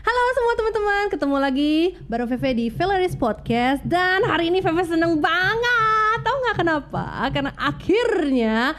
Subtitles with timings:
[0.00, 3.80] Halo semua teman-teman, ketemu lagi bareng Veve di Valeris Podcast.
[3.88, 6.18] Dan hari ini Veve seneng banget.
[6.20, 7.04] Tahu nggak kenapa?
[7.32, 8.76] Karena akhirnya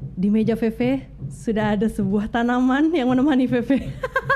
[0.00, 3.92] di meja Veve sudah ada sebuah tanaman yang menemani Veve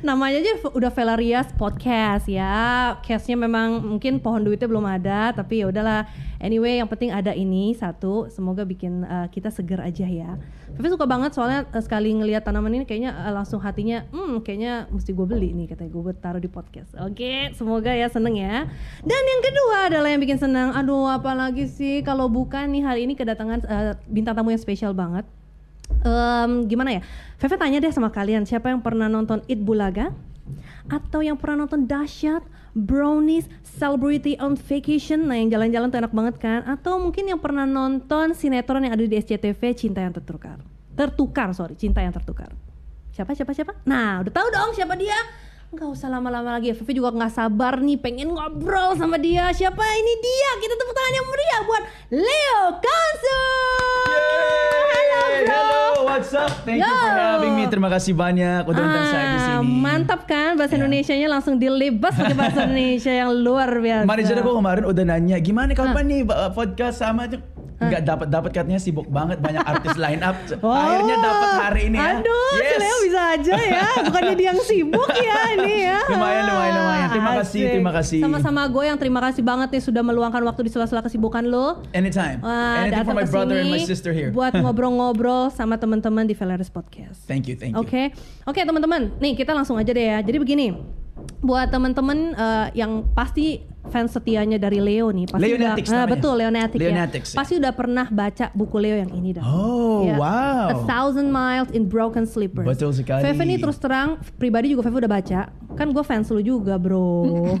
[0.00, 2.96] Namanya aja udah Velarias Podcast ya.
[3.04, 6.08] Case-nya memang mungkin pohon duitnya belum ada, tapi ya udahlah.
[6.40, 8.32] Anyway, yang penting ada ini satu.
[8.32, 10.40] Semoga bikin uh, kita seger aja ya.
[10.72, 14.88] Vivi suka banget soalnya uh, sekali ngelihat tanaman ini kayaknya uh, langsung hatinya, hmm kayaknya
[14.88, 16.96] mesti gue beli nih katanya gue taruh di podcast.
[16.96, 18.64] Oke, semoga ya seneng ya.
[19.04, 20.72] Dan yang kedua adalah yang bikin senang.
[20.72, 25.28] Aduh, apalagi sih kalau bukan nih hari ini kedatangan uh, bintang tamu yang spesial banget
[26.04, 27.02] um, gimana ya?
[27.40, 30.12] Feve tanya deh sama kalian siapa yang pernah nonton It Bulaga
[30.90, 32.42] atau yang pernah nonton Dahsyat,
[32.74, 36.60] Brownies, Celebrity on Vacation, nah yang jalan-jalan tuh enak banget kan?
[36.66, 40.58] Atau mungkin yang pernah nonton sinetron yang ada di SCTV Cinta yang tertukar,
[40.98, 42.50] tertukar sorry, Cinta yang tertukar.
[43.10, 43.72] Siapa siapa siapa?
[43.86, 45.18] Nah udah tahu dong siapa dia?
[45.70, 49.54] Nggak usah lama-lama lagi, Vivi juga nggak sabar nih pengen ngobrol sama dia.
[49.54, 50.50] Siapa ini dia?
[50.58, 53.42] Kita tepuk tangan yang meriah buat Leo Kansu.
[54.90, 55.46] Halo bro.
[55.46, 56.50] Hello, what's up?
[56.66, 57.64] Thank you for having me.
[57.64, 59.70] Terima kasih banyak udah undang saya di Ah, sini.
[59.78, 60.78] Mantap kan bahasa Ya.
[60.82, 64.04] Indonesianya langsung dilibas pakai bahasa Indonesia yang luar biasa.
[64.04, 66.10] Manajer aku kemarin udah nanya, gimana kapan Ah.
[66.10, 67.30] nih podcast sama
[67.80, 67.88] tuh?
[67.88, 70.36] Enggak dapat dapat katanya sibuk banget banyak artis line up.
[70.60, 70.68] Oh.
[70.76, 72.20] Akhirnya dapat hari ini ya.
[72.20, 72.80] Aduh, yes.
[72.82, 73.86] Leo bisa aja ya.
[74.04, 75.98] Bukannya dia yang sibuk ya ini ya.
[76.10, 77.08] Lumayan, lumayan, lumayan.
[77.08, 77.72] Terima kasih, Asik.
[77.72, 78.20] terima kasih.
[78.20, 81.80] Sama-sama gue yang terima kasih banget nih sudah meluangkan waktu di sela-sela kesibukan lo.
[81.96, 82.44] Anytime.
[82.44, 84.28] Wah, Anything for my brother and my sister here.
[84.30, 87.24] Buat ngobrol-ngobrol sama teman-teman di Valeris Podcast.
[87.24, 87.80] Thank you, thank you.
[87.80, 88.12] Oke,
[88.44, 90.18] oke teman-teman, nih kita langsung aja deh ya.
[90.20, 90.76] Jadi begini,
[91.40, 96.12] buat teman-teman eh, yang pasti fans setianya dari Leo nih, pasti Leonetics udah, ah, namanya.
[96.14, 97.34] betul Leonetic, Leonetics, ya.
[97.34, 97.38] ya.
[97.40, 99.42] Pasti udah pernah baca buku Leo yang ini dah.
[99.42, 100.16] Oh, Ya.
[100.16, 100.68] wow.
[100.68, 102.68] A Thousand Miles in Broken Slippers.
[102.68, 103.20] Betul sekali.
[103.20, 105.40] Feve nih terus terang, pribadi juga Feve udah baca.
[105.74, 107.24] Kan gue fans lu juga bro.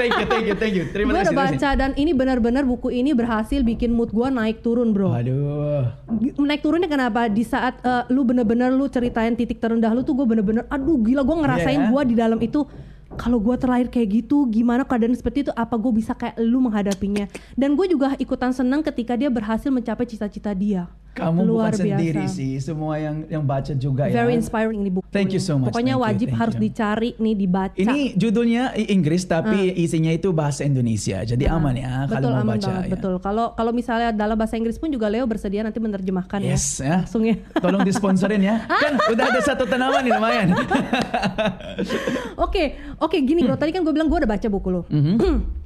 [0.00, 0.84] Thank you, thank you, thank you.
[0.88, 1.28] Terima gue kasih.
[1.28, 1.58] udah terima kasih.
[1.60, 5.12] baca dan ini benar-benar buku ini berhasil bikin mood gue naik turun bro.
[5.12, 5.84] Aduh.
[6.40, 10.26] naik turunnya kenapa di saat eh, lu bener-bener lu ceritain titik terendah lu tuh gue
[10.26, 11.88] bener-bener aduh gila gue ngerasain ya?
[11.88, 12.64] gua di dalam itu
[13.18, 17.26] kalau gue terlahir kayak gitu gimana keadaan seperti itu apa gue bisa kayak lu menghadapinya?
[17.58, 22.24] Dan gue juga ikutan senang ketika dia berhasil mencapai cita-cita dia Kamu luar bukan sendiri
[22.24, 22.38] biasa.
[22.38, 24.38] sih, semua yang yang baca juga very ya.
[24.38, 26.62] inspiring ini buku Thank you so much, pokoknya thank you, wajib thank harus you.
[26.62, 31.18] dicari nih dibaca Ini judulnya Inggris tapi isinya itu bahasa Indonesia.
[31.20, 32.92] Jadi aman ya betul kalau mau aman baca banget ya.
[32.94, 36.86] betul kalau kalau misalnya dalam bahasa Inggris pun juga Leo bersedia nanti menerjemahkan Yes ya
[36.86, 36.96] ya.
[37.02, 38.62] langsung ya Tolong disponsorin ya.
[38.64, 40.48] kan udah ada satu tanaman nih lumayan.
[42.40, 42.64] Oke,
[42.96, 43.54] oke gini bro.
[43.54, 44.82] Tadi kan gue bilang gue udah baca buku lo.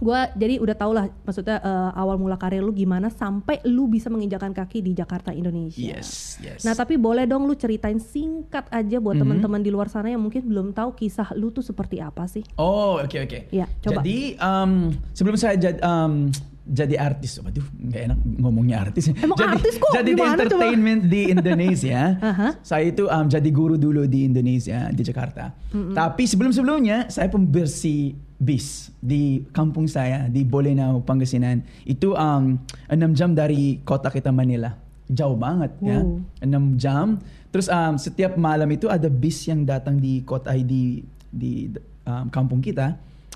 [0.00, 4.08] gue jadi udah tau lah maksudnya eh, awal mula karir lu gimana sampai lu bisa
[4.08, 5.80] menginjakan kaki di Jakarta Indonesia.
[5.80, 6.64] yes, yes.
[6.64, 10.40] Nah tapi boleh dong lu ceritain singkat aja buat teman-teman di luar sana yang mungkin
[10.48, 12.42] belum tahu kisah lu tuh seperti apa sih?
[12.56, 13.38] Oh, oke oke.
[13.52, 14.00] Iya, coba.
[14.00, 16.32] Jadi um, sebelum saya jadi um,
[16.70, 19.10] jadi artis, waduh nggak enak ngomongnya artis.
[19.10, 19.90] Emang jadi, artis kok?
[19.90, 20.42] Jadi di Gimana coba?
[20.46, 22.00] entertainment di Indonesia.
[22.22, 22.48] Aha.
[22.62, 25.50] Saya itu um, jadi guru dulu di Indonesia di Jakarta.
[25.74, 31.66] Tapi sebelum sebelumnya saya pembersih bis di kampung saya di Bolenau Pangasinan.
[31.82, 34.70] Itu um, 6 jam dari kota kita Manila.
[35.10, 36.00] Jauh banget ya.
[36.06, 36.22] Wow.
[36.46, 37.06] 6 jam.
[37.50, 41.02] Terus um, setiap malam itu ada bis yang datang di kota di
[41.34, 41.66] di
[42.06, 42.94] um, kampung kita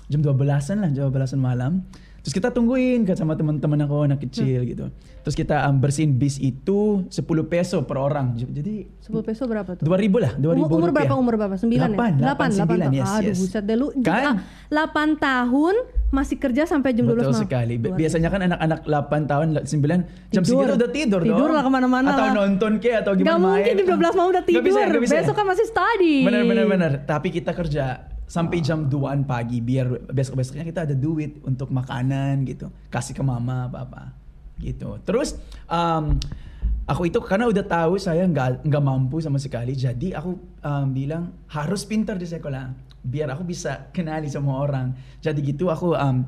[0.09, 1.81] jam 12-an lah, jam 12-an malam.
[2.25, 4.89] Terus kita tungguin kan sama teman-teman aku anak kecil gitu.
[5.21, 8.33] Terus kita um, bersihin bis itu 10 peso per orang.
[8.33, 9.85] Jadi 10 peso berapa tuh?
[9.85, 11.53] 2000 lah, 2000 Umur, umur berapa umur berapa?
[11.53, 11.85] 9 ya?
[11.85, 13.37] 8, 8, 9, yes, Aduh yes.
[13.37, 14.41] buset deh lu Kan?
[14.41, 15.75] ah, 8 tahun
[16.09, 17.43] masih kerja sampai jam 12 Betul malam.
[17.45, 17.73] sekali.
[17.77, 19.69] Biasanya kan anak-anak 8 tahun, 9
[20.33, 20.65] jam Tidur.
[20.65, 21.53] segitu udah tidur, Tidur dong.
[21.53, 22.33] lah ke mana-mana Atau lah.
[22.35, 24.63] nonton ke atau gimana Gak mungkin di 12 malam udah tidur.
[24.63, 25.13] bisa, nggak bisa.
[25.21, 26.15] Besok kan masih study.
[26.25, 26.91] Bener bener bener.
[27.03, 32.45] Tapi kita kerja sampai jam 2an pagi biar besok besoknya kita ada duit untuk makanan
[32.49, 34.13] gitu, kasih ke mama apa
[34.57, 34.97] gitu.
[35.05, 35.37] Terus
[35.69, 36.17] um,
[36.89, 40.31] aku itu karena udah tahu saya nggak nggak mampu sama sekali, jadi aku
[40.65, 44.97] um, bilang harus pintar di sekolah biar aku bisa kenali semua orang.
[45.21, 46.25] Jadi gitu aku um,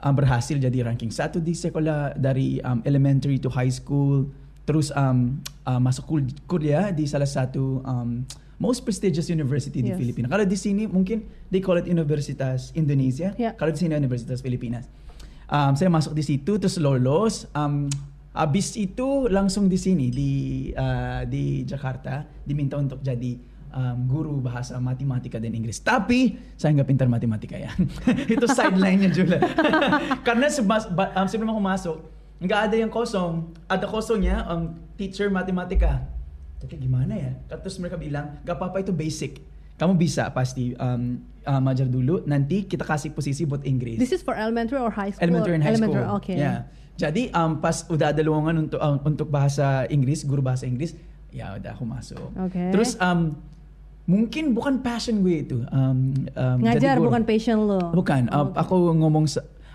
[0.00, 4.24] um, berhasil jadi ranking satu di sekolah dari um, elementary to high school.
[4.64, 8.24] Terus um, uh, masuk kul- kuliah di salah satu um,
[8.58, 9.98] most prestigious university di Yes.
[9.98, 10.26] Filipina.
[10.26, 13.34] Kalau di sini mungkin they call it Universitas Indonesia.
[13.34, 13.54] Yeah.
[13.54, 14.86] Kalau di sini Universitas Pilipinas.
[15.44, 17.44] Um, saya masuk di situ terus lolos.
[17.52, 17.90] Um,
[18.32, 20.30] habis itu langsung di sini di
[20.72, 23.36] uh, di Jakarta diminta untuk jadi
[23.70, 25.78] um, guru bahasa matematika dan Inggris.
[25.78, 27.70] Tapi saya nggak pintar matematika ya.
[28.34, 29.38] itu sideline-nya juga.
[30.26, 31.96] Karena sebas, ba- um, sebelum aku masuk
[32.40, 33.52] nggak ada yang kosong.
[33.66, 36.02] Ada kosongnya um, teacher matematika.
[36.64, 37.32] Tapi gimana ya?
[37.60, 39.44] Terus mereka bilang, gak apa-apa itu basic.
[39.74, 42.24] Kamu bisa pasti um, uh, majar dulu.
[42.24, 44.00] Nanti kita kasih posisi buat Inggris.
[44.00, 45.24] This is for elementary or high school?
[45.26, 46.18] elementary and high elementary, school.
[46.22, 46.36] Okay.
[46.38, 46.70] Yeah.
[46.94, 50.94] Jadi um, pas udah ada lowongan untuk um, untuk bahasa Inggris, guru bahasa Inggris,
[51.34, 52.22] ya udah aku masuk.
[52.38, 52.70] Oke.
[52.70, 53.34] Terus um,
[54.06, 55.58] mungkin bukan passion gue itu.
[55.74, 57.06] Um, um, jadi Ngajar guru.
[57.10, 57.90] bukan passion lo.
[57.90, 58.30] Bukan.
[58.30, 59.24] Oh, um, Aku ngomong,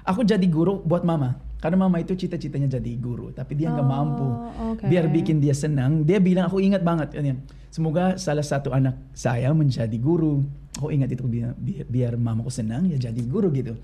[0.07, 1.36] aku jadi guru buat mama.
[1.59, 4.27] Karena mama itu cita-citanya jadi guru, tapi dia nggak Oh, mampu.
[4.73, 4.83] oke.
[4.88, 7.11] Biar bikin dia senang, dia bilang aku ingat banget.
[7.11, 7.35] katanya,
[7.69, 10.41] Semoga salah satu anak saya menjadi guru.
[10.79, 13.75] Aku ingat itu biar, biar, biar mamaku senang ya jadi guru gitu.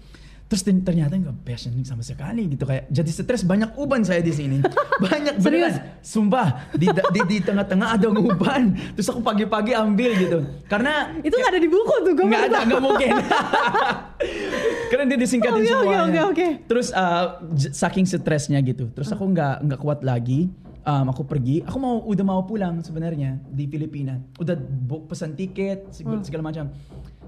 [0.45, 4.61] Terus ternyata nggak passion sama sekali gitu kayak jadi stres banyak uban saya di sini.
[5.03, 5.75] Banyak Serius?
[5.75, 10.39] beneran sumpah di di, di tengah-tengah ada uban terus aku pagi-pagi ambil gitu.
[10.69, 13.11] Karena Itu nggak ada di buku tuh, gue nggak ada nggak mungkin.
[14.93, 15.99] Karena dia disingkatin oke, semuanya.
[16.07, 16.47] oke, oke.
[16.69, 20.47] terus uh, saking stresnya gitu terus aku nggak nggak kuat lagi
[20.85, 21.65] um, aku pergi.
[21.65, 24.21] Aku mau udah mau pulang sebenarnya di Filipina.
[24.37, 26.25] Udah book pesan tiket segala, Hmm.
[26.25, 26.65] segala macam.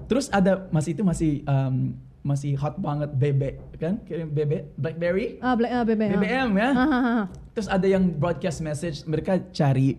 [0.08, 5.54] Terus ada masih itu masih um, masih hot banget bebek kan Kayak bebek BlackBerry Ah,
[5.54, 6.12] Black, ah, BBM.
[6.14, 7.22] BBM ya Ah, ah, ah.
[7.52, 9.98] Terus ada yang broadcast message, mereka cari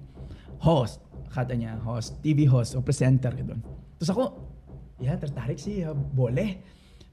[0.60, 1.00] host,
[1.30, 3.56] katanya host, TV host atau presenter gitu.
[3.96, 4.24] Terus aku,
[4.98, 6.60] ya tertarik sih, ya boleh.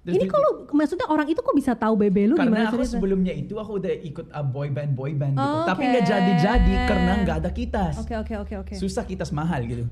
[0.02, 2.94] Terus Ini kalau maksudnya orang itu kok bisa tahu BB lu karena gimana aku cerita?
[2.94, 6.74] sebelumnya itu aku udah ikut uh, boy band boy band gitu, Oh, tapi nggak jadi-jadi
[6.86, 7.94] karena nggak ada kitas.
[7.98, 8.74] Oke oke oke oke.
[8.78, 9.82] Susah kitas mahal gitu.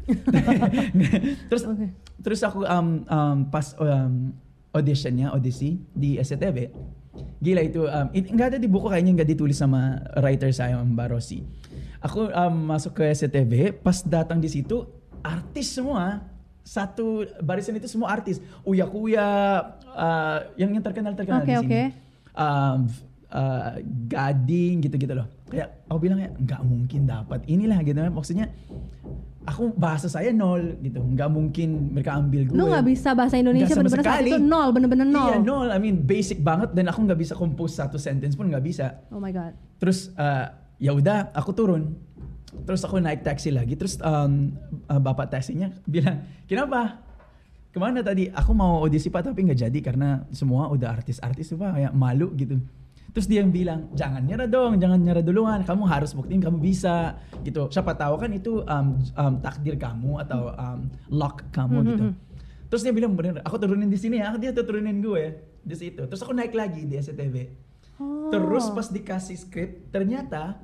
[1.50, 1.90] terus Oke.
[2.22, 4.31] terus aku um, um, pas um,
[4.75, 6.69] auditionnya audisi di SCTV
[7.38, 11.06] gila itu um, it- nggak ada di buku kayaknya nggak ditulis sama writer saya Mbak
[11.15, 11.44] Rossi.
[12.03, 14.85] Aku um, masuk ke SCTV pas datang di situ
[15.25, 16.25] artis semua.
[16.65, 18.41] Satu barisan itu semua artis.
[18.65, 19.29] Uya Kuya
[19.93, 21.69] uh, yang yang terkenal terkenal Oke, di sini.
[21.69, 21.82] oke.
[22.41, 22.79] um,
[23.29, 23.76] uh,
[24.09, 25.29] Gading gitu-gitu loh.
[25.53, 28.49] Kayak aku bilang ya nggak mungkin dapat inilah gitu maksudnya
[29.44, 31.00] aku bahasa saya nol gitu.
[31.00, 32.56] Nggak mungkin mereka ambil gue.
[32.56, 35.29] Lu nggak bisa bahasa Indonesia bener-bener saat itu nol, bener-bener nol.
[35.31, 35.69] iya nol.
[35.69, 39.05] I mean basic banget dan aku nggak bisa compose satu sentence pun nggak bisa.
[39.12, 39.52] Oh my god.
[39.79, 40.49] terus uh,
[40.81, 41.94] ya udah aku turun.
[42.55, 43.75] Terus aku naik taksi lagi.
[43.75, 44.55] Terus um,
[44.88, 47.05] uh, bapak taksinya bilang kenapa?
[47.75, 48.31] Ke mana tadi?
[48.31, 52.62] Aku mau audisi pak tapi nggak jadi karena semua udah artis-artis pak kayak malu gitu
[53.14, 57.14] terus dia yang bilang jangan nyerah dong jangan nyerah duluan kamu harus buktiin kamu bisa
[57.46, 62.05] gitu siapa tahu kan itu um, um, takdir kamu atau um, luck kamu Mhm, gitu
[62.11, 62.14] mhm.
[62.66, 65.25] terus dia bilang bener aku turunin di sini ya dia tuh turunin gue
[65.62, 67.64] di situ terus aku naik lagi di SCTV
[67.94, 68.26] Oh.
[68.26, 70.58] Terus pas dikasih skrip, ternyata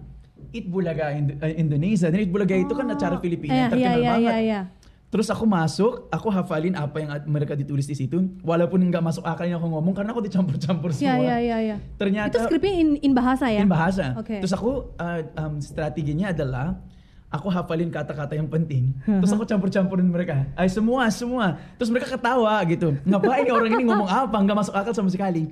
[0.51, 2.11] It Bulaga eh, Indonesia.
[2.11, 4.27] Dan It Bulaga itu kan acara Filipina Eh, yang terkenal iya, iya, banget.
[4.27, 4.61] Iya, iya.
[5.11, 8.31] Terus aku masuk, aku hafalin apa yang mereka ditulis di situ.
[8.47, 11.19] Walaupun nggak masuk akalnya aku ngomong karena aku dicampur-campur Iya, semua.
[11.27, 11.77] iya, iya, iya.
[11.99, 13.59] Ternyata Itu skripnya in, in bahasa ya?
[13.59, 14.15] in bahasa.
[14.15, 14.39] Oke.
[14.39, 16.79] Terus aku uh, um, strateginya adalah
[17.31, 18.91] aku hafalin kata-kata yang penting.
[19.07, 20.51] Terus aku campur-campurin mereka.
[20.59, 21.63] Ay, semua, semua.
[21.79, 22.99] Terus mereka ketawa gitu.
[23.07, 24.35] Ngapain nih orang ini ngomong apa?
[24.35, 25.47] Nggak masuk akal sama sekali.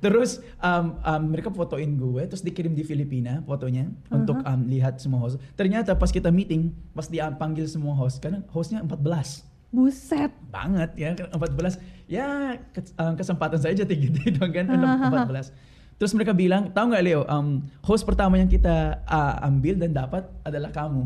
[0.00, 5.20] Terus um, um, mereka fotoin gue, terus dikirim di Filipina fotonya untuk um, lihat semua
[5.20, 5.36] host.
[5.52, 10.32] Ternyata pas kita meeting, pas dia panggil semua host, karena hostnya 14 Buset.
[10.48, 11.76] banget ya 14
[12.08, 15.52] ya ke- um, kesempatan saya jadi gitu dong kan 14
[15.98, 17.22] terus mereka bilang tahu nggak Leo?
[17.26, 21.04] Um, host pertama yang kita uh, ambil dan dapat adalah kamu.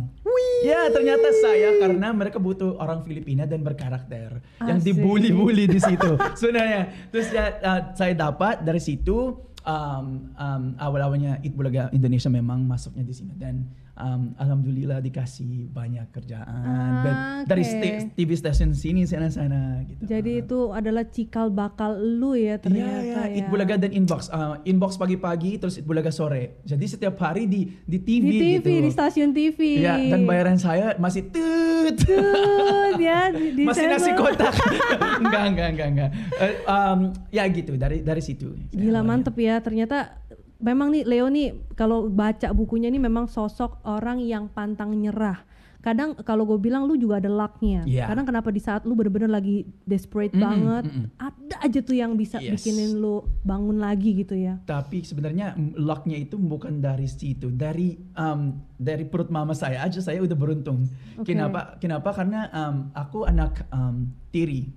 [0.63, 4.95] Ya ternyata saya karena mereka butuh orang Filipina dan berkarakter yang Asik.
[4.95, 6.15] dibully-bully di situ.
[6.39, 9.35] Sebenarnya terus ya uh, saya dapat dari situ
[9.67, 13.35] um, um, awal-awalnya It Bulaga Indonesia memang masuknya di sini.
[13.35, 13.67] Dan
[14.03, 20.03] um, alhamdulillah dikasih banyak kerjaan Ah, dan dari sta- TV station sini sana-sana gitu.
[20.03, 23.39] Jadi itu adalah cikal bakal lu ya Iya, ternyata iya, ya.
[23.39, 24.27] It Bulaga dan Inbox.
[24.29, 26.59] Uh, inbox pagi-pagi, terus It Bulaga sore.
[26.63, 28.69] Jadi setiap hari di di TV, Di TV, gitu.
[28.81, 29.59] di stasiun TV.
[29.79, 31.95] Iya, dan bayaran saya masih tut.
[31.99, 34.55] Tuh, ya, di, di masih nasi kotak.
[35.23, 36.11] enggak, enggak, enggak, enggak.
[36.37, 38.55] Eh, um, ya gitu, dari dari situ.
[38.71, 39.03] Gila Awalnya.
[39.05, 40.22] mantep ya ternyata
[40.63, 45.43] memang nih Leo nih kalau baca bukunya nih memang sosok orang yang pantang nyerah.
[45.83, 47.83] Kadang kalau gue bilang lu juga ada lucknya.
[47.83, 48.07] Iya.
[48.07, 51.07] Kadang kenapa di saat lu bener-bener lagi desperate Mm-mm, banget, mm-mm.
[51.19, 52.63] ada aja tuh yang bisa Yes.
[52.63, 54.63] bikinin lu bangun lagi gitu ya.
[54.63, 59.99] Tapi sebenarnya mm, lucknya itu bukan dari situ, dari um, dari perut mama saya aja
[59.99, 60.87] saya udah beruntung.
[61.19, 61.35] Oke.
[61.35, 61.75] Kenapa?
[61.83, 62.15] Kenapa?
[62.15, 64.71] Karena um, aku anak um, tiri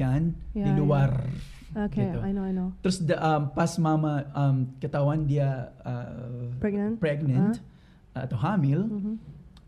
[0.00, 0.80] kan Ya, di ya.
[0.80, 1.20] luar.
[1.76, 2.18] Oke, gitu.
[2.18, 2.72] I know, I know.
[2.80, 6.96] Terus da- um, pas mama um, ketahuan dia uh, Pregnant?
[6.96, 7.60] pregnant
[8.10, 9.12] atau hamil, Mhm.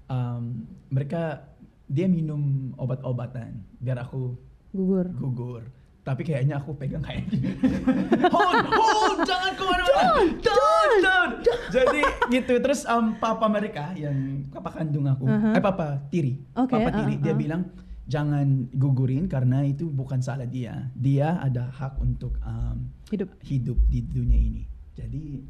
[0.08, 0.42] um,
[0.88, 1.44] mereka
[1.84, 2.40] dia minum
[2.74, 4.32] obat-obatan biar aku
[4.72, 5.12] Gugur.
[5.14, 5.62] gugur.
[6.00, 7.52] Tapi kayaknya aku pegang kayak gini.
[8.32, 10.24] hold, hold, jangan ke mana-mana.
[10.40, 11.34] Don't, don't,
[11.68, 12.00] Jadi
[12.32, 15.52] gitu terus um, papa mereka yang papa kandung aku, Aha.
[15.52, 17.36] eh papa tiri, Oke, papa tiri ah, dia ah.
[17.36, 17.62] bilang
[18.08, 20.88] jangan gugurin karena itu bukan salah dia.
[20.96, 23.28] Dia ada hak untuk um, Hidup.
[23.44, 24.64] hidup di dunia ini.
[24.96, 25.44] Jadi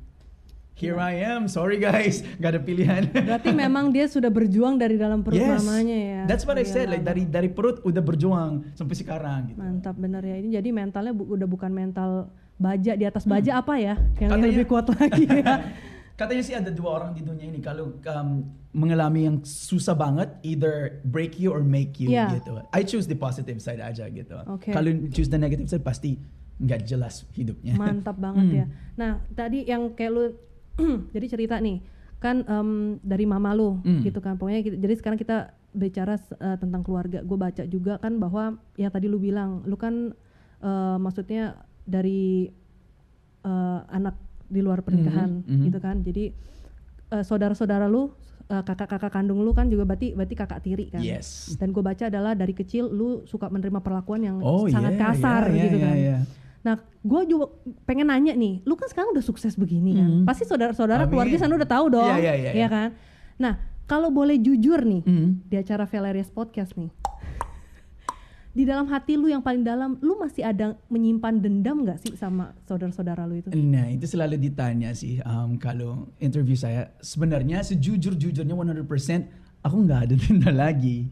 [0.74, 1.46] here I am.
[1.46, 3.08] Sorry guys, gak ada pilihan.
[3.14, 6.20] Berarti memang dia sudah berjuang dari dalam perut yes, mamanya ya.
[6.26, 6.86] That's what I Iya, said.
[6.90, 9.54] Like dari dari perut udah berjuang sampai sekarang.
[9.54, 9.58] Gitu.
[9.58, 10.36] Mantap bener ya.
[10.42, 13.94] Ini jadi mentalnya bu- udah bukan mental baja di atas baja apa ya?
[14.18, 15.62] Yang, yang lebih kuat lagi ya.
[16.18, 18.28] Katanya sih ada dua orang di dunia ini kalau um,
[18.74, 22.34] mengalami yang susah banget, either break you or make you Yeah.
[22.34, 22.58] gitu.
[22.74, 24.34] I choose the positive side aja gitu.
[24.50, 24.74] Oke.
[24.74, 26.18] Kalau choose the negative side pasti
[26.58, 27.78] nggak jelas hidupnya.
[27.78, 28.58] Mantap banget Hmm.
[28.58, 28.66] ya.
[28.98, 30.24] Nah, tadi yang kayak lu
[31.14, 31.86] jadi cerita nih,
[32.18, 34.02] kan em, dari mama lu Hmm.
[34.02, 34.34] gitu kan.
[34.34, 37.22] Pokoknya kita- jadi sekarang kita bicara eh, tentang keluarga.
[37.22, 40.10] Gue baca juga kan bahwa ya tadi lu bilang, lu kan
[40.58, 42.50] eh, maksudnya dari
[43.40, 45.64] eh, anak di luar pernikahan Mhm, mhm.
[45.68, 45.96] gitu kan.
[46.00, 46.24] Jadi
[47.08, 48.12] eh, saudara-saudara lu,
[48.44, 51.00] eh, kakak-kakak kandung lu kan juga berarti berarti kakak tiri kan.
[51.00, 51.52] Yes.
[51.54, 55.42] Dan gue baca adalah dari kecil lu suka menerima perlakuan yang Oh sangat yeah, kasar
[55.48, 55.96] yeah, gitu yeah, kan.
[55.96, 56.20] yeah.
[56.58, 57.48] Nah, gue juga
[57.84, 60.10] pengen nanya nih, lu kan sekarang udah sukses begini kan?
[60.10, 60.24] Hmm.
[60.24, 62.68] Pasti saudara-saudara keluarga sana udah tahu dong, Iya, iya, iya, iya.
[62.68, 62.88] kan?
[63.38, 65.40] Nah, kalau boleh jujur nih Hmm.
[65.44, 66.90] di acara Valerius Podcast nih,
[68.58, 72.50] di dalam hati lu yang paling dalam, lu masih ada menyimpan dendam nggak sih sama
[72.66, 73.54] saudara-saudara lu itu?
[73.54, 76.90] Nah, itu selalu ditanya sih um, kalau interview saya.
[76.98, 81.06] Sebenarnya sejujur-jujurnya 100% aku nggak ada denda lagi.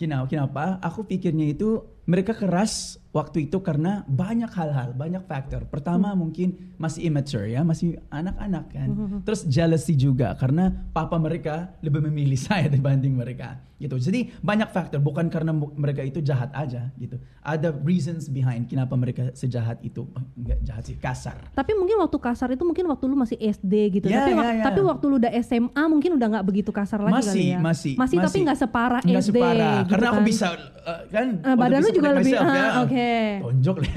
[0.00, 0.24] Kenapa?
[0.32, 0.80] Kenapa?
[0.80, 5.62] Aku pikirnya itu mereka keras waktu itu karena banyak hal-hal, banyak faktor.
[5.66, 8.88] Pertama mungkin masih immature ya, masih anak-anak kan.
[9.22, 13.96] Terus jealousy juga karena papa mereka lebih memilih saya dibanding mereka gitu.
[13.96, 17.16] Jadi banyak faktor, bukan karena mereka itu jahat aja gitu.
[17.40, 20.04] Ada reasons behind kenapa mereka sejahat itu.
[20.12, 21.48] Oh, Enggak jahat sih, kasar.
[21.56, 24.06] Tapi mungkin waktu kasar itu mungkin waktu lu masih SD gitu.
[24.06, 24.64] Ya, tapi, wak- ya.
[24.68, 27.58] tapi waktu lu udah SMA mungkin udah nggak begitu kasar lagi masih, kali ya.
[27.58, 29.30] masih, masih, tapi nggak separah Nggak SD.
[29.32, 29.72] separah.
[29.80, 30.28] gitu Karena aku kan.
[30.28, 31.26] bisa uh, kan.
[31.40, 32.68] Udah badan lu juga protect lebih- myself, ah, ya.
[32.82, 33.10] oke.
[33.44, 33.92] Tonjok lah.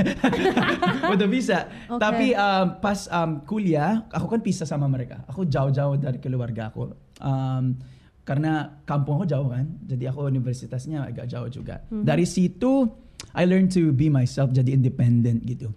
[1.15, 1.57] udah bisa.
[1.89, 2.01] Oke.
[2.03, 5.23] Tapi um, pas um, kuliah, aku kan pisah sama mereka.
[5.31, 6.91] Aku jauh-jauh dari keluarga aku.
[7.23, 7.79] Um,
[8.23, 11.83] karena kampung aku jauh kan, jadi aku universitasnya agak jauh juga.
[11.91, 12.03] Mhm.
[12.07, 12.87] Dari situ,
[13.35, 15.71] I learned to be myself, jadi independent gitu.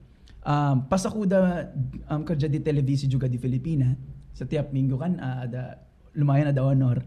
[0.46, 1.74] Um, pas aku udah
[2.06, 3.90] um, kerja di televisi juga di Filipina,
[4.30, 5.62] setiap minggu kan uh, ada
[6.14, 7.02] lumayan ada honor.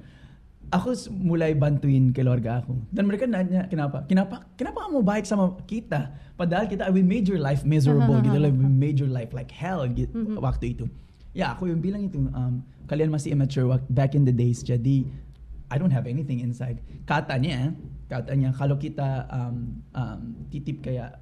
[0.70, 2.78] Aku s- mulai bantuin keluarga aku.
[2.94, 4.06] Dan mereka nanya, kenapa?
[4.06, 4.46] Kenapa?
[4.54, 6.14] Kenapa kamu baik sama kita?
[6.38, 8.38] Padahal kita, we made your life miserable gitu.
[8.38, 10.38] Like, we made your life like hell gitu, Mhm.
[10.38, 10.86] waktu itu.
[11.34, 14.62] Ya, aku yung bilang itu, um, kalian masih immature back in the days.
[14.62, 15.10] Jadi,
[15.70, 16.82] I don't have anything inside.
[17.06, 17.74] Katanya,
[18.06, 21.22] katanya kalau kita um, um, titip kayak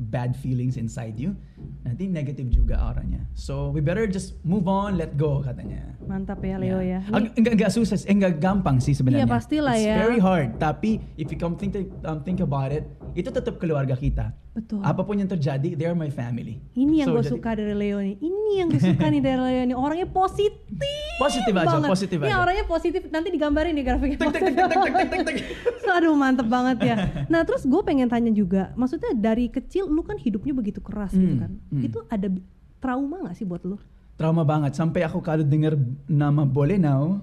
[0.00, 1.34] bad feelings inside you,
[1.82, 3.22] nanti negative juga orangnya.
[3.34, 5.94] So we better just move on, let go katanya.
[6.00, 7.02] Mantap ya Leo ya.
[7.04, 9.24] Ag- Ini- enggak enggak susah, eh, enggak gampang sih sebenarnya.
[9.24, 9.96] Iya, pastilah It's ya.
[9.98, 10.56] very hard.
[10.56, 14.32] Tapi if you come think um, think about it, itu tetap keluarga kita.
[14.50, 14.82] Betul.
[14.82, 16.58] Apa pun yang terjadi, they are my family.
[16.72, 18.16] Ini yang So, gue jadi- suka dari Leo nih.
[18.18, 19.76] Ini yang gue suka nih dari Leo nih.
[19.76, 20.82] Orangnya positif.
[21.16, 21.88] Positif aja, banget.
[21.88, 22.38] positif Ini aja.
[22.40, 23.00] orangnya positif.
[23.08, 24.18] Nanti digambarin nih grafiknya.
[24.18, 25.36] Tek, tek, tek, tek, tek, tek, tek.
[25.94, 26.96] Aduh mantep banget ya.
[27.26, 28.74] Nah terus gue pengen tanya juga.
[28.74, 31.52] Maksudnya dari kecil lu kan hidupnya begitu keras gitu Hmm, kan.
[31.68, 31.82] hmm.
[31.82, 32.28] Itu ada
[32.78, 33.76] trauma gak sih buat lu?
[34.14, 34.72] Trauma banget.
[34.72, 37.20] Sampai aku kalau dengar nama Bolenau,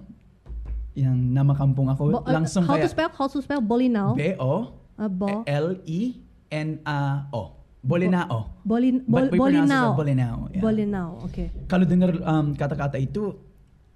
[0.93, 3.11] yang nama kampung aku, Bo- uh, langsung how to kayak spell?
[3.11, 4.15] How to spell Bolinao?
[4.15, 6.15] B-O Uh, bo- L E
[6.47, 7.51] N A O.
[7.83, 8.63] Bolenao.
[8.63, 9.91] Bolin, bol, Bolinao.
[9.93, 10.63] Bolinao, yeah.
[10.63, 11.51] Bolinao, oke.
[11.67, 13.35] Kalau dengar um, kata-kata itu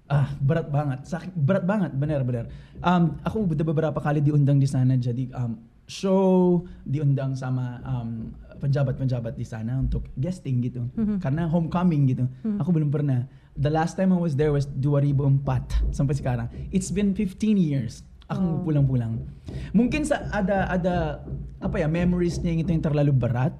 [0.06, 2.46] ah berat banget, sakit berat banget, benar-benar.
[2.78, 5.58] Um, aku udah beberapa kali diundang di sana jadi um,
[5.90, 8.30] show, diundang sama um,
[8.62, 10.86] penjabat-penjabat di sana untuk guesting gitu.
[10.94, 11.18] Mhm.
[11.18, 12.24] Karena homecoming gitu.
[12.46, 12.62] Mhm.
[12.62, 13.26] Aku belum pernah.
[13.58, 16.46] The last time I was there was 2004 sampai sekarang.
[16.70, 18.06] It's been 15 years.
[18.30, 18.62] Aku Oh.
[18.62, 19.26] pulang-pulang.
[19.74, 21.26] Mungkin sa ada ada
[21.58, 23.50] apa ya memories niya yang itu yang terlalu berat.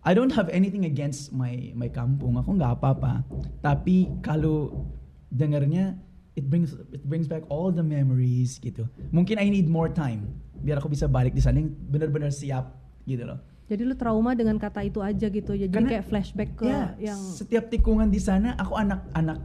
[0.00, 2.38] I don't have anything against my my kampung.
[2.38, 3.26] Aku nggak apa-apa.
[3.58, 4.86] Tapi kalau
[5.28, 5.98] dengarnya
[6.38, 8.86] it brings it brings back all the memories gitu.
[9.10, 10.30] Mungkin I need more time
[10.60, 12.76] biar aku bisa balik di sana yang benar-benar siap
[13.08, 13.40] gitu loh.
[13.70, 15.52] Jadi lu trauma dengan kata itu aja gitu.
[15.54, 19.38] Jadi Karena- kayak flashback ke Ya, yang setiap tikungan di sana aku anak-anak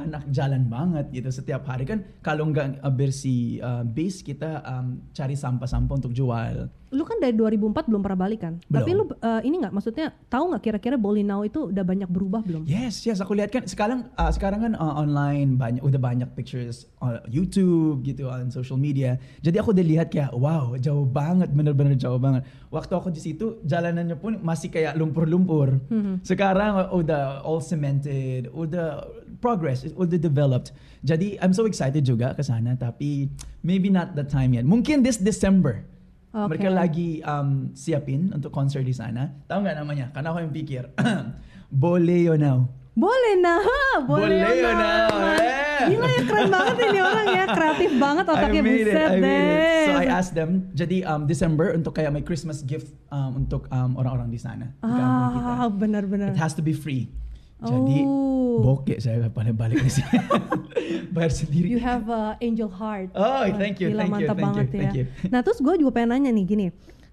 [0.00, 5.04] anak jalan banget gitu setiap hari kan kalau nggak uh, bersih uh, base kita um,
[5.12, 8.58] cari sampah-sampah untuk jual lu kan dari 2004 belum pernah balik kan?
[8.66, 8.74] Belum.
[8.82, 12.42] Tapi lu eh, ini nggak maksudnya tahu nggak kira-kira Bali Now itu udah banyak berubah
[12.42, 12.66] belum?
[12.66, 13.22] Yes, yes.
[13.22, 18.02] Aku lihat kan sekarang uh, sekarang kan uh, online banyak udah banyak pictures on YouTube
[18.02, 19.22] gitu on social media.
[19.38, 22.42] Jadi aku udah lihat kayak wow jauh banget, bener-bener jauh banget.
[22.74, 25.78] Waktu aku di situ jalanannya pun masih kayak lumpur-lumpur.
[26.26, 29.06] Sekarang uh, udah all cemented, udah
[29.38, 30.74] progress, udah developed.
[31.06, 33.30] Jadi I'm so excited juga ke sana tapi
[33.62, 34.66] maybe not the time yet.
[34.66, 35.86] Mungkin this December.
[36.30, 36.46] Okay.
[36.46, 39.34] Mereka lagi um, siapin untuk konser di sana.
[39.50, 40.06] Tahu nggak namanya?
[40.14, 40.82] Karena aku yang pikir.
[41.82, 42.70] Boleh now.
[43.00, 43.62] Boleh nah,
[44.02, 44.74] boleh, Boleh nah.
[44.76, 45.08] now,
[45.40, 45.88] yeah.
[45.88, 49.22] Gila ya keren banget ini orang ya, kreatif banget otaknya buset it.
[49.22, 49.84] deh.
[49.86, 53.96] So I asked them, jadi um, December untuk kayak my Christmas gift um, untuk um,
[53.96, 54.74] orang-orang di sana.
[54.84, 56.34] ah, benar-benar.
[56.34, 57.08] It has to be free.
[57.60, 58.58] Jadi Oh.
[58.62, 60.16] bokeh saya pada balik di sini.
[61.14, 61.68] Bayar sendiri.
[61.68, 63.12] You have a angel heart.
[63.12, 64.98] Oh, thank you, Gila, thank you, thank you, banget thank ya.
[64.98, 65.04] you.
[65.28, 66.66] Nah, terus gue juga pengen nanya nih gini.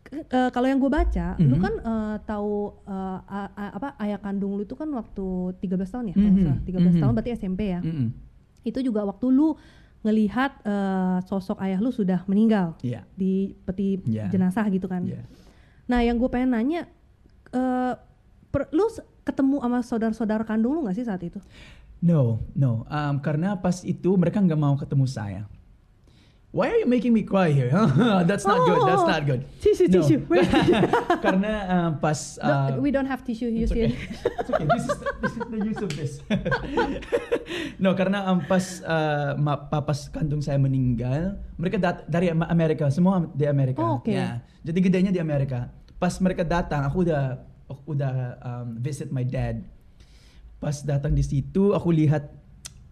[0.07, 1.61] Eh, kalau yang gue baca, lu Mhm.
[1.61, 5.27] kan eh, tahu a- a- apa ayah kandung lu itu kan waktu
[5.59, 6.57] 13 tahun ya, Mhm, salah.
[6.63, 7.17] 13 tahun mhm.
[7.19, 7.79] berarti SMP ya.
[7.83, 8.07] Mm-mm.
[8.63, 9.59] Itu juga waktu lu
[10.01, 13.03] ngelihat eh, sosok ayah lu sudah meninggal Iya.
[13.13, 14.31] di peti Iya.
[14.31, 15.03] jenazah gitu kan.
[15.03, 15.27] Iya.
[15.85, 16.87] Nah, yang gue pengen nanya,
[17.49, 17.93] eh,
[18.47, 18.87] per- lu
[19.27, 21.43] ketemu sama saudara-saudara kandung lu nggak sih saat itu?
[21.99, 22.87] No, no.
[22.87, 25.43] Um, karena pas itu mereka nggak mau ketemu saya.
[26.55, 27.69] Why are you making me cry here?
[28.29, 28.79] That's not good.
[28.87, 29.43] That's not good.
[29.59, 29.99] Tissue, No.
[29.99, 30.23] tissue.
[31.25, 33.91] Karena um, pas No, uh, we don't have tissue It's use okay.
[33.91, 33.93] it.
[34.41, 34.65] It's okay.
[34.65, 36.11] This is the, this is the use of this.
[37.77, 42.87] no, karena um, pas uh, ma- papas kandung saya meninggal, mereka dat dari Am- Amerika,
[42.89, 43.83] semua di Amerika.
[43.83, 44.09] Oh, oke.
[44.09, 44.41] Ya.
[44.63, 45.69] Jadi gedenya di Amerika.
[45.99, 47.43] Pas mereka datang, aku udah
[47.85, 49.63] udah um, visit my dad.
[50.57, 52.33] Pas datang di situ, aku lihat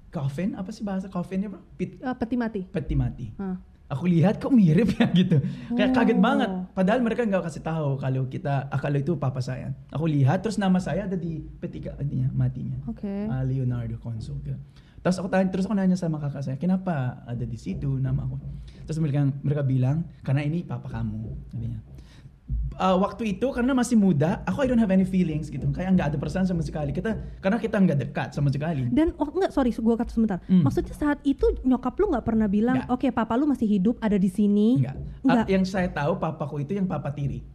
[0.09, 1.59] coffin, apa sih bahasa coffinnya bro?
[1.75, 2.61] Pit, Eh, peti mati.
[2.63, 3.27] peti mati.
[3.35, 3.57] Hah.
[3.85, 5.37] Aku lihat kok mirip ya gitu.
[5.71, 6.23] Kayak kaget Oh.
[6.23, 6.49] banget.
[6.73, 9.77] Padahal mereka nggak kasih tahu kalau kita ah, kalau itu papa saya.
[9.93, 12.81] Aku lihat terus nama saya ada di peti adinya, matinya.
[12.85, 13.29] Oke.
[13.29, 14.41] Ah, Leonardo Consul.
[14.41, 14.57] Gitu.
[15.05, 18.41] Terus aku tanya, terus aku nanya sama kakak saya, kenapa ada di situ nama aku?
[18.89, 21.21] Terus mereka mereka bilang karena ini papa kamu.
[21.53, 21.77] Katanya.
[22.75, 25.63] Ah, waktu itu karena masih muda, aku I don't have any feelings gitu.
[25.71, 26.91] Kayak nggak ada perasaan sama sekali.
[26.91, 28.91] Kita karena kita nggak dekat sama sekali.
[28.91, 30.43] Dan oh enggak sorry gue kata sebentar.
[30.51, 30.59] Hmm.
[30.67, 32.91] Maksudnya saat itu nyokap lu nggak pernah bilang, Nggak.
[32.91, 34.83] oke papa lu masih hidup ada di sini.
[34.83, 34.95] Enggak.
[35.23, 37.47] Ah, yang saya tahu papaku itu yang papa tiri.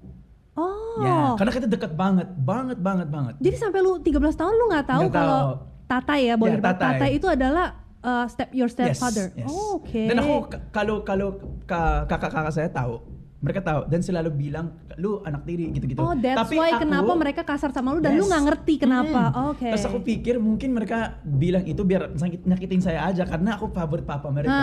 [0.57, 1.05] Oh.
[1.05, 3.35] Ya, karena kita dekat banget, banget, banget, banget.
[3.45, 5.45] Jadi sampai lu 13 tahun lu nggak tahu Nggak kalau.
[5.85, 6.87] Tatai ya, boleh Ya, Tatai.
[6.97, 7.67] Tatai itu adalah
[8.01, 9.37] uh, step your stepfather.
[9.37, 9.49] Yes, yes.
[9.53, 10.03] Oh, oke.
[10.09, 10.35] Dan aku
[10.73, 11.29] kalau kalau
[11.69, 15.97] ka- kakak-kakak saya tahu, mereka tahu dan selalu bilang lu anak tiri gitu-gitu.
[15.97, 18.29] Oh, that's Tapi why aku- kenapa mereka kasar sama lu dan lu Yes.
[18.29, 19.23] nggak ngerti kenapa.
[19.33, 19.57] Hmm.
[19.57, 19.65] Oke.
[19.73, 24.05] Terus aku pikir mungkin mereka bilang itu biar sakit nyakitin saya aja karena aku favorit
[24.05, 24.61] papa mereka.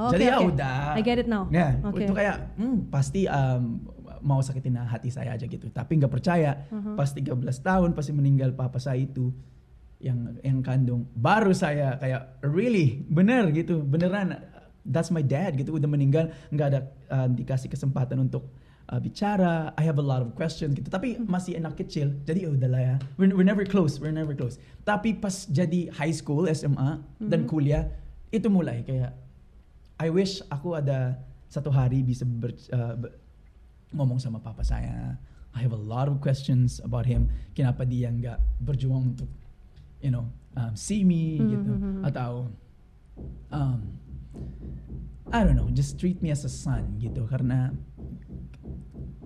[0.00, 0.48] Oke, Jadi ya oke.
[0.56, 0.80] udah.
[0.96, 1.44] I get it now.
[1.52, 2.08] Ya, Oke.
[2.08, 3.84] itu kayak hmm, pasti um,
[4.20, 5.68] mau sakitin hati saya aja gitu.
[5.68, 6.56] Tapi nggak percaya.
[6.72, 6.96] Uh-huh.
[6.96, 9.28] Pas 13 tahun pasti meninggal papa saya itu
[10.00, 11.04] yang yang kandung.
[11.12, 14.40] Baru saya kayak really bener gitu, beneran
[14.90, 18.50] that's my dad gitu udah meninggal nggak ada uh, dikasih kesempatan untuk
[18.90, 19.70] uh, bicara.
[19.78, 20.90] I have a lot of questions gitu.
[20.90, 22.10] Tapi masih anak kecil.
[22.26, 22.94] Jadi ya udahlah ya.
[23.14, 24.58] We're, we're never close, we're never close.
[24.82, 27.86] Tapi pas jadi high school, SMA dan kuliah
[28.30, 29.14] itu mulai kayak
[30.00, 33.14] I wish aku ada satu hari bisa ber, uh, ber-
[33.90, 35.18] ngomong sama papa saya.
[35.50, 37.26] I have a lot of questions about him.
[37.58, 39.26] Kenapa dia nggak berjuang untuk,
[39.98, 42.00] you know, um, see me Mhm, gitu, mhm.
[42.06, 42.46] atau,
[43.50, 43.82] um,
[45.30, 47.22] I don't know, just treat me as a son gitu.
[47.30, 47.70] Karena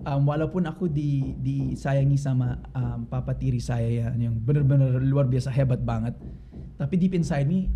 [0.05, 5.49] um, walaupun aku di disayangi sama um, papa tiri saya ya, yang benar-benar luar biasa
[5.49, 6.13] hebat banget,
[6.77, 7.73] tapi deep inside me,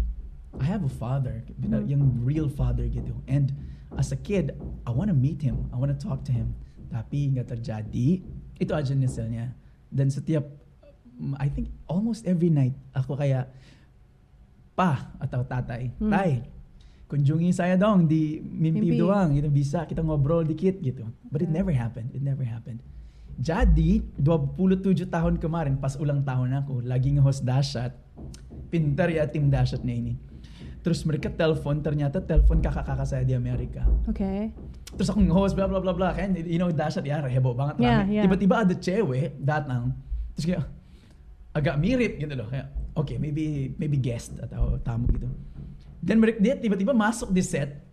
[0.61, 1.89] I have a father, benar, Hmm.
[1.89, 3.17] yang real father gitu.
[3.25, 3.53] And
[3.97, 4.53] as a kid,
[4.85, 6.53] I want to meet him, I want to talk to him.
[6.89, 8.21] Tapi nggak terjadi.
[8.57, 9.53] Itu aja misalnya.
[9.89, 10.45] Dan setiap,
[11.37, 13.49] I think almost every night, aku kayak,
[14.77, 16.13] pa atau tatay, Hmm.
[17.09, 18.95] Kunjungi saya dong di mimpi, Mimpi.
[18.95, 19.49] doang gitu.
[19.49, 21.09] Bisa kita ngobrol dikit gitu.
[21.25, 21.57] But it Okay.
[21.57, 22.13] never happened.
[22.13, 22.85] It never happened.
[23.35, 27.95] Jadi 27 tahun kemarin pas ulang tahun aku lagi nge-host Dashat
[28.67, 30.13] pintar ya tim Dashatnya ini.
[30.79, 33.83] Terus mereka telepon ternyata telepon kakak-kakak saya di Amerika.
[34.05, 34.53] Oke.
[34.89, 36.09] terus aku nge-host bla bla bla bla.
[36.11, 38.11] Kan you know Dashat ya heboh banget Yeah, rame.
[38.11, 38.23] yeah.
[38.23, 39.95] tiba-tiba ada cewek datang.
[40.33, 40.63] Terus kayak
[41.51, 42.47] agak mirip gitu loh.
[42.47, 43.45] Kayak oke maybe
[43.75, 45.25] maybe guest atau tamu gitu
[45.99, 47.83] dan mereka dia tiba-tiba masuk di set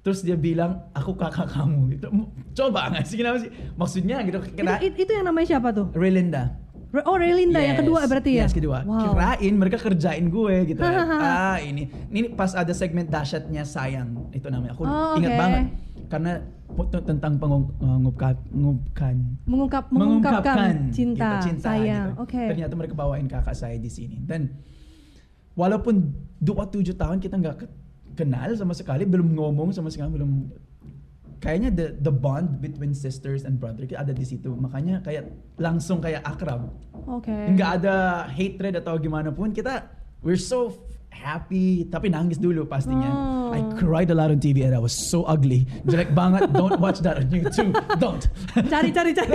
[0.00, 2.06] terus dia bilang aku kakak kamu gitu
[2.54, 5.90] coba nggak sih kenapa sih maksudnya gitu Itu, kira it- itu yang namanya siapa tuh?
[5.92, 6.54] Relinda
[6.86, 8.46] Re- Oh, Relinda yang Yes, kedua berarti ya?
[8.46, 8.86] Yes, kedua.
[8.86, 9.10] Wow.
[9.12, 10.80] Kirain mereka kerjain gue gitu.
[10.80, 11.18] Hahaha.
[11.52, 14.72] ah, ini ini pas ada segmen dahsyatnya sayang itu namanya.
[14.72, 15.36] Aku Oh, ingat oke.
[15.36, 15.64] banget.
[16.06, 16.32] karena
[17.02, 18.38] tentang pengungkapkan
[19.42, 22.14] Mengungkap, mengungkapkan, mengungkapkan cinta, gitu, sayang.
[22.14, 22.22] gitu.
[22.22, 22.42] Oke.
[22.46, 24.54] Ternyata mereka bawain kakak saya di sini dan
[25.52, 27.72] walaupun dua tujuh tahun kita nggak ke-
[28.16, 30.48] kenal sama sekali, belum ngomong sama sekali, belum
[31.36, 34.48] kayaknya the the bond between sisters and brother kita ada di situ.
[34.56, 35.28] Makanya kayak
[35.60, 36.72] langsung kayak akrab.
[37.06, 37.32] Oke.
[37.52, 39.84] Nggak ada hatred atau gimana pun kita
[40.24, 40.72] we're so
[41.16, 43.08] happy tapi nangis dulu pastinya.
[43.08, 43.56] Oh.
[43.56, 45.64] I cried a lot on TV and I was so ugly.
[45.84, 46.52] Jelek banget.
[46.52, 47.72] Don't watch that on YouTube.
[47.96, 48.20] Don't.
[48.68, 49.30] Cari, cari, cari.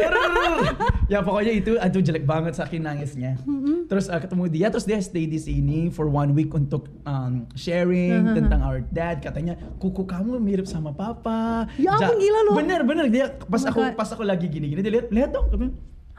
[1.13, 3.39] ya pokoknya itu aduh jelek banget saking nangisnya.
[3.87, 8.13] Terus uh, ketemu dia terus dia stay di sini for one week untuk um, sharing
[8.21, 8.35] Uh-huh.
[8.37, 9.23] tentang our dad.
[9.23, 11.65] Katanya kuku kamu mirip sama papa.
[11.79, 12.51] Ya ampun, gila lu.
[12.53, 13.93] Bener bener dia pas Oh aku God.
[13.95, 15.47] pas aku lagi gini gini dia lihat lihat dong.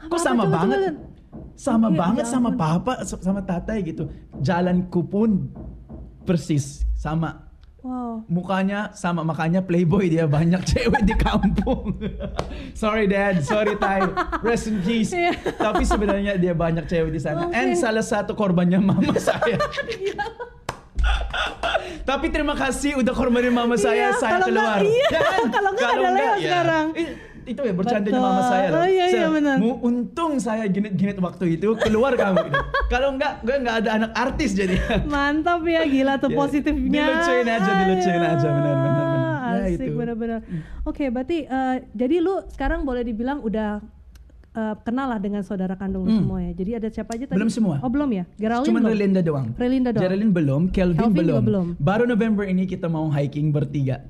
[0.05, 0.79] Kok sama coba, banget.
[0.79, 1.11] coba.
[1.53, 2.59] Sama Iya, banget ya sama ampun.
[2.59, 4.03] papa sama tatai gitu.
[4.37, 5.49] Jalanku pun
[6.21, 7.45] persis sama
[7.83, 8.23] Wow.
[8.31, 11.99] mukanya sama makanya playboy dia banyak cewek di kampung.
[12.79, 13.99] sorry dad, sorry Tay,
[14.39, 15.11] rest in peace.
[15.11, 15.35] Iya.
[15.51, 17.43] Tapi sebenarnya dia banyak cewek di sana.
[17.43, 17.51] Oke.
[17.51, 19.59] And salah satu korbannya mama saya.
[22.03, 24.79] Tapi terima kasih udah korbanin mama saya, Iya, saya kalau keluar.
[24.79, 26.35] iya, Ya kalau nggak ada Leo ya.
[26.39, 26.85] sekarang.
[27.45, 28.25] Itu ya bercandanya Betul.
[28.25, 28.77] mama saya loh.
[28.77, 29.55] Oh, iya, iya, benar.
[29.57, 32.39] "Mu- untung saya ginit-ginit waktu itu keluar kamu.
[32.93, 34.75] Kalau enggak, gue enggak ada anak artis jadi.
[35.05, 37.03] Mantap ya, gila tuh Ya, positifnya.
[37.03, 39.19] dilucuin aja, dilucuin aja, benar, benar, benar.
[39.53, 40.39] Ya, Asik, benar-benar.
[40.83, 43.79] Oke, berarti eh, jadi lu sekarang boleh dibilang udah
[44.51, 46.17] eh, kenal lah dengan saudara kandung Hmm.
[46.19, 46.51] semua ya.
[46.53, 47.33] Jadi ada siapa aja tadi?
[47.33, 47.79] Belum semua.
[47.79, 48.23] Oh belum ya?
[48.35, 48.91] Geraldine Cuma belum?
[48.91, 49.47] Relinda doang.
[49.55, 50.03] Relinda doang.
[50.03, 51.41] Geraldine belum, Kelvin, Kelvin belum.
[51.43, 51.67] belum.
[51.75, 54.05] Baru November ini kita mau hiking bertiga.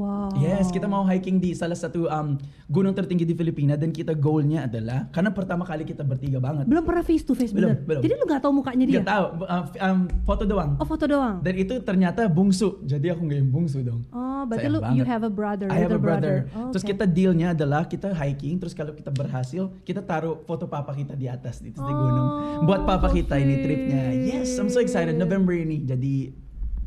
[0.00, 0.32] Wow.
[0.40, 2.40] Yes, kita mau hiking di salah satu um,
[2.72, 6.64] gunung tertinggi di Filipina dan kita goalnya adalah karena pertama kali kita bertiga banget.
[6.64, 7.84] Belum pernah face to face Belum, bener.
[7.84, 8.02] belum.
[8.08, 8.96] Jadi lu gak tahu mukanya dia?
[9.04, 10.70] Gak tahu, uh, um, foto doang.
[10.80, 11.44] Oh foto doang.
[11.44, 14.00] Dan itu ternyata bungsu, jadi aku nggak yang bungsu dong.
[14.08, 16.48] Oh, berarti lu you have a brother, I have a little brother.
[16.56, 16.96] Oh, Terus oke.
[16.96, 21.28] kita dealnya adalah kita hiking, terus kalau kita berhasil, kita taruh foto papa kita di
[21.28, 22.64] atas di, di gunung.
[22.64, 24.16] Oh, Buat papa kita ini tripnya.
[24.16, 25.20] Yes, I'm so excited.
[25.20, 26.32] November ini, jadi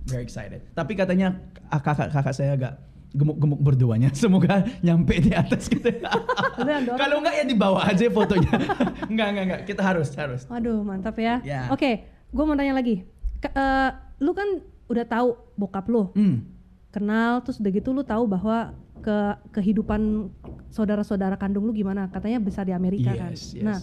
[0.10, 0.65] very excited.
[0.73, 1.38] Tapi katanya
[1.69, 2.73] ah, kakak kakak saya agak
[3.13, 4.10] gemuk-gemuk berduanya.
[4.17, 6.97] Semoga nyampe di atas dorong.
[6.97, 8.52] kalau enggak ya di bawah aja fotonya.
[9.12, 9.62] enggak enggak enggak.
[9.69, 10.41] Kita harus harus.
[10.49, 11.39] Waduh, mantap ya.
[11.45, 11.69] Ya.
[11.69, 13.06] Oke, gue mau tanya lagi.
[13.38, 16.43] Ke- eh, lu kan udah tahu bokap lu, Hmm.
[16.89, 18.73] kenal, terus udah gitu lu tahu bahwa
[19.04, 19.17] ke
[19.52, 20.32] kehidupan
[20.69, 22.10] saudara-saudara kandung lu gimana?
[22.10, 23.32] Katanya besar di Amerika kan.
[23.36, 23.62] Yes, yes.
[23.62, 23.78] Nah,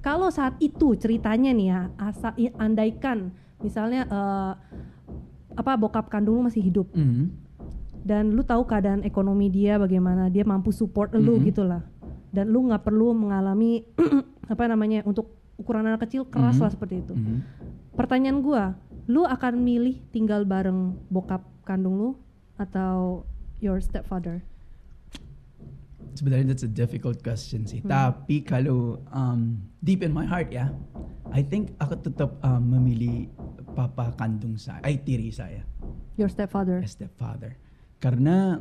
[0.00, 4.52] kalau saat itu ceritanya nih ya, asa andaikan misalnya eh,
[5.54, 7.30] apa bokap kandung lu masih hidup Hmm.
[8.04, 11.44] Dan lu tahu keadaan ekonomi dia bagaimana, dia mampu support lu Mhm.
[11.48, 11.80] gitu lah.
[12.30, 13.82] Dan lu nggak perlu mengalami
[14.52, 16.62] apa namanya untuk ukuran anak kecil keras Mhm.
[16.62, 17.14] lah seperti itu.
[17.16, 17.36] Mhm.
[17.96, 22.10] Pertanyaan gua, lu akan milih tinggal bareng bokap kandung lu
[22.54, 23.24] atau
[23.58, 24.44] your stepfather?
[26.14, 27.82] Sebenarnya that's a difficult question sih.
[27.82, 30.70] Tapi kalau um, deep in my heart ya,
[31.34, 33.26] I think aku tetap um, memilih
[33.74, 35.66] papa kandung saya, ay tiri saya,
[36.14, 36.78] Your stepfather.
[36.86, 37.58] stepfather.
[38.04, 38.60] Karena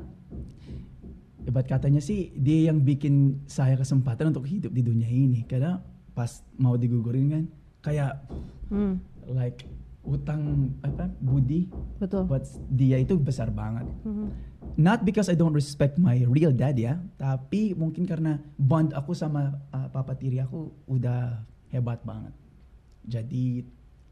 [1.44, 5.44] ibarat katanya sih dia yang bikin saya kesempatan untuk hidup di dunia ini.
[5.44, 5.84] Karena
[6.16, 7.44] pas mau digugurin kan,
[7.84, 8.24] kayak
[8.72, 9.68] Hmm, like
[10.04, 11.68] utang apa budi
[12.00, 12.24] betul.
[12.26, 13.86] buat dia itu besar banget.
[14.08, 14.28] Mhm.
[14.80, 19.60] Not because I don't respect my real dad ya, tapi mungkin karena bond aku sama
[19.70, 22.34] uh, papa tiri aku udah hebat banget.
[23.06, 23.68] Jadi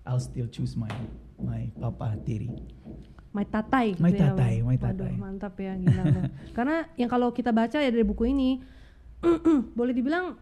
[0.06, 0.91] I'll still choose my
[1.41, 2.52] my papa tiri.
[3.32, 3.96] My tatai.
[3.96, 5.13] Gitu ya, tatai, my Waduh, tatai.
[5.15, 6.04] mantap ya, gila.
[6.58, 8.60] Karena yang kalau kita baca ya dari buku ini,
[9.78, 10.36] boleh dibilang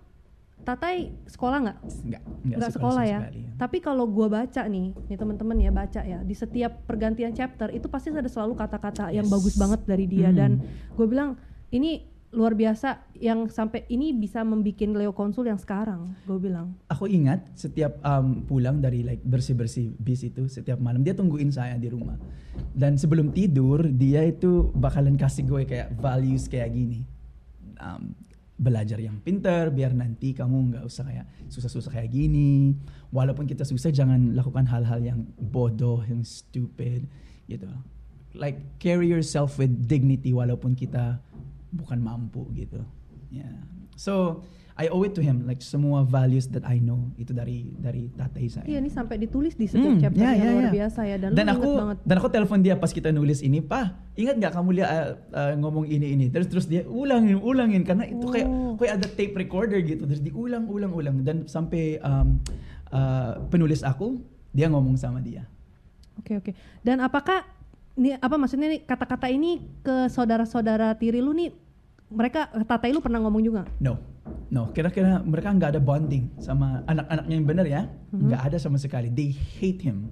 [0.60, 1.78] tatai sekolah nggak?
[2.04, 3.20] Enggak, nggak sekolah ya.
[3.56, 7.88] Tapi kalau gua baca nih, nih teman-teman ya baca ya, di setiap pergantian chapter itu
[7.88, 9.32] pasti ada selalu kata-kata yang Yes.
[9.32, 10.38] bagus banget dari dia Hmm.
[10.38, 10.52] dan
[10.92, 11.38] gue bilang
[11.70, 16.78] ini luar biasa yang sampai ini bisa membikin Leo Konsul yang sekarang, gue bilang.
[16.86, 21.74] Aku ingat setiap um, pulang dari like bersih-bersih bis itu setiap malam dia tungguin saya
[21.82, 22.22] di rumah.
[22.70, 27.02] Dan sebelum tidur dia itu bakalan kasih gue kayak values kayak gini.
[27.82, 28.14] Um,
[28.60, 32.78] belajar yang pintar biar nanti kamu nggak usah kayak susah-susah kayak gini.
[33.10, 37.10] Walaupun kita susah jangan lakukan hal-hal yang bodoh, yang stupid
[37.50, 37.66] gitu.
[38.38, 41.18] Like carry yourself with dignity walaupun kita
[41.70, 42.82] bukan mampu gitu.
[43.30, 43.62] Yeah.
[43.94, 44.42] So
[44.74, 48.46] I owe it to him like semua values that I know itu dari dari tatay
[48.48, 48.64] saya.
[48.64, 50.72] Iya ini sampai ditulis di setiap Hmm, chapternya ya, ya, luar ya.
[50.72, 51.98] biasa ya dan, dan aku banget.
[52.08, 55.54] dan aku telepon dia pas kita nulis ini, "Pak, ingat nggak kamu lihat uh, uh,
[55.60, 58.80] ngomong ini ini?" Terus terus dia ulangin, ulangin karena itu kayak Oh.
[58.80, 60.08] kayak ada tape recorder gitu.
[60.08, 62.40] Terus diulang, ulang, ulang dan sampai um,
[62.90, 64.16] uh, penulis aku
[64.56, 65.44] dia ngomong sama dia.
[66.16, 66.52] Oke oke.
[66.80, 67.44] Dan apakah
[68.00, 71.52] nih apa maksudnya nih kata-kata ini ke saudara-saudara tiri lu nih
[72.10, 73.68] mereka tatai lu pernah ngomong juga?
[73.78, 74.00] No,
[74.50, 74.74] no.
[74.74, 79.14] Kira-kira mereka nggak ada bonding sama anak-anaknya yang benar ya, nggak ada sama sekali.
[79.14, 80.10] They hate him.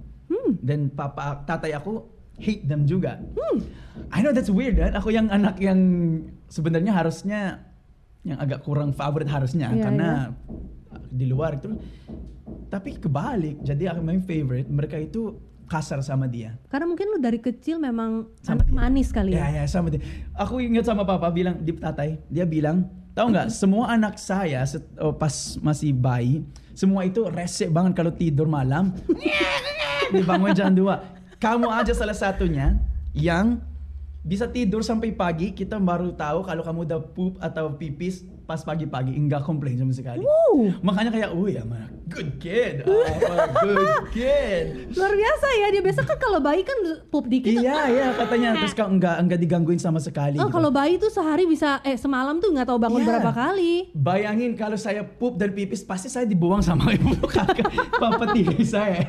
[0.62, 2.06] Dan papa tatai aku
[2.38, 3.18] hate them juga.
[4.14, 4.94] I know that's weird kan?
[4.94, 5.80] Aku yang anak yang
[6.46, 7.66] sebenarnya harusnya
[8.22, 10.08] yang agak kurang favorit harusnya Iya, karena
[11.10, 11.74] di luar itu.
[12.68, 14.70] Tapi kebalik, jadi aku main favorite.
[14.70, 15.34] Mereka itu
[15.68, 16.56] kasar sama dia.
[16.66, 18.74] Karena mungkin lu dari kecil memang Sama anak dia.
[18.74, 19.62] manis kali Ya, ya.
[19.62, 20.00] ya, sama dia.
[20.32, 24.88] Aku ingat sama papa bilang di tatai, dia bilang, tahu nggak, semua anak saya set-
[24.96, 26.40] oh, pas masih bayi,
[26.72, 28.96] semua itu rese banget kalau tidur malam.
[30.08, 31.36] Dibangun jam 2.
[31.36, 32.80] Kamu aja salah satunya
[33.12, 33.60] yang
[34.20, 39.12] bisa tidur sampai pagi, kita baru tahu kalau kamu udah poop atau pipis pas pagi-pagi,
[39.12, 40.24] enggak komplain sama sekali.
[40.24, 42.82] Wow, Makanya kayak, wih, I'm a good kid.
[42.84, 44.66] A good kid.
[44.96, 45.66] luar biasa ya.
[45.70, 47.52] Dia biasa kan kalau bayi kan pup dikit.
[47.52, 50.40] Iya, iya katanya terus kau enggak enggak digangguin sama sekali.
[50.40, 50.54] Oh, gitu.
[50.56, 53.08] kalau bayi tuh sehari bisa eh semalam tuh nggak tahu bangun Iya.
[53.14, 53.74] berapa kali.
[53.92, 59.04] Bayangin kalau saya pup dan pipis pasti saya dibuang sama ibu kakak papa tiri saya.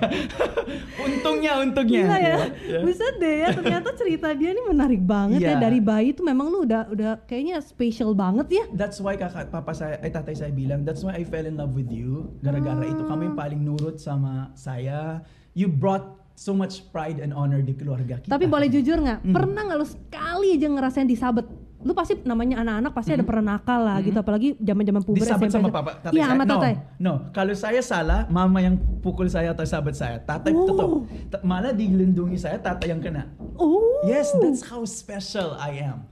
[1.06, 2.04] untungnya, untungnya.
[2.06, 2.38] Gila ya.
[2.68, 2.80] Ya.
[2.84, 3.48] Buset deh ya.
[3.56, 5.56] Ternyata cerita dia ini menarik banget ya.
[5.56, 5.62] Iya.
[5.62, 8.64] Dari bayi tuh memang lu udah udah kayaknya spesial banget ya.
[8.76, 11.74] That's why kakak papa saya, eh tatay saya bilang, that's why I fell in love
[11.74, 12.34] with you.
[12.42, 15.22] Gara-gara itu kamu yang paling nurut sama saya.
[15.52, 18.30] You brought so much pride and honor di keluarga kita.
[18.30, 19.20] Tapi boleh jujur nggak?
[19.22, 19.34] Hmm.
[19.34, 21.46] Pernah nggak lu sekali aja ngerasain disabet?
[21.80, 24.16] Lu pasti namanya anak-anak pasti ada pernah nakal lah gitu.
[24.16, 25.26] Apalagi zaman-zaman puber Hmm.
[25.26, 25.56] Disabet SMP.
[25.58, 26.30] sama papa, tatay Iya saya?
[26.30, 26.74] sama no, tatay.
[26.98, 30.20] no, kalau saya salah, mama yang pukul saya atau sahabat saya.
[30.20, 30.64] Tatay Oh.
[30.66, 30.88] tetap.
[31.30, 33.32] Ta- Malah dilindungi saya, tatay yang kena.
[33.56, 34.04] Oh.
[34.04, 36.04] Yes, that's how special I am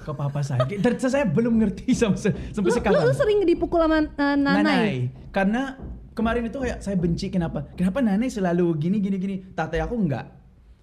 [0.00, 0.62] ke papa saya.
[0.64, 3.02] Dan saya belum ngerti sampai, se- sampai sekarang.
[3.02, 5.10] lu, lu sering dipukul sama uh, nanai.
[5.28, 5.74] Karena
[6.20, 7.64] kemarin itu kayak saya benci kenapa?
[7.72, 9.36] Kenapa Nanai selalu gini gini gini?
[9.50, 10.28] Tatay aku enggak.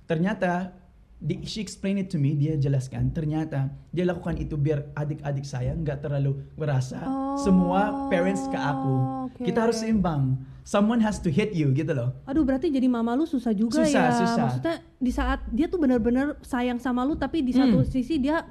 [0.05, 0.73] Ternyata
[1.17, 3.09] di, she explain it to me, dia jelaskan.
[3.09, 8.95] Ternyata dia lakukan itu biar adik-adik saya nggak terlalu merasa Oh, semua parents ke aku.
[9.29, 9.41] oke.
[9.41, 10.37] Kita harus seimbang.
[10.61, 12.11] Someone has to hit you gitu loh.
[12.27, 14.13] Aduh berarti jadi mama lu susah juga Susah, ya.
[14.13, 14.47] susah.
[14.51, 17.87] Maksudnya di saat dia tuh benar-benar sayang sama lu tapi di satu Hmm.
[17.87, 18.43] sisi dia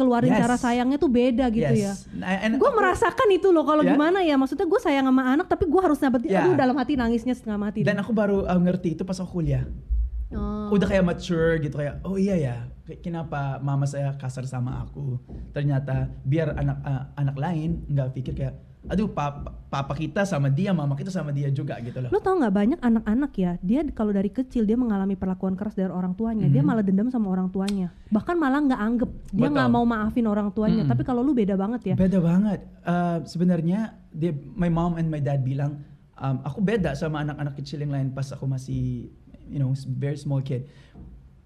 [0.00, 0.40] keluarin Yes.
[0.40, 1.92] cara sayangnya tuh beda gitu ya.
[1.92, 2.08] yes.
[2.16, 3.92] Nah, and Gue merasakan itu loh kalau Ya?
[3.92, 4.40] gimana ya.
[4.40, 6.32] Maksudnya gue sayang sama anak tapi gue harus nabatin.
[6.32, 6.48] Ya.
[6.48, 7.84] Aduh dalam hati nangisnya setengah mati.
[7.84, 9.68] Dan aku baru uh, ngerti itu pas aku kuliah.
[10.32, 10.72] Oh.
[10.72, 12.56] Udah kayak mature gitu kayak oh iya ya
[13.02, 15.18] kenapa mama saya kasar sama aku
[15.50, 20.72] ternyata biar anak uh, anak lain nggak pikir kayak aduh papa, papa kita sama dia
[20.72, 24.08] mama kita sama dia juga gitu loh Lo tau nggak banyak anak-anak ya, dia kalau
[24.08, 26.66] dari kecil dia mengalami perlakuan keras dari orang tuanya, dia Mhm.
[26.66, 30.82] malah dendam sama orang tuanya, bahkan malah nggak anggap, dia nggak mau maafin orang tuanya.
[30.82, 30.90] Mhm.
[30.90, 31.94] Tapi kalau lu beda banget ya.
[31.94, 35.84] beda banget Uh, sebenarnya dia my mom and my dad bilang
[36.16, 39.12] um, aku beda sama anak-anak kecil yang lain pas aku masih
[39.44, 40.64] you know very small kid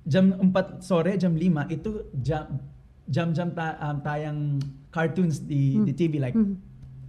[0.05, 2.63] jam 4 sore jam 5 itu jam
[3.05, 4.39] jam-jam ta- um, tayang
[4.89, 5.85] cartoons di Hmm.
[5.85, 6.55] di TV like Mhm.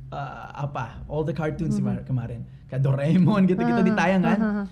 [0.10, 2.42] Uh, apa all the cartoons kemar- kemarin.
[2.66, 4.40] Kayak Doraemon gitu-gitu Ah, ditayang kan.
[4.40, 4.68] ah, ah.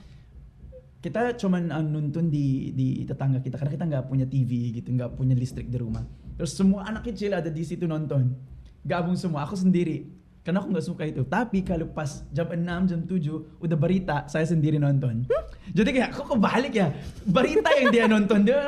[0.97, 5.13] kita cuman uh, nonton di di tetangga kita karena kita nggak punya TV gitu nggak
[5.13, 6.01] punya listrik di rumah.
[6.33, 8.33] Terus semua anak kecil ada di situ nonton.
[8.81, 10.09] Gabung semua aku sendiri.
[10.43, 11.23] Karena aku nggak suka itu.
[11.23, 12.59] Tapi kalau pas jam 6
[12.91, 15.23] jam 7 udah berita saya sendiri nonton.
[15.71, 16.91] Jadi kayak kok kebalik ya?
[17.23, 18.59] Berita yang dia nonton dia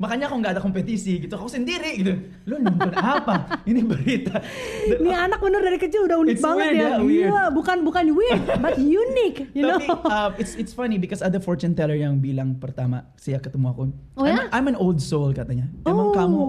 [0.00, 2.16] makanya aku nggak ada kompetisi gitu aku sendiri gitu
[2.48, 4.40] lu nonton apa ini berita
[5.00, 6.88] Ini anak bener dari kecil udah unik It's banget weird ya.
[6.88, 7.28] ya, weird.
[7.28, 9.76] Iya, bukan bukan weird, but unique, you know.
[9.76, 13.82] Tapi uh, it's it's funny because ada fortune teller yang bilang pertama siya ketemu aku.
[14.16, 14.48] Oh, I'm, ya?
[14.50, 15.68] I'm an old soul katanya.
[15.84, 16.16] Emang Oh.
[16.16, 16.40] kamu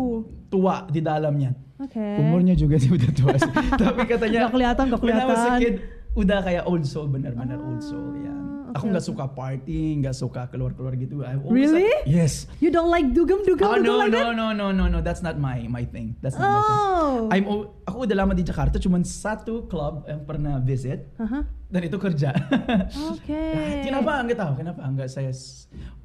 [0.47, 1.51] tua di dalamnya.
[1.77, 1.99] Oke.
[2.17, 3.51] Umurnya juga sih udah tua sih.
[3.81, 5.59] Tapi katanya Nggak kelihatan, nggak when I was a kelihatan.
[5.59, 5.75] kid,
[6.13, 8.33] udah kayak old soul benar-benar old soul ya.
[8.71, 11.21] Ah, Aku nggak suka party, nggak suka keluar-keluar gitu.
[11.21, 11.91] I always Really?
[12.05, 12.47] yes.
[12.57, 14.25] You don't like dugem dugem Oh no like no that?
[14.31, 16.15] no no no no that's not my my thing.
[16.19, 16.79] That's not my thing.
[16.81, 17.15] Oh.
[17.29, 21.45] I'm o- aku udah lama di Jakarta cuman satu club yang pernah visit Aha.
[21.67, 22.31] dan itu kerja.
[23.11, 23.35] Oke.
[23.53, 24.53] Nah, kenapa enggak tahu?
[24.57, 25.29] Kenapa enggak saya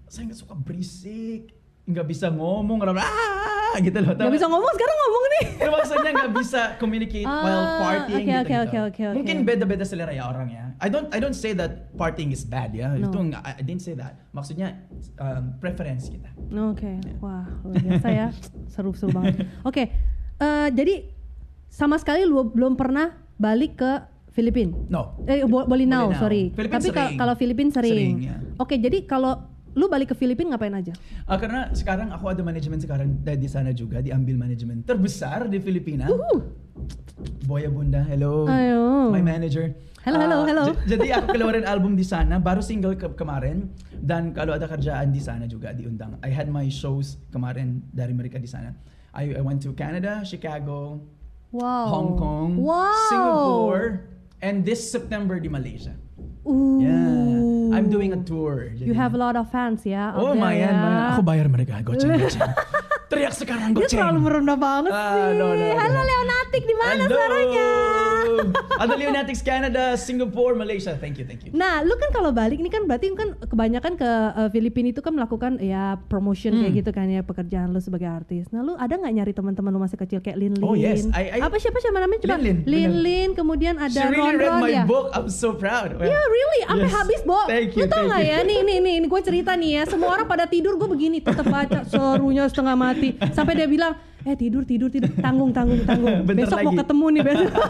[0.06, 1.55] saya nggak suka berisik,
[1.86, 4.12] nggak bisa ngomong, ah gitu loh.
[4.16, 5.44] Gak bisa ngomong sekarang ngomong nih.
[5.56, 8.62] Ya, maksudnya nggak bisa communicate Ah, while partying oke, gitu, oke, gitu.
[8.62, 9.16] oke, oke, oke.
[9.18, 10.64] Mungkin beda-beda selera ya orang ya.
[10.78, 12.94] I don't I don't say that partying is bad ya.
[12.94, 13.10] No.
[13.10, 14.14] Itu enggak, I didn't say that.
[14.30, 14.86] Maksudnya
[15.18, 16.30] um, preference kita.
[16.70, 18.26] Oke, wah luar biasa ya,
[18.72, 19.48] seru-seru banget.
[19.66, 19.90] Oke,
[20.38, 21.10] eh, jadi
[21.66, 23.92] sama sekali lu belum pernah balik ke
[24.30, 24.76] Filipina?
[24.92, 25.18] No.
[25.26, 26.12] Eh, Bo- Bolinao.
[26.14, 26.52] sorry.
[26.52, 27.92] Filipina Tapi kalau Filipina sering.
[27.96, 28.36] Sering, ya.
[28.60, 30.96] Oke, jadi kalau lu balik ke Filipina ngapain aja?
[31.24, 36.08] Ah, karena sekarang aku ada manajemen sekarang di sana juga diambil manajemen terbesar di Filipina.
[36.08, 36.40] Uh,
[37.44, 38.48] Boya Bunda, hello.
[38.48, 39.12] Ayo.
[39.12, 39.76] My manager.
[40.00, 40.64] Hello, hello, Ah, hello.
[40.86, 45.10] j- jadi aku keluarin album di sana, baru single ke- kemarin dan kalau ada kerjaan
[45.10, 46.16] di sana juga diundang.
[46.22, 48.72] I had my shows kemarin dari mereka di sana.
[49.12, 51.04] I, I went to Canada, Chicago,
[51.50, 51.90] wow.
[51.90, 52.94] Hong Kong, Wow.
[53.10, 54.06] Singapore,
[54.40, 55.92] and this September di Malaysia.
[56.46, 56.78] Ooh.
[56.78, 57.35] Yeah,
[57.76, 58.72] I'm doing a tour.
[58.72, 60.16] You have a lot of fans ya.
[60.16, 60.72] Oh, lumayan, ya.
[60.72, 61.04] lumayan.
[61.12, 62.48] Aku bayar mereka, goceng, goceng.
[63.06, 63.98] Teriak sekarang, Dia goceng.
[64.00, 65.36] terlalu merendah banget Ah, sih.
[65.36, 65.76] no, no, no.
[65.76, 67.68] Halo Leonatik, di mana suaranya?
[68.76, 70.94] Ada Leonatics Canada, Singapore, Malaysia.
[70.94, 71.50] Thank you, thank you.
[71.50, 75.10] Nah, lu kan kalau balik ini kan berarti kan kebanyakan ke uh, Filipina itu kan
[75.10, 76.78] melakukan ya promotion kayak Hmm.
[76.78, 78.48] gitu kan ya pekerjaan lu sebagai artis.
[78.48, 80.62] Nah, lu ada nggak nyari teman-teman lu masih kecil kayak Lin Lin?
[80.62, 81.06] Oh, yes.
[81.10, 82.36] I- I- Apa siapa siapa namanya coba?
[82.36, 84.84] Lin Lin, Lin kemudian ada She really Ron read Ron my ya.
[84.84, 85.06] book.
[85.10, 85.94] I'm so proud.
[85.94, 86.94] Well, Ya really, sampai yes.
[86.94, 87.40] habis, Bo.
[87.46, 88.30] Thank Lu you, tau thank gak you.
[88.30, 88.38] ya?
[88.42, 89.82] Nih, nih, nih, nih gue cerita nih ya.
[89.86, 91.80] Semua orang pada tidur, gue begini, tetap baca.
[91.84, 93.14] Serunya setengah mati.
[93.30, 93.94] Sampai dia bilang,
[94.26, 95.06] eh tidur, tidur, tidur.
[95.22, 96.22] Tanggung, tanggung, tanggung.
[96.28, 96.80] Bentar Besok mau lagi.
[96.82, 97.52] ketemu nih besok.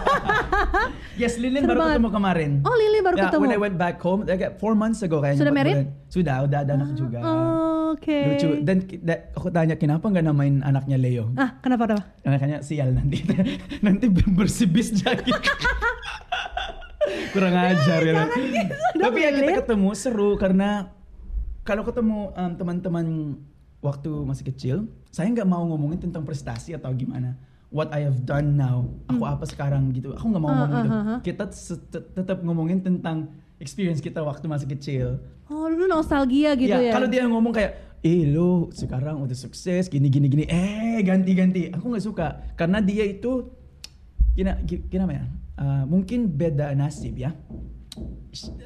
[1.17, 1.97] Yes, Lilin Seru baru banget.
[1.97, 2.51] ketemu kemarin.
[2.61, 3.41] Oh, Lili baru Yeah, ketemu.
[3.41, 5.41] When I went back home, like four months ago kayaknya.
[5.41, 5.81] Sudah married?
[6.13, 7.19] Sudah, udah ada anak juga.
[7.93, 8.19] Oke.
[8.37, 8.49] Lucu.
[8.61, 8.85] Dan
[9.33, 11.33] aku tanya kenapa nggak namain anaknya Leo?
[11.41, 12.05] Ah, kenapa, kenapa?
[12.21, 13.25] Makanya sial nanti.
[13.87, 15.33] nanti bersih bis jadi.
[17.33, 18.29] Kurang ajar ya.
[18.29, 19.57] gitu Tapi ya kita Lilin.
[19.65, 20.93] ketemu seru karena
[21.65, 23.07] kalau ketemu um, teman-teman
[23.81, 24.77] waktu masih kecil,
[25.09, 27.37] saya nggak mau ngomongin tentang prestasi atau gimana.
[27.67, 30.15] What I have done now, aku apa sekarang gitu.
[30.15, 30.91] Aku nggak mau Ah, ngomong ah, gitu.
[30.95, 31.19] ah, ah.
[31.21, 31.45] Kita
[32.15, 35.19] tetap ngomongin tentang experience kita waktu masih kecil.
[35.51, 36.95] Oh, lu nostalgia gitu ya?
[36.95, 41.63] Kalau dia ngomong kayak, eh lo sekarang udah sukses gini gini gini, eh ganti ganti,
[41.71, 43.51] aku nggak suka karena dia itu,
[44.33, 45.25] gina, gi- gimana ya?
[45.57, 47.33] Uh, mungkin beda nasib ya,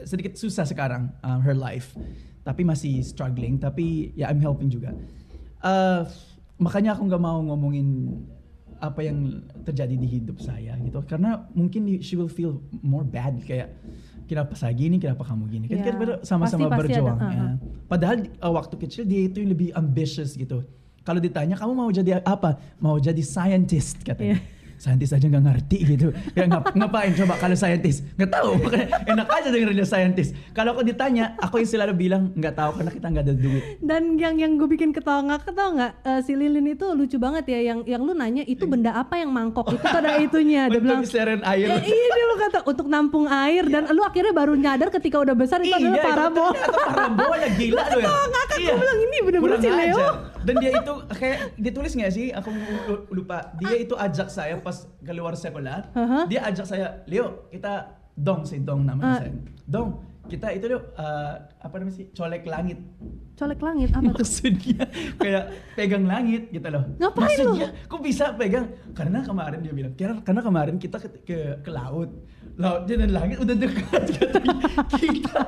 [0.05, 1.95] sedikit susah sekarang uh, her life,
[2.41, 4.97] tapi masih struggling, tapi ya I'm helping juga.
[5.61, 6.09] Uh,
[6.57, 8.17] makanya aku nggak mau ngomongin
[8.81, 13.77] apa yang terjadi di hidup saya gitu, karena mungkin she will feel more bad kayak
[14.25, 17.19] kenapa saya gini, kenapa kamu gini, kan Ya, kita sama-sama pasti- pasti ada, berjuang.
[17.21, 17.33] uh-uh.
[17.35, 17.45] ya.
[17.91, 20.65] Padahal uh, waktu kecil dia itu lebih ambitious gitu.
[21.05, 22.57] Kalau ditanya kamu mau jadi apa?
[22.81, 24.37] Mau jadi scientist katanya.
[24.41, 24.59] Iya.
[24.81, 26.09] Scientist aja nggak ngerti gitu.
[26.33, 28.01] Ya ngap- ngapain coba kalau scientist?
[28.17, 28.51] Nggak tahu.
[29.05, 30.33] Enak aja dengerin dia scientist.
[30.57, 33.63] Kalau aku ditanya, aku yang selalu bilang nggak tahu karena kita nggak ada duit.
[33.79, 37.45] Dan yang yang gue bikin ketawa nggak ketawa nggak Eh, si Lilin itu lucu banget
[37.47, 40.81] ya yang yang lu nanya itu benda apa yang mangkok itu tuh ada itunya dia
[40.81, 41.05] bilang
[41.45, 41.67] air.
[41.67, 45.37] Ya, iya dia lu kata untuk nampung air dan lu akhirnya baru nyadar ketika udah
[45.37, 46.57] besar itu adalah Iya, itu parabola.
[46.57, 48.09] ternyata parabola gila lu ya.
[48.31, 50.07] Ngakak, gue bilang, ini bener-bener si Leo.
[50.41, 52.27] Dan dia itu kayak ditulis nggak sih?
[52.33, 52.49] Aku
[53.11, 53.53] lupa.
[53.57, 55.93] Dia itu ajak saya pas keluar sekolah.
[55.93, 56.19] Aha.
[56.27, 59.19] Dia ajak saya, Leo, kita dong si dong namanya Ah.
[59.21, 59.33] saya.
[59.65, 59.89] Dong,
[60.31, 62.07] kita itu Leo, eh, apa namanya sih?
[62.15, 62.79] Colek langit.
[63.35, 64.23] Colek langit apa tuh?
[64.23, 64.87] Maksudnya
[65.19, 66.87] kayak pegang langit gitu loh.
[67.03, 67.27] Ngapain?
[67.27, 68.71] Maksudnya, kok bisa pegang?
[68.95, 72.15] Karena kemarin dia bilang, karena, kemarin kita ke, ke, ke laut.
[72.61, 74.55] Lautnya dan langit udah dekat katanya.
[74.95, 75.41] Kita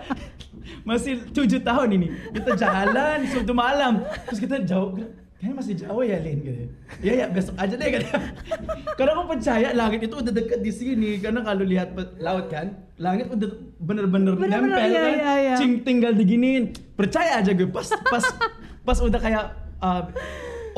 [0.83, 2.09] masih tujuh tahun ini.
[2.35, 4.03] Kita jalan suatu malam.
[4.27, 4.99] Terus kita jauh.
[5.42, 6.70] Kayaknya masih jauh ya Lin gitu.
[7.02, 8.31] Ya ya besok aja deh katanya.
[8.98, 11.11] Karena aku percaya langit itu udah dekat di sini.
[11.18, 13.50] Karena kalau lihat laut kan, langit udah
[13.83, 15.14] bener-bener Bener-bener, nempel iya, kan.
[15.18, 15.55] iya, iya.
[15.59, 16.70] Cing tinggal diginiin.
[16.94, 18.22] Percaya aja gue pas pas
[18.87, 19.44] pas udah kayak
[19.83, 20.07] uh,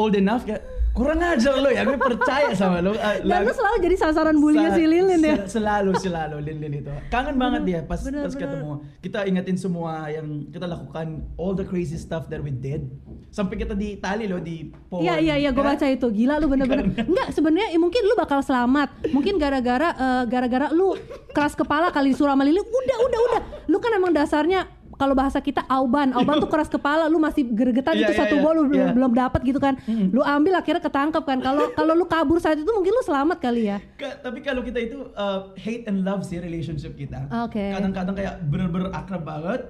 [0.01, 2.95] old enough kayak kurang ajar lo ya gue percaya sama lo.
[2.95, 5.43] Dan lu selalu jadi sasaran bulinya si Lilin ya.
[5.43, 6.93] se- Selalu selalu Lin Lin itu.
[7.09, 8.43] Kangen banget dia pas bener, pas bener.
[8.47, 8.71] ketemu.
[9.01, 12.87] Kita ingetin semua yang kita lakukan all the crazy stuff that we did.
[13.29, 15.03] Sampai kita di tali loh di pohon.
[15.03, 15.71] Iya iya iya gue Ya.
[15.73, 20.23] baca itu gila lu bener-bener enggak sebenarnya eh, mungkin lu bakal selamat mungkin gara-gara eh,
[20.25, 20.95] gara-gara lu
[21.29, 24.71] keras kepala kali disuruh sama Lili udah udah udah lu kan emang dasarnya
[25.05, 28.37] kalau bahasa kita auban auban tuh keras kepala lu masih gregetan Iya, itu iya, satu
[28.37, 28.43] iya.
[28.43, 28.95] bola lu belum Iya.
[28.97, 32.73] belum dapat gitu kan lu ambil akhirnya ketangkep kan kalau kalau lu kabur saat itu
[32.73, 36.41] mungkin lu selamat kali ya Ka- tapi kalau kita itu uh, hate and love sih
[36.41, 37.29] relationship kita.
[37.45, 37.61] Oke.
[37.61, 39.61] Kadang-kadang kayak bener-bener akrab banget,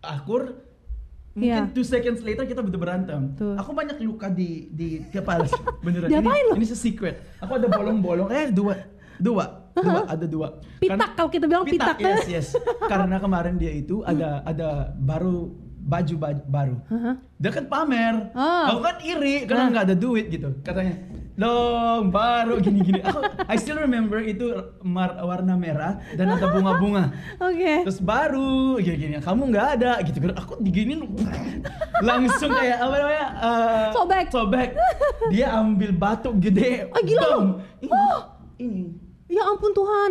[0.00, 0.60] akur.
[1.32, 1.70] Mungkin Iya.
[1.70, 3.30] two seconds later kita udah berantem.
[3.32, 3.54] Tuh.
[3.54, 5.46] Aku banyak luka di di kepala.
[5.80, 6.10] Beneran.
[6.18, 6.54] Ini, lo?
[6.58, 7.22] ini secret.
[7.38, 8.26] Aku ada bolong-bolong.
[8.28, 8.74] Eh dua,
[9.16, 10.48] dua, dua, ada dua.
[10.76, 11.96] Pitak, kalau kita bilang pitak.
[11.98, 12.48] Yes, yes.
[12.82, 16.76] Karena kemarin dia itu ada ada baru baju, baju baru.
[16.86, 17.16] Hah?
[17.34, 18.14] Dia kan pamer.
[18.32, 18.64] Oh.
[18.68, 19.70] Aku kan iri karena Ah.
[19.70, 20.52] nggak ada duit gitu.
[20.60, 21.00] Katanya,
[21.32, 23.00] dong baru gini-gini.
[23.00, 27.08] Aku I still remember itu mar- warna merah dan ada bunga-bunga.
[27.40, 29.16] oke Terus baru gini-gini.
[29.18, 30.18] Kamu nggak ada gitu.
[30.28, 31.08] Aku diginin
[32.04, 33.26] langsung kayak apa namanya?
[33.40, 34.26] eh, Sobek.
[34.28, 34.68] Sobek.
[35.30, 36.86] Dia ambil batu gede.
[36.90, 37.28] Ah, gila.
[37.80, 37.88] Ini.
[37.88, 38.20] Oh.
[38.58, 38.82] Ini.
[39.28, 40.10] Ya ampun Tuhan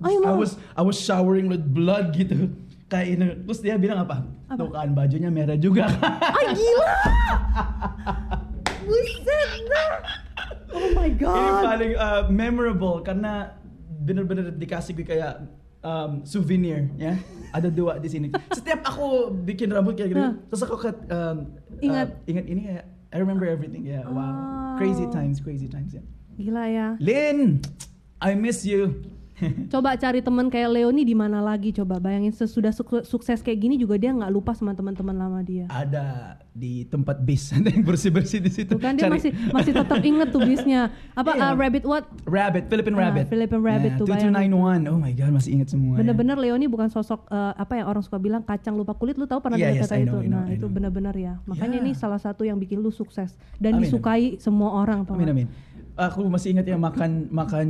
[0.00, 2.48] ayo I was I was showering with blood gitu.
[2.90, 3.26] Kayak ini.
[3.46, 4.26] Terus dia bilang apa?
[4.50, 5.86] Tuh kan bajunya merah juga.
[6.40, 6.94] Ah gila!
[8.82, 9.90] Buset dah!
[10.74, 11.62] Oh my Ini god!
[11.62, 13.54] paling uh, memorable karena
[14.02, 15.46] bener-bener dikasih gue kayak
[15.82, 17.14] um, souvenir ya.
[17.50, 18.30] Ada dua di sini.
[18.50, 21.50] Setiap aku bikin rambut kayak gini, terus aku ke um,
[21.82, 22.08] Ingat.
[22.14, 24.06] uh, ingat ini kayak I remember everything ya.
[24.06, 24.18] Wow.
[24.18, 24.74] Oh.
[24.78, 26.02] Crazy times, crazy times ya.
[26.38, 26.86] Gila ya.
[27.02, 27.58] Lin,
[28.20, 29.00] I miss you.
[29.72, 33.80] Coba cari teman kayak Leoni di mana lagi coba bayangin sesudah suk- sukses kayak gini
[33.80, 35.64] juga dia nggak lupa sama teman-teman lama dia.
[35.66, 38.76] Ada di tempat bis, ada yang bersih-bersih di situ.
[38.76, 40.92] Kan dia Cari- masih masih tetap inget tuh bisnya.
[41.16, 41.40] Apa Iya.
[41.42, 42.04] uh, Rabbit what?
[42.28, 43.24] Rabbit, Philippine Ah, Rabbit.
[43.32, 44.92] Philippine Rabbit tuh, 2291.
[44.92, 45.96] Oh my god, masih ingat semua.
[45.96, 46.04] ya.
[46.04, 49.16] Bener-bener Leoni bukan sosok uh, apa yang orang suka bilang kacang lupa kulit.
[49.16, 50.08] Lu tahu pernah Iya, dengar yes, kata itu?
[50.10, 51.34] know, nah itu bener-bener ya.
[51.48, 51.88] Makanya Yeah.
[51.88, 55.08] ini salah satu yang bikin lu sukses dan Amin, disukai semua orang.
[55.08, 55.48] Amin amin.
[56.00, 57.68] Aku masih ingat ya makan makan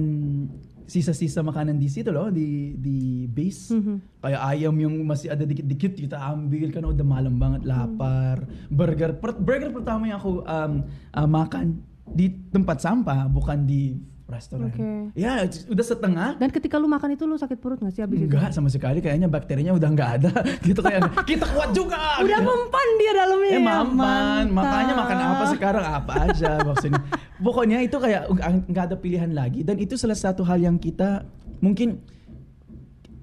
[0.90, 3.74] sisa-sisa makanan di situ loh di di base.
[3.74, 4.22] Mhm.
[4.22, 8.46] Kayak ayam yang masih ada dikit-dikit kita ambil kan udah malam banget lapar.
[8.70, 10.72] Burger per- burger pertama yang aku um,
[11.14, 11.78] uh, makan
[12.10, 13.94] di tempat sampah bukan di
[14.30, 14.70] restoran.
[14.70, 15.10] Oke.
[15.12, 18.30] Ya udah setengah Dan ketika lu makan itu lu sakit perut gak sih abis itu?
[18.30, 20.32] Enggak sama sekali kayaknya bakterinya udah nggak ada
[20.68, 22.46] gitu kayak kita kuat juga Udah gitu.
[22.46, 23.50] mempan dia dalamnya.
[23.50, 24.54] Eh ya, maman, mantap.
[24.54, 27.00] makanya makan apa sekarang apa aja maksudnya.
[27.36, 31.26] Pokoknya itu kayak nggak- nggak ada pilihan lagi dan itu salah satu hal yang kita
[31.58, 32.00] mungkin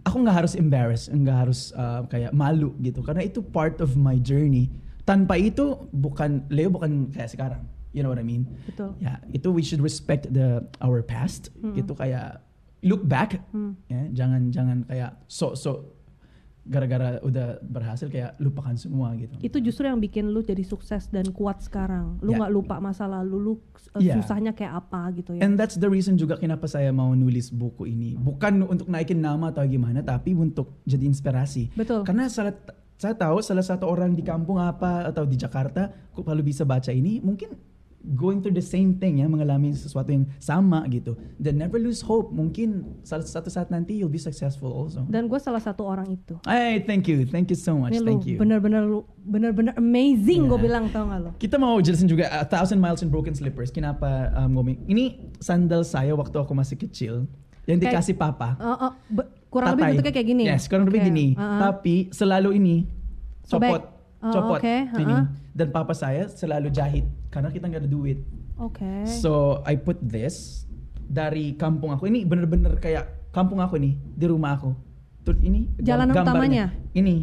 [0.03, 4.15] aku nggak harus embarrass, nggak harus uh, kayak malu gitu karena itu part of my
[4.17, 4.71] journey.
[5.03, 7.63] Tanpa itu bukan Leo bukan kayak sekarang.
[7.97, 8.45] You know what I mean?
[8.69, 8.93] Betul.
[9.01, 11.49] Ya, itu we should respect the our past.
[11.73, 12.45] Gitu kayak
[12.85, 13.41] look back.
[13.49, 13.73] Hmm.
[13.89, 15.97] Ya, jangan jangan kayak sok-sok
[16.67, 19.31] gara-gara udah berhasil kayak lupakan semua gitu.
[19.39, 22.19] Itu justru yang bikin lu jadi sukses dan kuat sekarang.
[22.19, 22.43] Lu Ya.
[22.43, 24.19] nggak lupa masa lalu lu uh, Ya.
[24.19, 25.47] susahnya kayak apa gitu ya.
[25.47, 28.19] And that's the reason juga kenapa saya mau nulis buku ini.
[28.19, 31.71] Bukan untuk naikin nama atau gimana, tapi untuk jadi inspirasi.
[31.71, 32.03] Betul.
[32.03, 32.51] Karena salah,
[32.99, 36.91] saya tahu salah satu orang di kampung apa atau di Jakarta, kok kalau bisa baca
[36.91, 37.55] ini, mungkin
[38.07, 41.17] going through the same thing ya, mengalami sesuatu yang sama gitu.
[41.35, 42.29] Dan never lose hope.
[42.29, 45.03] Mungkin salah satu saat nanti you'll be successful also.
[45.05, 46.37] Dan gue salah satu orang itu.
[46.43, 48.37] Hey, thank you, thank you so much, Ini lu thank you.
[48.37, 50.51] bener-bener lu bener-bener amazing Yeah.
[50.51, 51.31] gue bilang tau gak lo?
[51.35, 53.69] Kita mau jelasin juga A Thousand Miles in Broken Slippers.
[53.69, 54.77] Kenapa um, ngomong?
[54.85, 57.27] Ini sandal saya waktu aku masih kecil
[57.65, 58.55] yang Kayak- dikasih papa.
[58.57, 59.91] Oh, oh, be- kurang lebih Tatai.
[59.99, 60.43] bentuknya kayak gini.
[60.47, 61.27] Yes, kurang lebih gini.
[61.35, 61.59] uh-uh.
[61.59, 62.75] Tapi selalu ini
[63.43, 63.67] Sobek.
[63.67, 63.83] copot,
[64.17, 65.13] Oh, copot oke, ini.
[65.13, 65.25] uh-uh.
[65.53, 67.05] Dan papa saya selalu jahit
[67.37, 68.19] karena kita nggak ada duit.
[68.57, 69.05] Oke.
[69.05, 70.65] So I put this
[70.97, 72.09] dari kampung aku.
[72.09, 74.73] Ini bener-bener kayak kampung aku nih di rumah aku.
[75.21, 75.69] Tuh ini
[76.09, 76.33] gambarnya.
[76.33, 76.65] utamanya?
[76.97, 77.15] Ini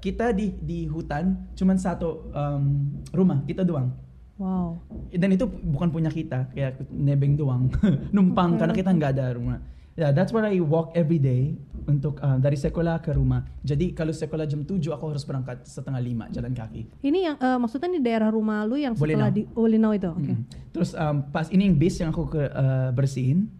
[0.00, 2.64] kita di di hutan cuman satu um,
[3.12, 3.92] rumah kita doang.
[4.38, 4.78] Wow.
[5.10, 7.74] Dan itu bukan punya kita, kayak nebeng doang,
[8.14, 9.58] numpang Oke, karena kita nggak ada rumah.
[9.98, 11.58] Yeah, that's where I walk every day
[11.90, 13.42] untuk uh, dari sekolah ke rumah.
[13.66, 16.86] Jadi kalau sekolah jam 7 aku harus berangkat setengah lima jalan kaki.
[17.02, 19.34] Ini yang eh, maksudnya di daerah rumah lu yang setelah Bolinao.
[19.34, 20.10] di Bolinao itu.
[20.14, 20.32] Oke.
[20.38, 20.42] Mm.
[20.70, 23.50] Terus um, pas ini yang bis yang aku ke, uh, bersihin.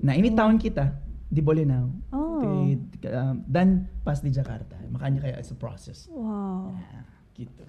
[0.00, 0.96] Nah ini tahun kita
[1.28, 1.92] di Bolinao.
[2.16, 2.64] Oh.
[2.64, 2.80] Di-
[3.12, 4.80] um, dan pas di Jakarta.
[4.88, 6.08] Makanya kayak it's a process.
[6.08, 6.72] Wow.
[6.80, 7.04] Nah,
[7.36, 7.64] gitu.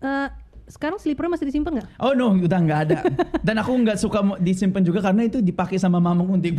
[0.00, 0.28] Eh,
[0.70, 1.88] sekarang slippernya masih disimpan nggak?
[1.98, 2.96] Oh no, udah nggak ada.
[3.46, 6.54] Dan aku nggak suka disimpan juga karena itu dipakai sama mamang untik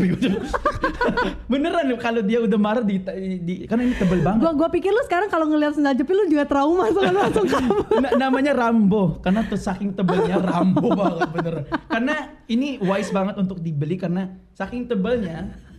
[1.52, 3.00] Beneran kalau dia udah marah di,
[3.42, 4.44] di karena ini tebel banget.
[4.44, 7.84] Gua gua pikir lu sekarang kalau ngeliat sendal jepit lu juga trauma soalnya langsung kabur.
[8.04, 11.56] Na- namanya Rambo karena tuh saking tebelnya Rambo banget bener.
[11.88, 12.16] Karena
[12.52, 15.71] ini wise banget untuk dibeli karena saking tebelnya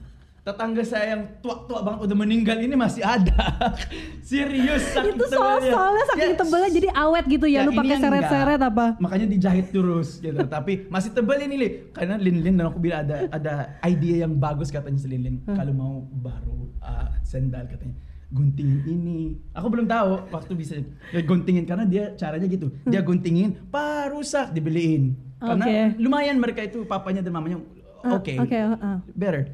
[0.42, 3.62] tetangga saya yang tua-tua banget udah meninggal ini masih ada.
[4.26, 6.38] Serius saking itu soalnya saking Yes.
[6.42, 8.86] tebelnya jadi awet gitu ya, Ya, lu pakai seret-seret apa?
[8.98, 10.42] Makanya dijahit terus gitu.
[10.58, 11.68] Tapi masih tebel ini, Li.
[11.94, 13.54] Karena Lin Lin dan aku bilang ada ada
[13.86, 15.36] ide yang bagus katanya si Lin Lin.
[15.46, 15.54] Hmm.
[15.54, 17.94] Kalau mau baru uh, sendal katanya
[18.32, 19.38] guntingin ini.
[19.54, 20.74] Aku belum tahu waktu bisa
[21.14, 22.72] ya, guntingin karena dia caranya gitu.
[22.82, 25.14] Dia guntingin, pa rusak dibeliin.
[25.38, 26.02] Karena Oke.
[26.02, 27.62] lumayan mereka itu papanya dan mamanya
[28.02, 28.34] Ah, oke.
[28.34, 28.98] oke, ah.
[29.14, 29.46] Better.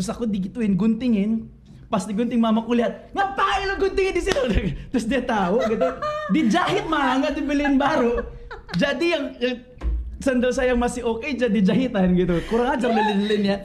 [0.00, 1.44] Terus aku digituin guntingin.
[1.92, 4.40] Pas digunting mama ku lihat, ngapain lo guntingin di situ?
[4.88, 5.84] Terus dia tahu gitu.
[6.32, 8.24] Dijahit malah nggak dibeliin baru.
[8.80, 9.60] Jadi yang, yang
[10.24, 12.40] sandal saya yang masih oke jadi jahitan gitu.
[12.48, 13.60] Kurang ajar lilin-lilinnya.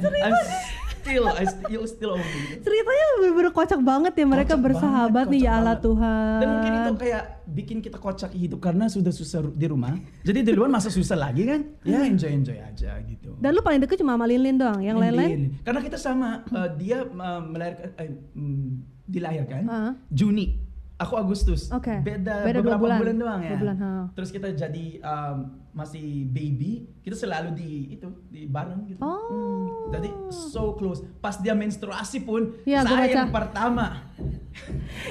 [1.06, 2.14] Still, I still, still.
[2.18, 2.66] Gitu.
[2.66, 5.78] Ceritanya bener-bener kocak banget ya mereka Kocak bersahabat banget, nih ya Allah.
[5.78, 6.40] Tuhan.
[6.42, 9.94] Dan mungkin itu kayak bikin kita kocak hidup karena sudah susah di rumah.
[10.26, 11.62] Jadi di luar masa susah lagi kan?
[11.86, 13.38] Ya enjoy enjoy aja gitu.
[13.38, 15.62] Dan lu paling deket cuma sama Lin-Lin doang, yang lain-lain?
[15.62, 18.68] Karena kita sama, uh, dia uh, melahirkan, eh, mm,
[19.06, 19.92] dilahirkan Ah.
[20.10, 20.65] Juni
[20.96, 21.68] Aku Agustus.
[21.70, 21.92] Oke.
[22.00, 23.16] Beda, Beda beberapa bulan.
[23.20, 23.50] doang ya.
[23.52, 23.92] Dua bulan, ha.
[24.16, 25.38] Terus kita jadi um,
[25.76, 29.04] masih baby, kita selalu di itu di bareng gitu.
[29.04, 29.28] Oh.
[29.28, 31.04] Hmm, jadi so close.
[31.20, 33.36] Pas dia menstruasi pun gua saya yang baca.
[33.36, 34.08] pertama.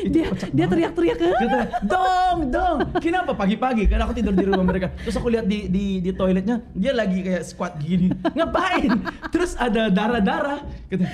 [0.01, 2.78] Itu dia dia teriak-teriak ke Gitu, dong, dong.
[2.97, 3.85] Kenapa pagi-pagi?
[3.85, 4.89] Karena aku tidur di rumah mereka.
[5.05, 8.09] Terus aku lihat di di di toiletnya, dia lagi kayak squat gini.
[8.32, 8.89] Ngapain?
[9.28, 10.64] Terus ada darah-darah.
[10.89, 11.05] Gitu.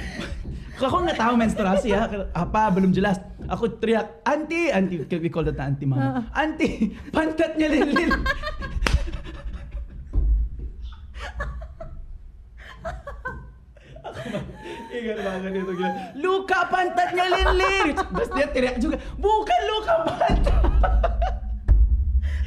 [0.78, 3.18] Aku nggak tahu menstruasi ya, apa belum jelas.
[3.50, 6.30] Aku teriak, anti, anti, we call that anti mama.
[6.30, 8.22] Anti, pantatnya mah
[14.90, 15.90] ingat banget itu gila.
[16.18, 17.86] Luka pantatnya lilin.
[17.96, 20.36] Terus dia teriak juga, bukan luka pantat.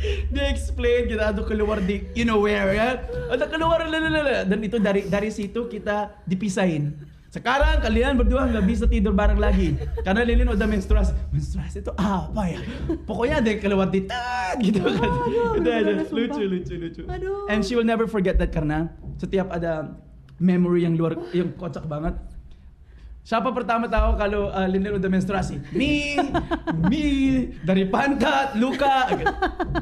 [0.04, 3.00] dia explain kita aduh keluar di you know where ya
[3.32, 4.44] ada keluar lalalala.
[4.44, 6.92] dan itu dari dari situ kita dipisahin
[7.34, 9.74] sekarang kalian berdua nggak bisa tidur bareng lagi
[10.06, 12.62] karena Lilin udah menstruasi menstruasi itu apa ya
[13.04, 15.42] pokoknya ada yang keluar di tat gitu kan Aduh, aja.
[15.58, 16.14] bener-bener sumpah.
[16.14, 17.50] lucu lucu lucu Aduh.
[17.50, 19.98] and she will never forget that karena setiap ada
[20.38, 22.14] memory yang luar yang kocak banget
[23.24, 25.56] Siapa pertama tahu kalau uh, Lindel udah menstruasi?
[25.72, 26.20] Me,
[26.76, 27.08] me,
[27.64, 29.08] dari pantat, luka.
[29.16, 29.32] gitu.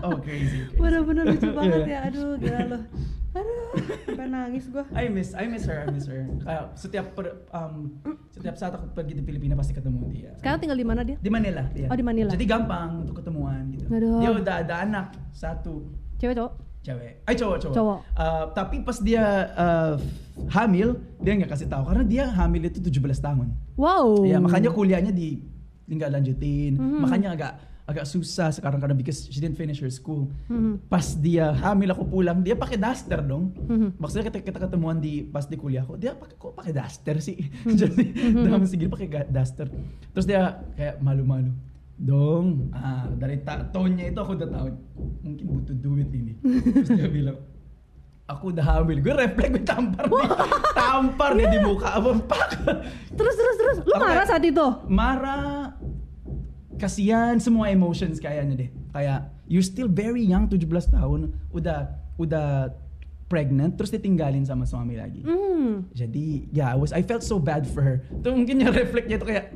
[0.05, 0.61] Oh crazy.
[0.61, 0.77] crazy.
[0.77, 1.89] bener-bener lucu banget Yeah.
[1.89, 2.81] ya aduh gila loh
[3.31, 3.71] aduh
[4.03, 6.27] sampai nangis gua I miss, I miss her, I miss her.
[6.43, 7.95] Kayak setiap per, um,
[8.35, 10.31] setiap saat aku pergi di Filipina pasti ketemu dia.
[10.35, 11.87] sekarang tinggal di mana dia Di Manila dia.
[11.87, 12.29] Oh, di Manila.
[12.35, 13.87] Jadi gampang untuk ketemuan gitu.
[13.87, 14.19] Aduh.
[14.19, 15.87] Dia udah ada anak satu
[16.19, 17.13] cewek cowok cewek.
[17.23, 17.75] Ay cowok cowok.
[17.77, 17.99] Cowok.
[18.17, 19.23] Uh, tapi pas dia
[19.55, 19.95] uh,
[20.51, 23.47] hamil, dia nggak kasih tahu karena dia hamil itu 17 tahun.
[23.77, 25.39] wow Ya makanya kuliahnya di
[25.87, 26.75] nggak lanjutin.
[26.75, 26.99] Mhm.
[27.05, 27.53] Makanya agak
[27.91, 30.31] agak susah sekarang karena because she didn't finish her school.
[30.47, 30.87] Mhm.
[30.87, 33.51] Pas dia hamil aku pulang, dia pakai daster dong.
[33.67, 33.99] Mhm.
[33.99, 37.37] Maksudnya kita, kita ketemuan di pas di kuliah aku, dia pakai kok pakai daster sih.
[37.37, 37.75] Mhm.
[37.79, 39.67] Jadi dalam segini pakai daster.
[40.11, 40.41] Terus dia
[40.73, 41.51] kayak malu-malu.
[41.95, 44.67] Dong, ah, dari ta- tone-nya itu aku udah tahu
[45.21, 46.33] mungkin butuh duit ini.
[46.41, 47.37] Terus dia bilang,
[48.25, 48.97] aku udah hamil.
[48.97, 50.29] Gue refleks gue tampar nih,
[50.73, 52.57] tampar nih di muka abang pak.
[53.13, 55.77] terus terus terus lu marah saat itu marah,
[56.81, 58.69] kasihan semua emotions kayaknya deh.
[58.89, 62.73] Kayak you still very young 17 tahun, udah udah
[63.29, 65.21] pregnant terus ditinggalin sama suami lagi.
[65.21, 65.93] hmm.
[65.93, 67.97] Jadi ya I was I felt so bad for her.
[68.09, 69.53] Itu mungkin yang refleksnya itu kayak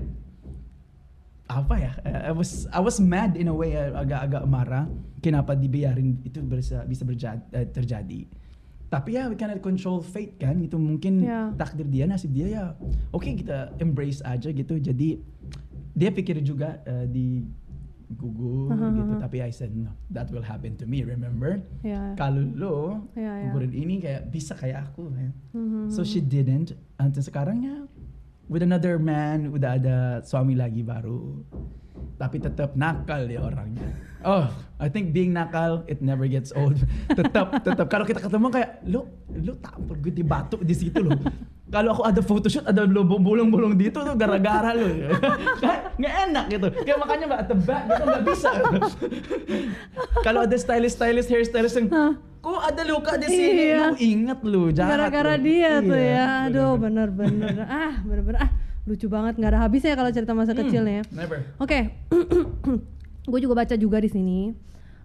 [1.45, 1.91] apa ya?
[2.05, 4.85] I was I was mad in a way agak-agak marah
[5.21, 8.44] kenapa dibiarin itu bisa bisa berja- eh, terjadi.
[8.85, 11.49] Tapi ya we cannot control fate kan itu mungkin Ya.
[11.53, 12.65] takdir dia nasib dia ya.
[13.09, 14.77] Oke kita embrace aja gitu.
[14.77, 15.19] Jadi
[15.91, 17.43] dia pikir juga eh, di
[18.05, 22.45] gugur Aha, gitu tapi I said no that will happen to me remember ya kalau
[22.45, 22.77] lo
[23.17, 23.49] Ya, ya.
[23.49, 25.31] gugurin ini kayak bisa kayak aku ya.
[25.51, 25.89] Mhm.
[25.89, 26.77] So she didn't.
[26.95, 27.89] Until sekarang ya
[28.45, 31.41] with another man udah ada suami lagi baru.
[32.15, 33.85] Tapi tetap nakal dia orangnya.
[34.25, 34.49] Oh,
[34.81, 36.77] I think being nakal it never gets old.
[37.13, 41.13] tetap tetap kalau kita ketemu kayak lu lu tampol gue di batu di situ loh.
[41.65, 45.13] Kalau aku ada photoshoot ada lo bolong-bolong di itu tuh gara-gara lu.
[45.95, 46.67] Nggak enak gitu.
[46.81, 48.49] Kayak makanya mbak tebak gitu nggak bisa.
[50.21, 52.13] kalau ada stylist-stylist hairstylist yang Hah?
[52.41, 53.77] kok ada luka di sini Iya.
[53.89, 58.51] lu inget lu jahat gara-gara dia tuh Iya, ya aduh bener-bener ah bener-bener ah
[58.85, 61.41] lucu banget nggak ada habisnya kalau cerita masa Hmm, kecilnya Never.
[61.57, 61.79] Oke,
[63.25, 64.39] gue juga baca juga di sini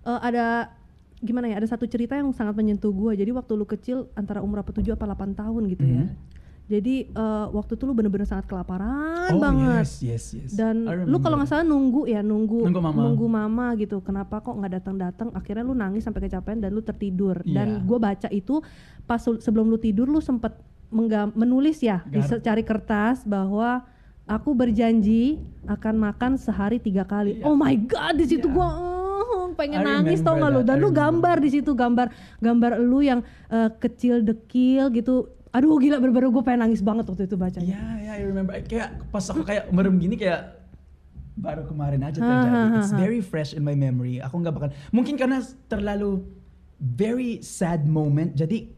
[0.01, 0.73] Eh, ada
[1.19, 1.61] gimana ya?
[1.61, 3.13] Ada satu cerita yang sangat menyentuh gue.
[3.15, 6.03] Jadi waktu lu kecil antara umur apa 7 apa 8 tahun gitu ya.
[6.03, 6.17] Mhm.
[6.67, 9.85] Jadi eh, waktu itu lu bener-bener sangat kelaparan Oh banget.
[9.85, 10.51] yes yes yes.
[10.55, 13.45] Dan lu kalau nggak salah nunggu ya nunggu Nunggu mama.
[13.45, 14.01] mama gitu.
[14.01, 15.29] Kenapa kok nggak datang-datang?
[15.35, 17.45] Akhirnya lu nangis sampai kecapean dan lu tertidur.
[17.45, 17.53] Iya.
[17.61, 18.65] Dan gue baca itu
[19.05, 20.57] pas sebelum lu tidur lu sempet
[20.91, 23.87] menulis ya di Gar- secari kertas bahwa
[24.27, 27.39] aku berjanji akan makan sehari tiga kali.
[27.39, 27.45] Iya.
[27.45, 28.55] Oh my god di situ Iya.
[28.55, 30.61] gua eh, pengen I nangis tau nggak lu?
[30.61, 31.01] Dan I lu remember.
[31.01, 32.07] gambar di situ gambar
[32.39, 35.27] gambar lu yang eh, kecil dekil gitu.
[35.51, 37.67] Aduh gila bener-bener gue pengen nangis banget waktu itu bacanya.
[37.67, 40.63] Iya ya I remember kayak pas aku kayak merem gini kayak
[41.35, 42.47] baru kemarin aja terjadi.
[42.47, 44.19] ha, ha, It's very fresh in my memory.
[44.21, 46.23] Aku nggak bakal mungkin karena terlalu
[46.79, 48.71] very sad moment jadi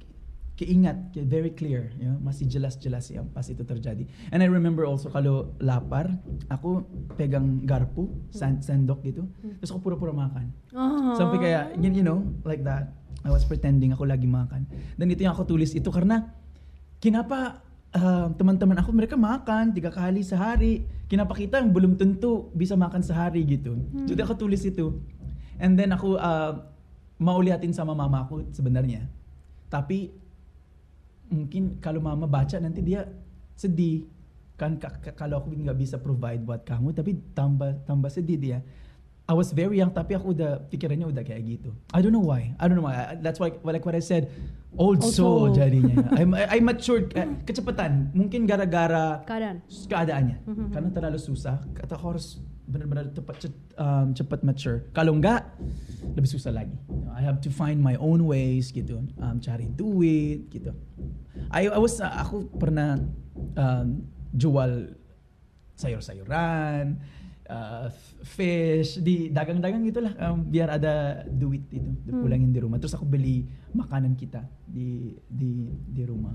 [0.63, 5.59] keingat very clear ya masih jelas-jelas yang pas itu terjadi and I remember also kalau
[5.59, 6.15] lapar
[6.47, 6.87] aku
[7.19, 9.27] pegang garpu san- sendok gitu
[9.59, 11.13] terus aku pura-pura makan Oh.
[11.21, 12.97] Sampai kayak you, you know like that.
[13.23, 14.65] I was pretending aku lagi makan.
[14.97, 16.33] Dan itu yang aku tulis itu karena
[16.99, 17.61] kenapa
[17.93, 20.89] uh, teman-teman aku mereka makan tiga kali sehari.
[21.13, 23.77] Kenapa kita yang belum tentu bisa makan sehari gitu.
[24.09, 24.97] Jadi aku tulis itu.
[25.61, 26.65] And then aku uh,
[27.21, 29.05] mau liatin sama mama aku sebenarnya.
[29.69, 30.09] Tapi
[31.33, 33.09] mungkin kalau mama baca nanti dia
[33.53, 34.05] sedih
[34.55, 38.59] kan ka- ka- kalau aku nggak bisa provide buat kamu tapi tambah tambah sedih dia
[39.23, 41.71] I was very young tapi aku udah pikirannya udah kayak gitu.
[41.95, 42.53] I don't know why.
[42.59, 43.15] I don't know why.
[43.17, 44.29] That's why like what I said,
[44.75, 45.55] old, Old soul, soul.
[45.55, 45.95] jadinya.
[46.21, 48.11] I, I matured eh, kecepatan.
[48.13, 49.63] Mungkin gara-gara Keadaan.
[49.63, 50.37] keadaannya.
[50.43, 50.67] Mhm.
[50.75, 52.43] Karena terlalu susah, kata harus
[52.73, 54.89] benar-benar cepat um, cepat mature.
[54.97, 55.45] Kalau enggak,
[56.17, 56.73] lebih susah lagi.
[56.89, 59.05] You know, I have to find my own ways gitu.
[59.21, 60.73] Um, cari duit gitu.
[61.53, 62.97] I, I was uh, aku pernah
[63.61, 64.97] um, jual
[65.77, 66.97] sayur-sayuran,
[67.53, 67.87] uh,
[68.25, 72.25] fish di dagang-dagang gitulah um, biar ada duit itu Hmm.
[72.25, 72.81] pulangin di rumah.
[72.81, 76.35] Terus aku beli makanan kita di di di rumah.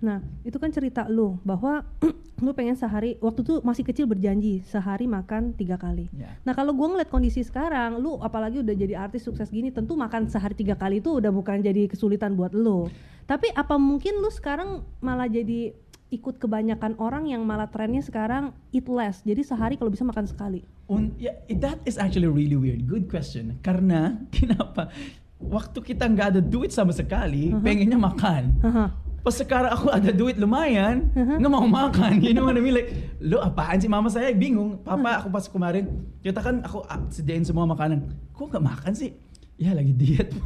[0.00, 1.84] Nah, itu kan cerita lu bahwa
[2.44, 6.10] lu pengen sehari waktu itu masih kecil berjanji sehari makan tiga kali.
[6.14, 6.34] Ya.
[6.42, 10.26] Nah kalau gua ngeliat kondisi sekarang, lu apalagi udah jadi artis sukses gini, tentu makan
[10.30, 12.90] sehari tiga kali itu udah bukan jadi kesulitan buat lu.
[13.24, 15.72] Tapi apa mungkin lu sekarang malah jadi
[16.14, 20.62] ikut kebanyakan orang yang malah trennya sekarang eat less, jadi sehari kalau bisa makan sekali.
[20.86, 22.84] Un, ya, that is actually really weird.
[22.84, 23.58] Good question.
[23.60, 24.94] Karena kenapa?
[25.36, 27.60] Waktu kita nggak ada duit sama sekali, Uh-huh.
[27.60, 28.42] pengennya makan.
[28.62, 28.86] Haha.
[29.20, 31.36] Pas sekarang aku ada duit lumayan, Uh-huh.
[31.36, 32.20] nggak mau makan.
[32.24, 32.76] You know what I mean?
[32.76, 34.78] Like, lo apaan sih mama saya bingung.
[34.80, 35.88] Papa aku pas kemarin,
[36.20, 38.04] kita kan aku ah, sediain semua makanan.
[38.30, 39.10] Kok nggak makan sih?
[39.56, 40.30] Ya lagi diet.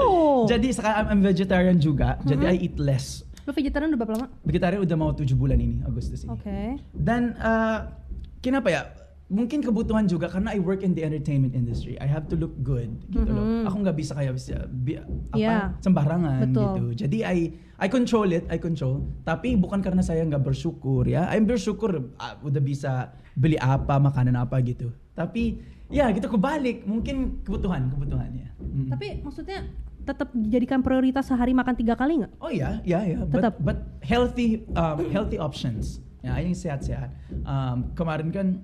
[0.00, 0.48] Oh.
[0.48, 2.56] jadi sekarang I'm vegetarian juga, jadi Uh-huh.
[2.56, 3.20] I eat less.
[3.50, 4.26] Lu vegetarian udah berapa lama?
[4.46, 6.30] Vegetarian udah mau tujuh bulan ini, Agustus ini.
[6.30, 6.78] Oke.
[6.94, 7.90] Dan uh,
[8.38, 8.82] kenapa ya?
[9.30, 11.94] Mungkin kebutuhan juga karena I work in the entertainment industry.
[12.02, 13.62] I have to look good gitu loh.
[13.62, 13.62] Mhm.
[13.70, 15.70] Aku nggak bisa kayak bisa bi- apa Yeah.
[15.78, 16.58] sembarangan Betul.
[16.66, 16.84] gitu.
[17.06, 17.38] Jadi I
[17.78, 19.06] I control it, I control.
[19.22, 21.30] Tapi bukan karena saya nggak bersyukur ya.
[21.30, 24.90] I'm bersyukur uh, udah bisa beli apa, makanan apa gitu.
[25.14, 26.82] Tapi ya gitu kebalik.
[26.82, 28.50] Mungkin kebutuhan, kebutuhannya.
[28.58, 28.90] Mm.
[28.90, 29.62] Tapi maksudnya
[30.10, 32.32] tetap dijadikan prioritas sehari makan tiga kali nggak?
[32.42, 33.22] Oh ya, ya, ya.
[33.30, 33.62] Tetap.
[33.62, 36.02] But, but healthy, um, healthy options.
[36.20, 37.14] Ya, yang sehat-sehat.
[37.48, 38.60] Um, kemarin kan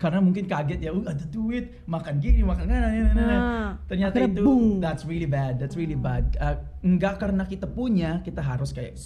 [0.00, 3.28] karena mungkin kaget ya, uh, ada duit, makan gini, makan nah, nah, nah, nah.
[3.28, 4.80] Ah, Ternyata itu boom.
[4.80, 5.60] that's really bad.
[5.60, 6.40] That's really bad.
[6.40, 8.96] Uh, enggak karena kita punya, kita harus kayak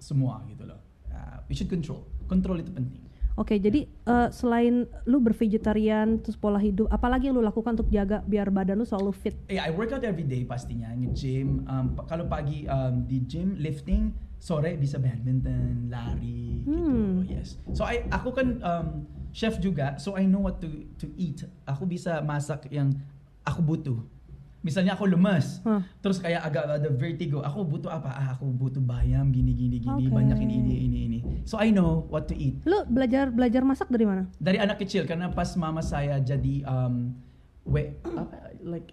[0.00, 0.80] semua gitu loh.
[1.12, 2.08] Uh, we should control.
[2.24, 3.07] Control itu penting.
[3.38, 8.18] Oke, jadi eh, selain lu bervegetarian terus pola hidup, apalagi yang lu lakukan untuk jaga
[8.26, 9.38] biar badan lu selalu fit?
[9.46, 11.62] Yeah, I work out every day pastinya, nge-gym.
[11.70, 14.10] Um, kalau pagi um, di gym, lifting,
[14.42, 17.22] sore bisa badminton, lari, Hmm.
[17.22, 17.30] gitu.
[17.30, 17.48] Yes.
[17.78, 20.68] So I, aku kan um, chef juga, so I know what to
[20.98, 21.46] to eat.
[21.62, 22.90] Aku bisa masak yang
[23.46, 23.98] aku butuh.
[24.68, 25.80] Misalnya aku lemes, Huh.
[25.98, 27.40] terus kayak agak ada vertigo.
[27.40, 28.12] Aku butuh apa?
[28.12, 30.12] Ah, aku butuh bayam, gini, gini, gini, Oke.
[30.12, 31.18] banyak ini, ini, ini, ini.
[31.42, 34.28] So I know what to eat Lu belajar belajar masak dari mana?
[34.36, 37.16] dari anak kecil karena pas mama saya jadi um,
[37.64, 38.92] w apa like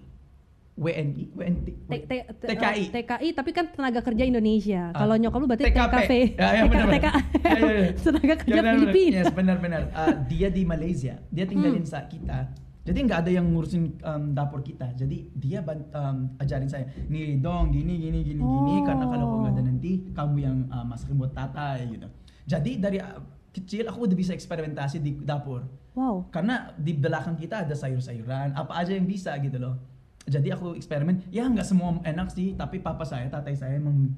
[0.76, 4.92] WNI WNT T- T- T- TKI eh, TKI tapi kan tenaga kerja Indonesia.
[4.92, 5.80] Ah, Kalau nyokap lu berarti TKP.
[5.90, 6.12] TKV.
[6.36, 7.08] Ya, ya, benar, TK.
[7.08, 7.12] Ya,
[7.48, 7.90] ya, ya.
[8.06, 8.62] tenaga kerja.
[8.74, 9.16] Filipina.
[9.18, 9.82] Yes, benar-benar.
[9.92, 11.20] Ah, dia di Malaysia.
[11.28, 12.08] Dia tinggalin Hmm.
[12.08, 12.40] kita.
[12.86, 14.94] Jadi nggak ada yang ngurusin um, dapur kita.
[14.94, 19.54] Jadi dia um, ajarin saya, nih dong gini gini gini gini karena kalau aku nggak
[19.58, 19.68] ada Oh.
[19.74, 22.08] nanti kamu yang uh, masakin buat tatay gitu.
[22.46, 23.18] Jadi dari uh,
[23.50, 25.66] kecil aku udah bisa eksperimentasi di dapur.
[25.98, 26.30] Wow.
[26.30, 29.82] Karena di belakang kita ada sayur-sayuran, apa aja yang bisa gitu loh.
[30.28, 34.14] Jadi aku eksperimen, ya nggak semua enak sih, tapi papa saya, tatay saya emang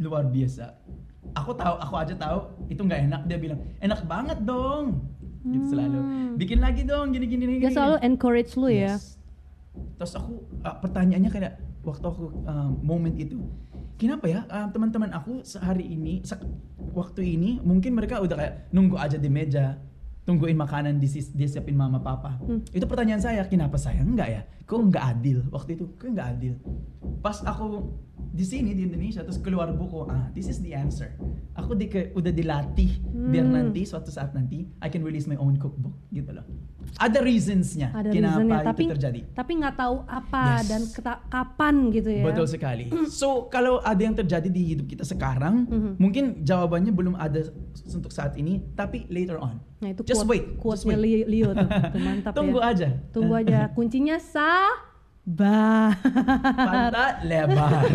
[0.00, 0.74] luar biasa.
[1.38, 5.06] Aku tahu, aku aja tahu itu nggak enak, dia bilang enak banget dong.
[5.42, 5.98] Gitu selalu.
[5.98, 6.30] Hmm.
[6.38, 7.54] Bikin lagi dong, gini gini gini.
[7.58, 8.94] Dia gini." selalu encourage lu ya.
[8.94, 9.18] Yes.
[9.98, 10.32] Terus aku
[10.62, 13.42] ah, pertanyaannya kayak waktu aku um, moment itu,
[13.98, 16.38] kenapa ya um, teman-teman aku sehari ini, se-
[16.94, 19.80] waktu ini mungkin mereka udah kayak nunggu aja di meja,
[20.22, 22.38] tungguin makanan disis- disiapin mama papa.
[22.38, 22.62] Hmm.
[22.70, 24.42] Itu pertanyaan saya, kenapa saya enggak ya?
[24.68, 25.90] Kok enggak adil waktu itu?
[25.98, 26.54] Kok enggak adil?
[27.18, 31.12] Pas aku di sini di Indonesia terus keluar buku, ah this is the answer.
[31.52, 33.54] Aku di udah dilatih biar Hmm.
[33.54, 36.46] nanti suatu saat nanti I can release my own cookbook gitu loh.
[36.94, 39.20] Ada reasonsnya Ada kenapa reasonnya, itu tapi terjadi.
[39.32, 40.66] tapi nggak tahu apa Yes.
[40.66, 42.24] dan keta- kapan gitu ya.
[42.24, 42.84] Betul sekali.
[43.08, 45.90] So kalau ada yang terjadi di hidup kita sekarang, Mhm.
[45.96, 47.48] mungkin jawabannya belum ada
[47.88, 49.60] untuk saat ini, tapi later on.
[49.78, 51.24] Nah itu Just quote, wait, quote-nya just wait.
[51.24, 52.70] Leo tuh, tuh mantap Tunggu ya.
[52.70, 52.88] aja.
[53.10, 53.58] Tunggu aja.
[53.72, 54.16] Kuncinya
[55.22, 55.94] sabar.
[56.52, 57.82] Pantat lebar.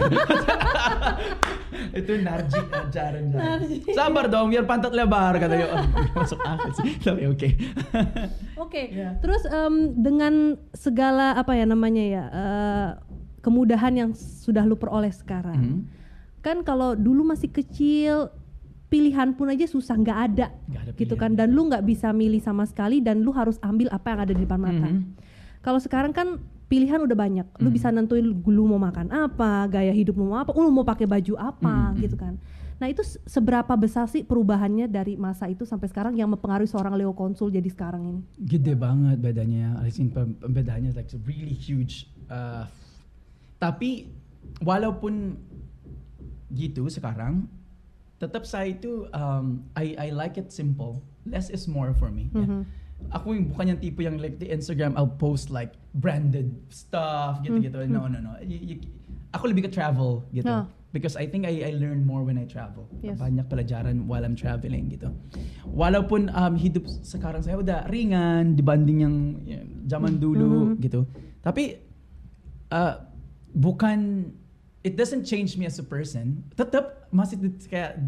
[2.00, 3.78] itu narji ajaran Narji.
[3.92, 5.68] Sabar dong biar pantat lebar katanya.
[5.76, 5.84] Oh,
[6.16, 6.96] masuk akal sih.
[6.98, 7.50] Tapi oke.
[8.58, 9.16] Oke, Ya.
[9.22, 12.90] terus em, dengan segala apa ya namanya ya eh,
[13.40, 15.80] kemudahan yang sudah lu peroleh sekarang, Mhm.
[16.42, 18.34] kan kalau dulu masih kecil
[18.90, 22.42] pilihan pun aja susah nggak ada, Nggak ada gitu kan, dan lu nggak bisa milih
[22.42, 24.88] sama sekali dan lu harus ambil apa yang ada di depan mata.
[24.90, 25.16] Mhm.
[25.62, 27.76] Kalau sekarang kan pilihan udah banyak, lu Mhm.
[27.76, 31.34] bisa nentuin lu mau makan apa, gaya hidup lu mau apa, lu mau pakai baju
[31.36, 32.00] apa, Mhm.
[32.04, 32.36] gitu kan.
[32.78, 36.94] Nah itu se- seberapa besar sih perubahannya dari masa itu sampai sekarang yang mempengaruhi seorang
[36.94, 38.22] Leo Konsul jadi sekarang ini?
[38.38, 39.82] Gede banget bedanya.
[39.82, 40.14] I think
[40.44, 42.06] bedanya like really huge.
[42.30, 42.70] Uh,
[43.58, 44.12] tapi
[44.62, 45.42] walaupun
[46.50, 47.50] gitu sekarang,
[48.18, 51.02] tetap saya itu um, I I like it simple.
[51.26, 52.30] Less is more for me.
[52.30, 52.62] ya.
[53.08, 57.88] Aku yung bukan yung tipo yung like the Instagram I'll post like branded stuff gitu-gitu.
[57.88, 57.94] Hmm.
[57.94, 58.36] No, no, no.
[58.44, 58.84] Y- y-
[59.32, 60.48] ako lebih ke travel gitu.
[60.48, 60.68] Ah.
[60.96, 62.88] Because I think I, I learn more when I travel.
[63.04, 63.20] Yes.
[63.20, 65.12] Banyak pelajaran while I'm traveling gitu.
[65.68, 69.16] Walaupun um, hidup sekarang saya udah ringan dibanding yang,
[69.86, 70.84] zaman dulu Mhm.
[70.84, 71.04] gitu.
[71.44, 71.80] Tapi
[72.72, 73.04] uh,
[73.52, 74.32] bukan
[74.84, 76.44] it doesn't change me as a person.
[76.56, 78.00] Tetap masih kayak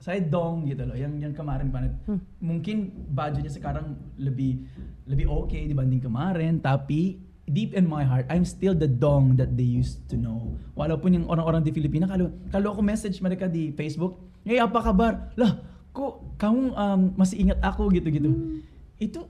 [0.00, 0.96] saya dong gitu loh.
[0.96, 1.92] Yang yang kemarin banget.
[2.08, 2.20] Hmm.
[2.40, 2.76] Mungkin
[3.12, 4.64] bajunya sekarang lebih
[5.04, 7.20] lebih okay dibanding kemarin, tapi
[7.50, 10.56] deep in my heart, I'm still the dong that they used to know.
[10.78, 15.34] Walaupun yung orang-orang di Filipina, kalau kalau ako message mereka di Facebook, "Hey, apa kabar?"
[15.36, 15.60] Lah,
[15.92, 18.62] kok kamu um, masih ingat aku gitu-gitu.
[18.96, 19.26] Itu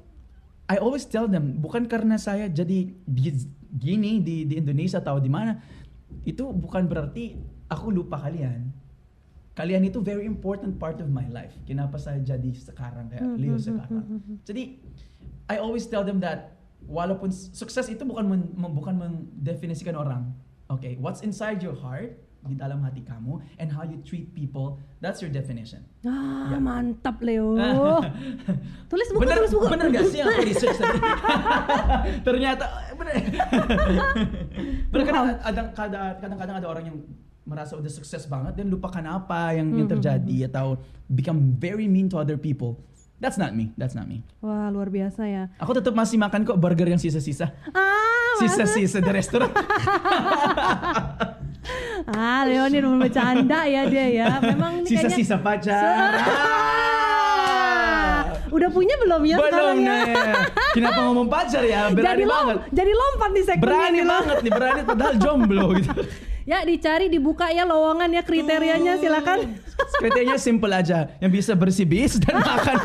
[0.70, 5.26] I always tell them, bukan karena saya jadi di- gini di, di Indonesia atau di
[5.26, 5.58] mana,
[6.22, 7.34] itu bukan berarti
[7.66, 8.70] aku lupa kalian.
[9.60, 11.52] Kalian itu very important part of my life.
[11.68, 14.24] Kenapa saya jadi sekarang kayak Leo sekarang.
[14.40, 14.80] Jadi
[15.46, 20.32] I always tell them that walaupun sukses itu bukan men, bukan mendefinisikan orang.
[20.66, 25.20] Okay, what's inside your heart di dalam hati kamu and how you treat people, that's
[25.20, 25.84] your definition.
[26.08, 26.56] Ah Ya.
[26.56, 27.52] mantap Leo.
[28.90, 29.66] tulis buku, bener, tulis buku.
[29.68, 31.00] bener gak sih yang aku research tadi?
[32.26, 32.64] Ternyata
[32.96, 33.14] bener.
[34.88, 36.96] bener kadang ada kada- kadang-kadang ada orang yang
[37.42, 40.78] merasa udah sukses banget dan lupakan apa yang, yang Mhm, terjadi atau
[41.08, 42.78] become very mean to other people.
[43.20, 43.68] That's not me.
[43.76, 44.24] That's not me.
[44.40, 45.52] Wah luar biasa ya.
[45.60, 47.52] Aku tetap masih makan kok burger yang sisa-sisa.
[47.76, 48.40] Ah?
[48.40, 49.52] Sisa-sisa di restoran.
[52.16, 54.26] ah Leo ini udah bercanda ya dia ya.
[54.40, 56.08] Memang ini kayaknya Sisa-sisa pacar.
[58.50, 58.56] Ah.
[58.56, 59.94] udah punya belum ya Belum ya?
[60.02, 60.14] nih.
[60.72, 61.86] Kenapa ngomong pacar ya?
[61.88, 62.56] Berani jadi lom, banget.
[62.68, 66.00] jadi lompat di segmen Berani ini banget nih, berani padahal jomblo gitu.
[66.42, 69.38] Ya dicari dibuka ya lowongan ya kriterianya silakan.
[69.94, 72.76] Kriterianya simple aja, yang bisa bersih bis dan makan.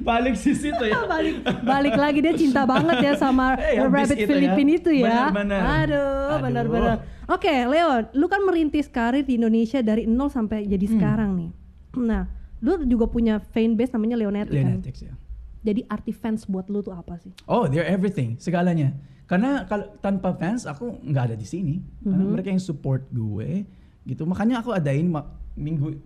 [0.00, 1.04] Balik si situ ya.
[1.06, 4.28] balik balik lagi dia cinta banget ya sama Eh, yang rabbit bis itu ya.
[4.28, 5.08] Filipin itu ya.
[5.28, 5.60] Benar-benar.
[5.60, 6.38] Aduh, Aduh.
[6.42, 6.96] benar-benar.
[7.26, 10.94] Oke, Leo, lu kan merintis karir di Indonesia dari nol sampai jadi Hmm.
[10.94, 11.50] sekarang nih.
[11.96, 12.24] Nah,
[12.60, 14.76] lu juga punya fan base namanya Leonetti kan.
[14.76, 15.14] Leonetics ya.
[15.60, 17.32] Jadi arti fans buat lu tuh apa sih?
[17.44, 18.96] Oh, they're everything, segalanya.
[19.28, 21.84] Karena kalau tanpa fans aku nggak ada di sini.
[22.00, 22.32] Karena Mhm.
[22.32, 23.64] mereka yang support gue,
[24.04, 24.24] gitu.
[24.24, 26.00] Makanya aku adain ma- minggu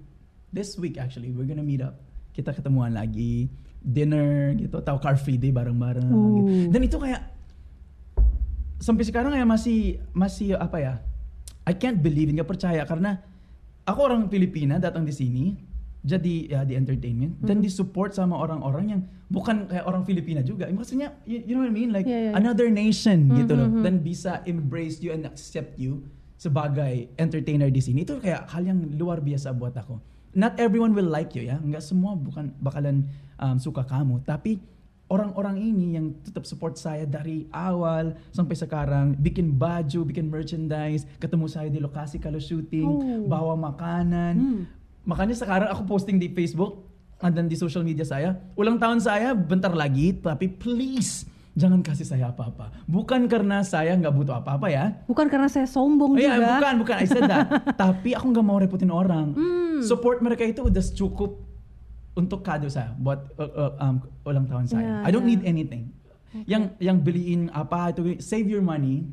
[0.51, 1.99] this week actually we're gonna meet up.
[2.35, 3.47] Kita ketemuan lagi,
[3.79, 6.07] dinner gitu, atau car free day bareng-bareng.
[6.11, 6.19] Uh.
[6.35, 6.51] Gitu.
[6.75, 7.23] Dan itu kayak
[8.83, 10.95] sampai sekarang ya masih masih apa ya?
[11.65, 13.23] I can't believe, nggak percaya karena
[13.87, 15.57] aku orang Filipina datang di sini
[16.05, 17.65] jadi ya di entertainment dan Mhm.
[17.65, 20.69] disupport sama orang-orang yang bukan kayak orang Filipina juga.
[20.69, 22.39] Maksudnya you, you know what I mean like Yeah, yeah, yeah.
[22.39, 23.85] another nation gitu loh Mhm, mhm.
[23.89, 26.05] dan bisa embrace you and accept you
[26.37, 29.97] sebagai entertainer di sini itu kayak hal yang luar biasa buat aku.
[30.35, 34.59] Not everyone will like you ya, nggak semua bukan bakalan um, suka kamu, tapi
[35.07, 41.47] orang-orang ini yang tetap support saya dari awal sampai sekarang, bikin baju, bikin merchandise, ketemu
[41.47, 43.25] saya di lokasi kalau shooting, Oh.
[43.25, 44.35] bawa makanan.
[44.35, 44.63] Hmm.
[45.05, 46.85] Makanya sekarang aku posting di Facebook
[47.21, 51.25] dan di social media saya, ulang tahun saya bentar lagi, tapi please
[51.55, 52.73] jangan kasih saya apa-apa.
[52.85, 54.85] Bukan karena saya nggak butuh apa-apa ya.
[55.07, 56.59] Bukan karena saya sombong Oh, iya, juga.
[56.59, 56.97] bukan, bukan.
[56.99, 57.47] I said that.
[57.83, 59.33] tapi aku nggak mau repotin orang.
[59.33, 59.81] Hmm.
[59.81, 61.41] Support mereka itu udah cukup
[62.15, 63.97] untuk kado saya buat uh, uh, um,
[64.27, 64.93] ulang tahun Yeah, saya.
[65.07, 65.39] I don't yeah.
[65.39, 65.95] need anything.
[66.51, 69.07] Yang yang beliin apa itu save your money,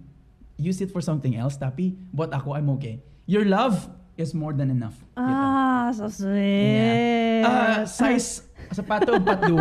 [0.58, 1.54] use it for something else.
[1.54, 3.06] Tapi buat aku I'm okay.
[3.30, 3.86] Your love
[4.22, 4.96] is more than enough.
[5.12, 5.18] Gitu.
[5.20, 7.42] Ah, so sweet.
[7.42, 7.44] Yeah.
[7.44, 9.52] Ah, size sepatu 42,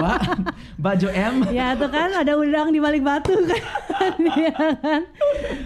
[0.87, 1.35] baju M.
[1.51, 3.63] ya itu kan ada udang di balik batu kan.
[4.21, 5.03] Iya kan.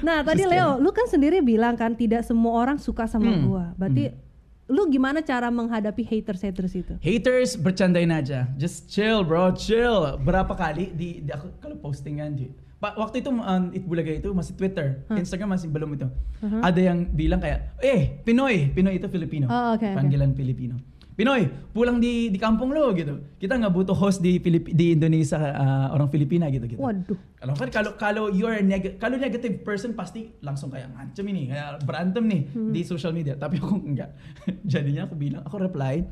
[0.00, 3.44] Nah, tadi Just Leo, lu kan sendiri bilang kan tidak semua orang suka sama Hmm.
[3.44, 3.64] gua.
[3.76, 4.16] Berarti
[4.64, 6.94] lu gimana cara menghadapi haters-haters itu?
[6.98, 8.48] Haters bercandain aja.
[8.56, 10.16] Just chill bro, chill.
[10.24, 12.48] Berapa kali di, di aku kalau postingan di
[12.84, 15.16] pa, waktu itu um, Itbulaga itu masih Twitter, Huh.
[15.16, 16.04] Instagram masih belum itu.
[16.04, 16.60] Uh-huh.
[16.60, 19.96] Ada yang bilang kayak, "Eh, Pinoy, Pinoy itu Filipino." Oh, okay, okay.
[19.96, 20.76] Panggilan Filipino.
[21.14, 23.38] Pinoy, pulang di di kampung lo gitu.
[23.38, 26.82] Kita nggak butuh host di Filip di Indonesia uh, orang Filipina gitu gitu.
[26.82, 27.14] Waduh.
[27.38, 31.86] Kalau kan kalau kalau you're neg kalau negative person pasti langsung kayak ngancem ini, kayak
[31.86, 32.74] berantem nih Hmm.
[32.74, 33.38] di social media.
[33.38, 34.10] Tapi aku enggak.
[34.66, 36.02] Jadinya aku bilang, aku reply,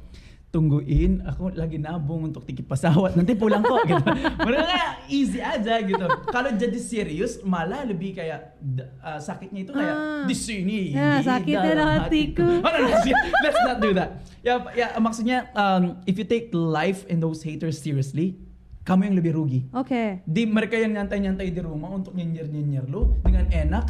[0.52, 4.04] tungguin aku lagi nabung untuk tiket pesawat nanti pulang kok gitu
[4.46, 8.60] mereka easy aja gitu kalau jadi serius malah lebih kayak
[9.00, 10.24] uh, sakitnya itu kayak Ah.
[10.24, 12.48] di sini Ya, di sakitnya dalam dalam hatiku.
[12.64, 12.96] oh, no, no,
[13.42, 17.80] let's not do that ya ya maksudnya um, if you take life and those haters
[17.80, 18.36] seriously
[18.84, 20.20] kamu yang lebih rugi Oke.
[20.26, 23.88] di mereka yang nyantai-nyantai di rumah untuk nyinyir-nyinyir lu dengan enak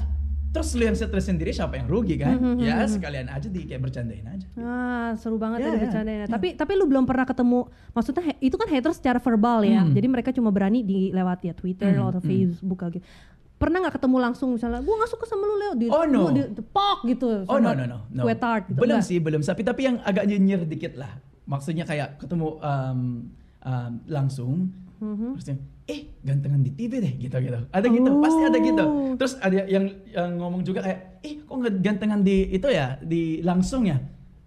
[0.53, 2.93] terus lu yang stres sendiri siapa yang rugi kan Mhm, ya mhm.
[2.93, 6.21] sekalian aja di kayak bercandain aja Ah, seru banget Ya, ya, ya, bercandain.
[6.21, 6.27] ya.
[6.29, 9.81] Tapi tapi lu belum pernah ketemu maksudnya itu kan haters secara verbal ya.
[9.81, 9.97] Hmm.
[9.97, 12.29] Jadi mereka cuma berani di lewat ya Twitter Hmm, atau hmm.
[12.29, 13.05] Facebook gitu.
[13.57, 16.29] Pernah nggak ketemu langsung misalnya, gua nggak suka sama lu Leo, di, Oh, no.
[16.29, 16.43] lu di
[17.15, 17.47] gitu.
[17.47, 17.99] Oh no no no.
[18.11, 18.23] no.
[18.27, 18.79] Sweatheart gitu.
[18.83, 19.41] Belum sih, belum.
[19.41, 21.15] Tapi tapi yang agak nyinyir dikit lah.
[21.47, 23.01] Maksudnya kayak ketemu um,
[23.63, 24.69] um, langsung.
[24.99, 25.39] Mhm.
[25.39, 25.47] Terus
[25.91, 27.59] eh gantengan di TV deh gitu gitu.
[27.75, 28.85] Ada gitu, pasti ada gitu.
[28.87, 29.15] Oh.
[29.19, 33.87] Terus ada yang, yang ngomong juga kayak, eh kok gantengan di itu ya, di langsung
[33.87, 33.99] ya.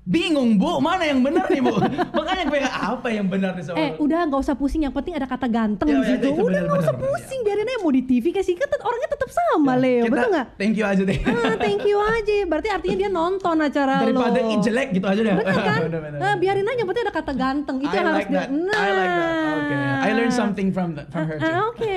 [0.05, 1.81] Bingung bu, mana yang benar nih bu?
[2.17, 4.05] Makanya gue kayak apa yang benar nih sama Eh lu?
[4.05, 6.77] udah nggak usah pusing, yang penting ada kata ganteng Ya, di ya, itu udah nggak
[6.79, 10.03] usah benar, pusing, biarin aja mau di TV kasih kan orangnya tetap sama Ya, Leo,
[10.03, 10.47] kita betul nggak?
[10.55, 11.17] Thank you aja deh.
[11.19, 12.35] Ah, thank you aja.
[12.45, 14.47] Berarti artinya dia nonton acara Daripada lo.
[14.47, 15.33] ih jelek gitu aja deh.
[15.35, 15.79] Bener kan?
[15.81, 16.37] Bener, bener, Nah, bener.
[16.39, 17.75] biarin aja, yang penting ada kata ganteng.
[17.79, 18.47] Itu I yang harus like that.
[18.47, 18.77] di- Nah.
[18.77, 19.33] I like that.
[19.57, 19.79] Okay.
[20.05, 21.65] I learned something from the, from her Ah, too.
[21.73, 21.93] Oke.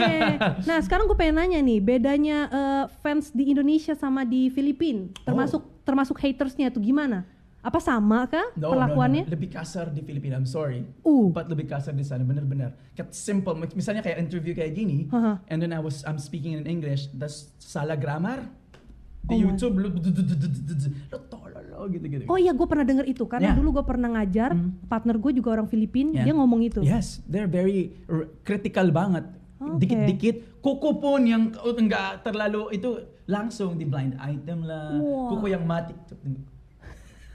[0.65, 5.61] Nah, sekarang gue pengen nanya nih, bedanya eh, fans di Indonesia sama di Filipina, termasuk
[5.85, 7.29] termasuk hatersnya tuh gimana?
[7.69, 9.23] Apa sama kah No, perlakuannya?
[9.23, 9.35] No, no.
[9.37, 10.41] Lebih kasar di Filipina.
[10.41, 10.89] I'm sorry.
[11.05, 11.29] Uh.
[11.29, 12.25] But lebih kasar di sana.
[12.25, 12.73] Bener-bener.
[12.97, 13.53] Kayak simple.
[13.77, 15.05] Misalnya kayak interview kayak gini.
[15.13, 15.45] Haha.
[15.53, 17.13] And then I was I'm speaking in English.
[17.13, 18.49] Das salah grammar.
[19.29, 19.53] Di Oh.
[19.53, 22.25] YouTube lu lu tololo gitu-gitu.
[22.33, 23.59] Oh iya, gue pernah denger itu karena Yeah.
[23.61, 24.81] dulu gue pernah ngajar Hmm.
[24.89, 26.33] partner gue juga orang Filipina, Yeah.
[26.33, 26.81] dia ngomong itu.
[26.81, 27.93] Yes, they're very
[28.41, 29.29] critical banget.
[29.61, 32.97] Dikit-dikit, kuku pun yang enggak terlalu itu
[33.29, 34.97] langsung di blind item lah.
[34.97, 35.37] Wow.
[35.37, 35.93] Kuku yang mati.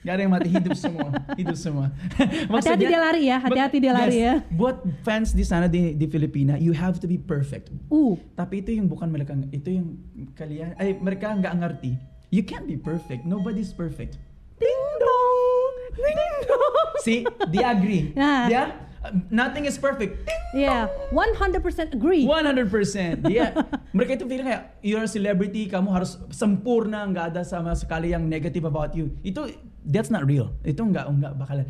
[0.04, 1.08] Gak ada yang mati hidup semua,
[1.39, 1.88] hidup semua.
[2.51, 4.43] Hati-hati dia lari ya, hati-hati dia lari ya.
[4.51, 7.72] Buat fans di sana di di Filipina, you have to be perfect.
[7.88, 9.95] Uh, Tapi itu yang bukan mereka, itu yang
[10.36, 11.95] kalian, ay mereka nggak ngerti.
[12.36, 13.24] You can't be perfect.
[13.24, 14.20] Nobody's perfect.
[14.60, 16.20] ding dong, ding
[16.51, 16.88] dong.
[17.06, 17.20] See,
[17.51, 18.12] dia agree.
[18.12, 18.51] Nah.
[18.51, 18.62] Dia,
[19.08, 20.28] uh, nothing is perfect.
[20.28, 22.30] Ding Yeah, 100% agree.
[22.30, 23.26] 100%.
[23.26, 23.58] Dia
[23.95, 28.30] mereka itu feeling kayak you're a celebrity, kamu harus sempurna, nggak ada sama sekali yang
[28.30, 29.10] negative about you.
[29.26, 29.49] Itu
[29.86, 30.51] that's not real.
[30.63, 31.65] Itu nggak nggak bakalan.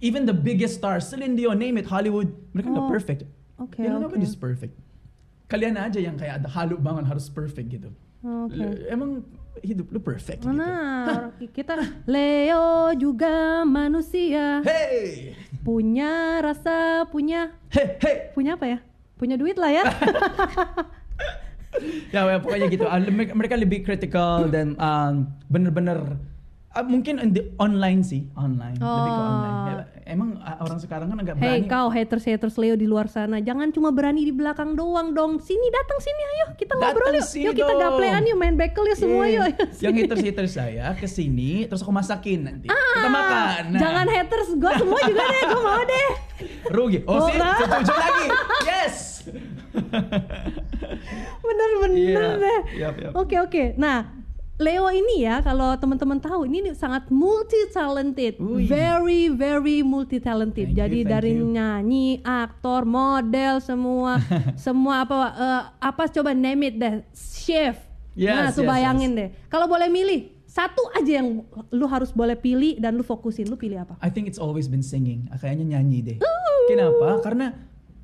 [0.00, 3.20] Even the biggest stars, Celine Dion, name it, Hollywood, mereka nggak Oh, perfect.
[3.56, 4.02] oke, you know, oke.
[4.08, 4.76] nobody's perfect.
[5.48, 7.88] Kalian aja yang kayak ada halu banget harus perfect gitu.
[8.20, 8.54] Oke.
[8.54, 9.24] L- Emang
[9.64, 10.52] hidup lu perfect gitu.
[10.52, 11.74] Nah, orang kita
[12.06, 15.34] Leo juga manusia, Hey,
[15.64, 18.16] punya rasa, punya hey, hey.
[18.30, 18.78] punya apa ya?
[19.16, 19.84] Punya duit lah ya.
[22.14, 22.84] ya, ya, pokoknya gitu.
[22.86, 26.18] Ah, mereka- mereka lebih critical dan um, bener-bener
[26.70, 29.26] ah, mungkin on the- online sih, online, lebih ke Oh.
[29.26, 29.58] online.
[29.66, 29.74] Ya,
[30.08, 31.68] emang ah, orang sekarang kan agak Hei berani.
[31.68, 35.38] kau haters haters Leo di luar sana, jangan cuma berani di belakang doang dong.
[35.38, 37.26] Sini datang sini ayo kita ngobrol Datang yuk.
[37.26, 39.46] sini Yuk kita gaplean yuk main bekel yuk semua Yeah.
[39.48, 39.54] yuk.
[39.82, 42.66] Yang haters-haters saya ke sini terus aku masakin nanti.
[42.66, 43.62] Kita makan.
[43.68, 46.08] Nah, Ah, Jangan haters, gue semua juga deh, gue mau deh.
[46.70, 46.98] rugi.
[47.04, 48.26] Oh, Oh, sih, setuju lagi.
[48.64, 48.96] Yes.
[51.40, 52.26] Bener-bener Iya.
[52.36, 52.60] deh.
[52.76, 53.12] Yap, yap.
[53.14, 53.64] Oke oke.
[53.76, 54.19] Nah,
[54.60, 58.68] Leo ini ya kalau teman-teman tahu ini sangat multi talented, Wih.
[58.68, 60.68] very very multi talented.
[60.68, 61.48] Thank you, Jadi thank dari you.
[61.48, 64.20] nyanyi, aktor, model semua
[64.68, 67.80] semua apa eh, apa coba name it deh, chef.
[68.12, 69.28] Yes, nah, tuh yes, bayangin deh.
[69.48, 71.40] Kalau boleh milih satu aja yang
[71.72, 73.96] lu harus boleh pilih dan lu fokusin, lu pilih apa?
[74.04, 75.24] I think it's always been singing.
[75.40, 76.18] Kayaknya nyanyi deh.
[76.68, 77.24] Kenapa?
[77.24, 77.54] Karena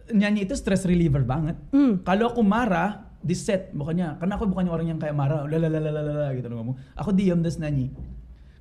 [0.08, 1.58] nyanyi itu stress reliever banget.
[1.74, 2.00] Hmm.
[2.06, 6.46] Kalau aku marah di set, bukannya karena aku bukannya orang yang kayak marah, lalalala gitu
[6.46, 6.76] loh ngomong.
[6.94, 7.90] Aku diam terus nyanyi.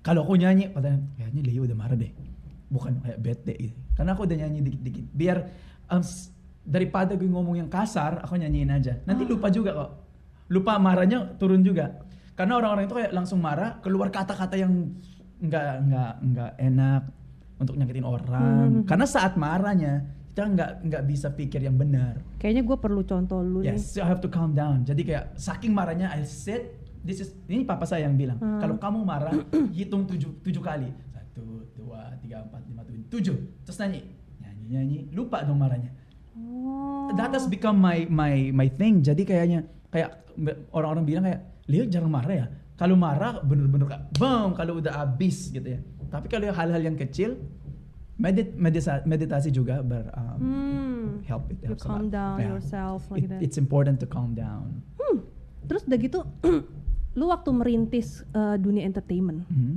[0.01, 2.09] Kalau aku nyanyi, padahal kayaknya Leo udah marah deh.
[2.69, 3.77] Bukan kayak bete gitu.
[3.93, 5.05] Karena aku udah nyanyi dikit-dikit.
[5.13, 5.37] Biar
[5.89, 6.01] um,
[6.65, 8.97] daripada gue ngomong yang kasar, aku nyanyiin aja.
[9.05, 9.91] Nanti lupa juga kok.
[10.49, 12.01] Lupa marahnya turun juga.
[12.33, 14.93] Karena orang-orang itu kayak langsung marah, keluar kata-kata yang
[15.39, 17.01] nggak nggak nggak enak
[17.61, 18.83] untuk nyakitin orang.
[18.83, 18.83] Hmm.
[18.83, 20.05] Karena saat marahnya
[20.35, 22.19] kita nggak nggak bisa pikir yang benar.
[22.43, 23.79] Kayaknya gue perlu contoh lu nih.
[23.79, 24.83] Yes, so I have to calm down.
[24.83, 26.75] Jadi kayak saking marahnya I sit,
[27.07, 28.35] this is ini papa saya yang bilang.
[28.43, 28.59] Hmm.
[28.59, 29.31] Kalau kamu marah,
[29.79, 30.91] hitung tujuh, tujuh kali.
[31.15, 33.37] Satu, dua, tiga, empat, lima, tujuh, tujuh.
[33.63, 34.01] Terus nyanyi,
[34.43, 34.99] nyanyi, nyanyi.
[35.15, 35.95] Lupa dong marahnya.
[36.35, 37.15] Oh.
[37.15, 38.99] That has become my my my thing.
[39.07, 40.35] Jadi kayaknya kayak
[40.75, 42.47] orang-orang bilang kayak Leo jarang marah ya.
[42.75, 45.79] Kalau marah bener-bener kayak bang kalau udah abis gitu ya.
[46.11, 47.39] Tapi kalau hal-hal yang kecil
[48.15, 51.07] medit medisa- meditasi juga ber um, Hmm.
[51.23, 52.49] help it helps a calm down Yeah.
[52.51, 53.39] yourself like It- that.
[53.41, 54.79] It's important to calm down.
[54.95, 55.27] Hmm.
[55.65, 56.19] Terus udah gitu,
[57.19, 59.75] lu waktu merintis uh, dunia entertainment, Mhm.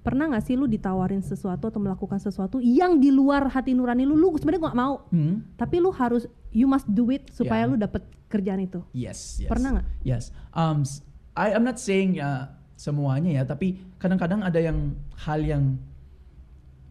[0.00, 4.14] pernah nggak sih lu ditawarin sesuatu atau melakukan sesuatu yang di luar hati nurani lu
[4.14, 5.44] lu sebenarnya nggak mau Hmm?
[5.54, 7.70] tapi lu harus you must do it supaya Yeah.
[7.70, 9.50] lu dapet kerjaan itu Yes, yes.
[9.50, 9.86] Pernah nggak?
[10.00, 10.30] Yes.
[10.54, 10.86] Um,
[11.34, 15.76] I am not saying uh, semuanya ya, tapi kadang-kadang ada yang hal yang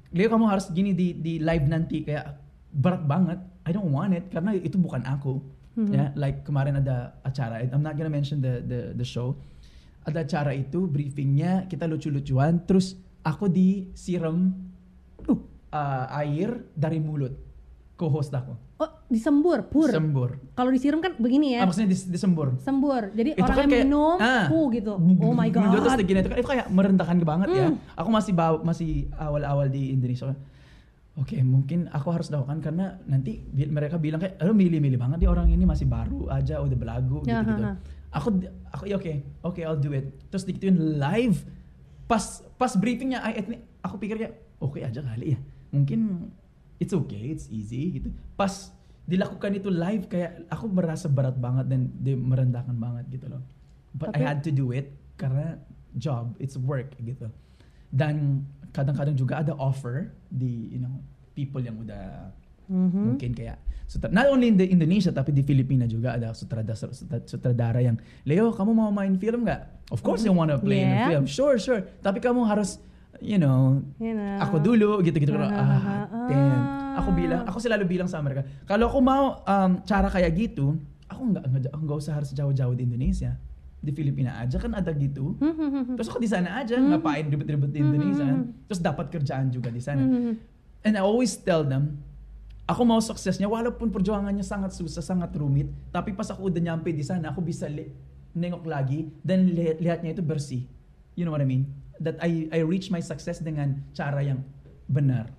[0.10, 2.39] Leo kamu harus gini di di live nanti kayak
[2.74, 3.39] berat banget.
[3.66, 5.41] I don't want it karena itu bukan aku.
[5.78, 5.93] Mhm.
[5.93, 7.62] Ya, like kemarin ada acara.
[7.62, 9.38] I'm not gonna mention the the the show.
[10.10, 14.55] Ada acara itu briefingnya kita lucu-lucuan, terus aku disiram
[15.70, 17.49] uh, air dari mulut
[18.00, 18.56] co-host aku.
[18.80, 20.39] oh disembur pur Sembur.
[20.56, 22.56] kalau disiram kan begini ya Ah, maksudnya dis- disembur.
[22.58, 25.84] sembur jadi Itu orang kan yang kayak, minum ah, puh gitu oh my god Minum
[25.84, 27.66] terus gini itu kan itu kayak merendahkan banget ya.
[27.68, 27.78] Hmm.
[27.93, 30.32] Aku masih bawa, masih awal-awal di Indonesia.
[31.20, 35.52] Oke, mungkin aku harus lakukan karena nanti mereka bilang kayak, lu milih-milih banget dia orang
[35.52, 37.64] ini masih baru aja udah belagu Ya, gitu-gitu.
[37.66, 37.72] ha.
[38.10, 38.28] Aku
[38.72, 39.12] aku ya oke,
[39.43, 40.16] oke I'll do it.
[40.32, 41.43] Terus dikituin live
[42.08, 42.24] pas
[42.56, 43.20] pas briefingnya
[43.84, 45.39] aku pikir kayak oke aja kali ya.
[45.70, 46.32] Mungkin
[46.80, 48.09] it's okay, it's easy gitu.
[48.34, 48.71] Pas
[49.03, 53.43] dilakukan itu live kayak aku merasa berat banget dan merendahkan banget gitu loh.
[53.91, 55.59] But I Tapi- had to do it karena
[55.93, 57.27] job, it's work gitu.
[57.89, 61.01] Dan kadang-kadang juga ada offer di you know
[61.34, 62.30] people yang udah
[62.69, 63.17] Mhm.
[63.17, 63.57] mungkin kayak
[63.89, 66.77] sutra- not only in the Indonesia tapi di Filipina juga ada sutradara
[67.25, 67.97] sutradara yang
[68.30, 69.89] Leo kamu mau main film nggak?
[69.89, 71.09] Of course I wanna play in a Yeah.
[71.09, 71.25] film.
[71.25, 71.82] Sure, sure.
[72.05, 72.77] Tapi kamu harus
[73.22, 74.38] you know You know.
[74.39, 76.61] aku dulu gitu-gitu Ah, ah, damn.
[76.99, 80.76] Aku bilang, aku selalu bilang sama mereka, kalau aku mau um, cara kayak gitu,
[81.07, 83.39] aku nggak nggak nggak usah harus jauh-jauh di Indonesia.
[83.80, 85.39] Di Filipina aja kan ada gitu.
[85.95, 86.91] Terus aku di sana aja, Hmm.
[86.91, 88.28] ngapain ribet-ribet di Indonesia.
[88.28, 88.51] Hmm.
[88.67, 90.03] Terus dapat kerjaan juga di sana.
[90.03, 90.34] Mhm.
[90.84, 91.95] And I always tell them,
[92.65, 97.01] aku mau suksesnya walaupun perjuangannya sangat susah, sangat rumit, tapi pas aku udah nyampe di
[97.01, 97.88] sana, aku bisa li-
[98.30, 100.67] nengok lagi dan li- lihatnya itu bersih.
[101.15, 101.63] You know what I mean?
[102.00, 104.43] That I I reach my success dengan cara yang
[104.88, 105.30] benar.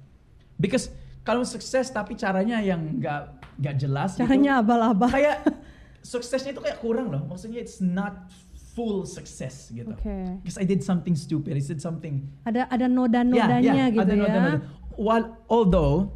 [0.61, 0.93] Because
[1.25, 3.23] kalau sukses tapi caranya yang nggak
[3.61, 5.45] nggak jelas gitu, caranya abal-abal kayak
[6.13, 7.25] suksesnya itu kayak kurang loh.
[7.29, 8.29] Maksudnya it's not
[8.77, 9.93] full success gitu.
[10.41, 11.57] Because I did something stupid.
[11.57, 14.61] I did something ada ada noda-nodanya gitu ada ya noda-noda.
[15.01, 16.13] While, although,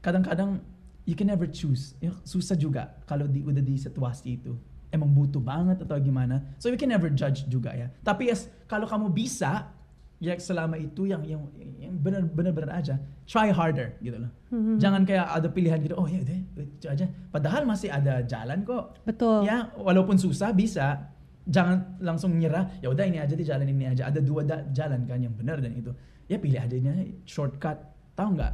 [0.00, 0.64] kadang-kadang
[1.04, 1.92] you can never choose.
[2.00, 4.56] Ya, susah juga kalau di, udah di situasi itu.
[4.96, 6.40] Emang butuh banget atau gimana.
[6.56, 7.92] So you can never judge juga ya.
[8.00, 9.68] Tapi yes, kalau kamu bisa,
[10.16, 11.44] ya selama itu yang yang
[11.76, 12.96] yang benar benar aja
[13.28, 14.32] try harder gitu loh.
[14.48, 14.80] Mhm.
[14.80, 17.04] jangan kayak ada pilihan gitu oh ya udah itu aja.
[17.28, 18.96] Padahal masih ada jalan kok.
[19.04, 19.44] Betul.
[19.44, 21.12] Ya walaupun susah bisa.
[21.46, 24.10] Jangan langsung nyerah ya udah ini aja di jalan ini aja.
[24.10, 25.92] Ada dua da- jalan kan yang benar dan itu.
[26.26, 27.78] Ya pilih aja ini shortcut.
[28.18, 28.52] Tahu nggak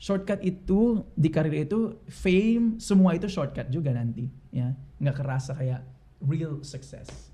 [0.00, 0.80] shortcut itu
[1.12, 1.78] di karir itu
[2.08, 5.84] fame semua itu shortcut juga nanti ya nggak kerasa kayak
[6.22, 7.28] real success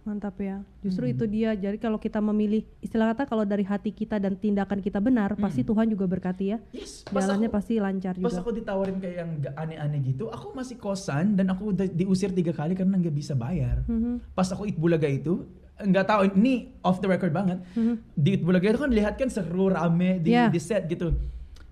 [0.00, 1.12] mantap ya justru Hmm.
[1.12, 4.96] itu dia jadi kalau kita memilih istilah kata kalau dari hati kita dan tindakan kita
[4.98, 5.68] benar pasti Hmm.
[5.68, 9.16] Tuhan juga berkati ya yes pas jalannya aku- pasti lancar Pas juga aku ditawarin kayak
[9.18, 13.36] yang aneh-aneh gitu, aku masih kosan dan aku udah diusir tiga kali karena nggak bisa
[13.36, 13.84] bayar.
[13.84, 14.32] Mhm.
[14.32, 15.44] Pas aku Itbulaga itu,
[15.78, 17.60] nggak tahu ini off the record banget.
[17.74, 17.94] Mhm.
[18.14, 20.48] Di Itbulaga itu kan lihat kan seru rame di, Yeah.
[20.48, 21.12] di set gitu.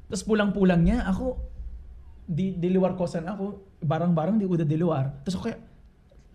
[0.06, 1.34] Terus pulang-pulangnya aku
[2.26, 5.22] di luar kosan aku barang-barang di udah di luar.
[5.22, 5.60] Terus aku kayak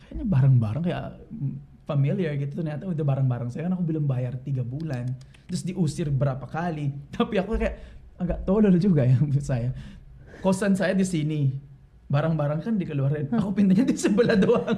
[0.07, 1.55] kayaknya barang-barang kayak mm,
[1.87, 5.07] familiar gitu ternyata udah barang-barang saya kan aku belum bayar tiga bulan.
[5.47, 6.91] Terus diusir berapa kali.
[7.15, 7.75] Tapi aku kayak
[8.19, 9.71] agak tolol juga ya menurut saya.
[10.43, 11.70] Kosan saya di sini
[12.11, 13.31] barang-barang kan dikeluarin.
[13.31, 14.75] Aku pintanya di sebelah doang.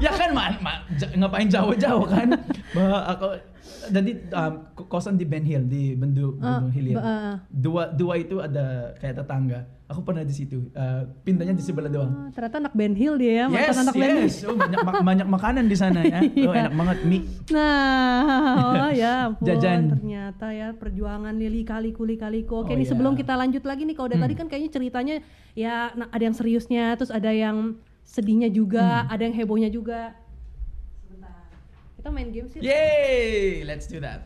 [0.00, 0.56] Ya kan man,
[0.94, 2.32] j- ngapain jauh-jauh kan?
[2.72, 3.36] Bah aku
[3.84, 7.36] jadi um, ko- kosan di Ben Hill di Bendu Ah, Bendu Hilir ba- ah.
[7.46, 9.60] dua dua itu ada kayak tetangga
[9.92, 13.32] aku pernah di situ Uh, pintanya di sebelah doang Ah, ternyata anak Ben Hill dia
[13.34, 14.36] ya mantan Yes, anak Ben Hill yes.
[14.42, 16.20] Oh, banyak, mak- banyak makanan di sana ya.
[16.24, 16.60] Oh, Iya.
[16.62, 17.22] enak banget mie.
[17.52, 19.80] Nah, oh ya ampun, Jajan.
[19.92, 22.62] ternyata ya perjuangan Lili kali kuli kaliku.
[22.62, 22.90] Oke, Oh, nih iya.
[22.90, 24.26] sebelum kita lanjut lagi nih, kalau dari Hmm.
[24.26, 25.14] tadi kan kayaknya ceritanya
[25.52, 29.12] ya nah, ada yang seriusnya, terus ada yang sedihnya juga, Hmm.
[29.12, 30.16] ada yang hebohnya juga.
[31.02, 31.36] Sebentar,
[31.96, 32.58] kita main game sih.
[32.58, 34.24] Yay, let's do that.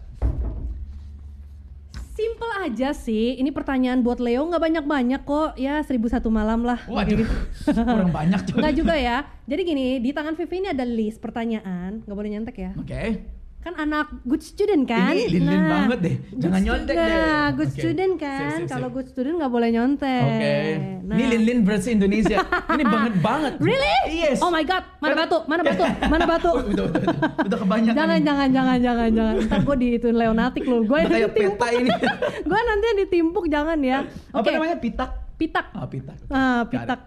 [2.17, 3.37] Simple aja sih.
[3.37, 5.61] Ini pertanyaan buat Leo nggak banyak-banyak kok.
[5.61, 6.81] Ya seribu satu malam lah.
[6.89, 7.29] Waduh, gitu.
[7.77, 8.57] kurang banyak tuh.
[8.57, 9.29] Enggak juga ya.
[9.45, 12.01] Jadi gini, di tangan Vivi ini ada list pertanyaan.
[12.09, 12.73] Nggak boleh nyentek ya.
[12.81, 13.36] Oke.
[13.67, 16.17] Kan anak good student kan Ini lin-lin banget deh.
[16.39, 17.47] Jangan nyontek nah, deh.
[17.53, 17.77] good Oke.
[17.77, 20.55] student kan kalau good student nggak boleh nyontek Oke.
[21.03, 21.17] nah.
[21.19, 22.39] Ini Lin Lin versi Indonesia.
[22.47, 23.53] Ini banget banget.
[23.59, 24.39] really Yes.
[24.39, 27.97] oh my god mana batu mana batu mana batu udah, udah, udah, udah kebanyakan.
[27.99, 31.91] jangan jangan jangan jangan jangan ntar gue diituin Leonatik loh gue kayak peta ini.
[32.49, 34.79] gue nanti ditimpuk jangan ya oke Apa namanya?
[34.79, 35.11] Pitak.
[35.35, 36.17] pitak Ah, pitak.
[36.29, 37.01] ah pitak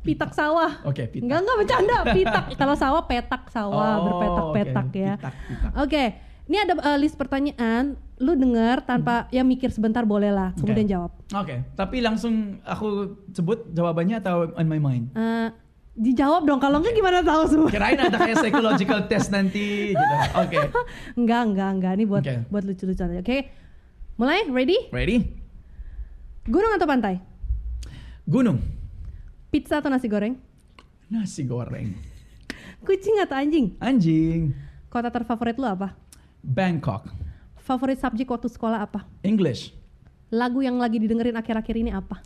[0.00, 1.24] pitak sawah Oke, pitak.
[1.26, 5.00] Enggak enggak bercanda pitak kalau sawah petak sawah Oh, berpetak-petak oke.
[5.00, 5.14] ya.
[5.76, 6.04] Oke,
[6.48, 10.92] Ini ada uh, list pertanyaan, lu denger tanpa ya mikir sebentar boleh lah, kemudian Oke.
[10.96, 11.10] jawab.
[11.34, 12.34] Oke, tapi langsung
[12.64, 12.88] aku
[13.30, 15.12] sebut jawabannya atau on my mind?
[15.12, 15.48] Eh,
[15.92, 17.68] dijawab dong, kalau enggak gimana tahu semua?
[17.68, 20.14] Kirain ada kayak psychological test nanti gitu.
[20.40, 20.56] Oke.
[21.14, 21.92] enggak, enggak, enggak.
[22.00, 22.34] Ini buat Oke.
[22.48, 23.20] buat lucu-lucuan aja.
[23.20, 23.38] Oke.
[24.16, 24.88] Mulai, ready?
[24.88, 25.16] Ready?
[26.42, 27.20] Gunung atau pantai?
[28.24, 28.56] Gunung.
[29.48, 30.36] Pizza atau nasi goreng?
[31.08, 31.96] Nasi goreng.
[32.84, 33.72] Kucing atau anjing?
[33.80, 34.52] Anjing.
[34.92, 35.96] Kota terfavorit lu apa?
[36.44, 37.08] Bangkok.
[37.56, 39.08] Favorit subjek waktu sekolah apa?
[39.24, 39.72] English.
[40.28, 42.20] Lagu yang lagi didengerin akhir-akhir ini apa?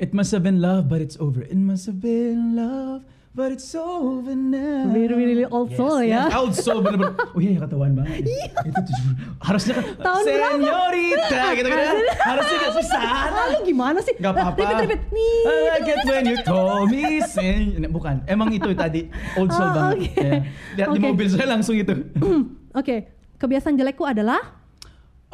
[0.00, 1.44] It must have been love, but it's over.
[1.44, 3.04] It must have been love,
[3.34, 4.86] but it's over now.
[4.88, 6.30] Really, really old soul ya.
[6.30, 7.18] Yes, old soul bener-bener.
[7.34, 8.30] Oh iya ketahuan banget.
[8.70, 8.96] Itu tuh
[9.42, 10.48] harusnya kan Tahun berapa?
[10.54, 11.94] Senyorita gitu kan.
[12.22, 13.02] Harusnya gak susah.
[13.26, 14.14] Ah, lu gimana sih?
[14.16, 14.58] Gak apa-apa.
[14.62, 15.00] Repeat, repeat.
[15.10, 15.42] Nih.
[15.44, 17.60] I like it when you call me sen...
[17.90, 19.98] Bukan, emang itu tadi old soul Oh, banget.
[19.98, 20.10] oke.
[20.14, 20.32] Ya.
[20.78, 21.06] Lihat di Oke.
[21.10, 21.94] mobil saya langsung itu.
[22.80, 22.96] Oke,
[23.36, 24.62] kebiasaan jelekku adalah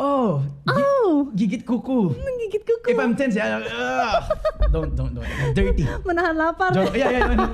[0.01, 2.13] Oh, oh, gigit kuku.
[2.13, 4.21] menggigit kuku, If I'm tense ya, ugh.
[4.75, 5.25] don't, don't, don't.
[5.51, 5.89] Dirty.
[6.05, 6.69] menahan lapar.
[6.71, 7.49] Jorok, iya, iya, iya.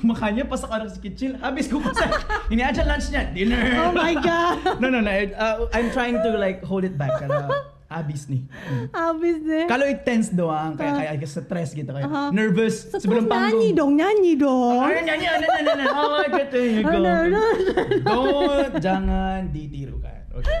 [0.00, 2.16] Makanya pas aku anak kecil, habis kuku saya.
[2.48, 3.60] Ini aja lunchnya, dinner.
[3.76, 5.12] Oh my god, no, no, no.
[5.12, 7.52] uh, I'm trying to like hold it back karena
[7.86, 8.42] habis nih.
[8.42, 8.86] Hmm.
[8.90, 9.64] habis deh.
[9.68, 12.34] Kalau it tense doang, kayak kayak agak stress gitu, kayak Aha.
[12.34, 13.62] nervous Stres sebelum panggung.
[13.62, 14.80] nyanyi dong, nyanyi dong.
[14.82, 15.84] Ayo nyanyi, no, no, no.
[15.94, 16.90] Oh my god, there you go.
[16.90, 17.42] Oh, no, no,
[18.02, 20.15] Don't, jangan ditirukan.
[20.36, 20.56] Oke.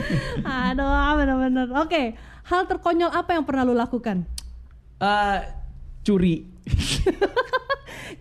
[0.68, 1.68] Aduh, benar-benar.
[1.80, 4.28] Oke, hal terkonyol apa yang pernah lu lakukan?
[5.00, 5.40] Uh,
[6.04, 6.44] curi.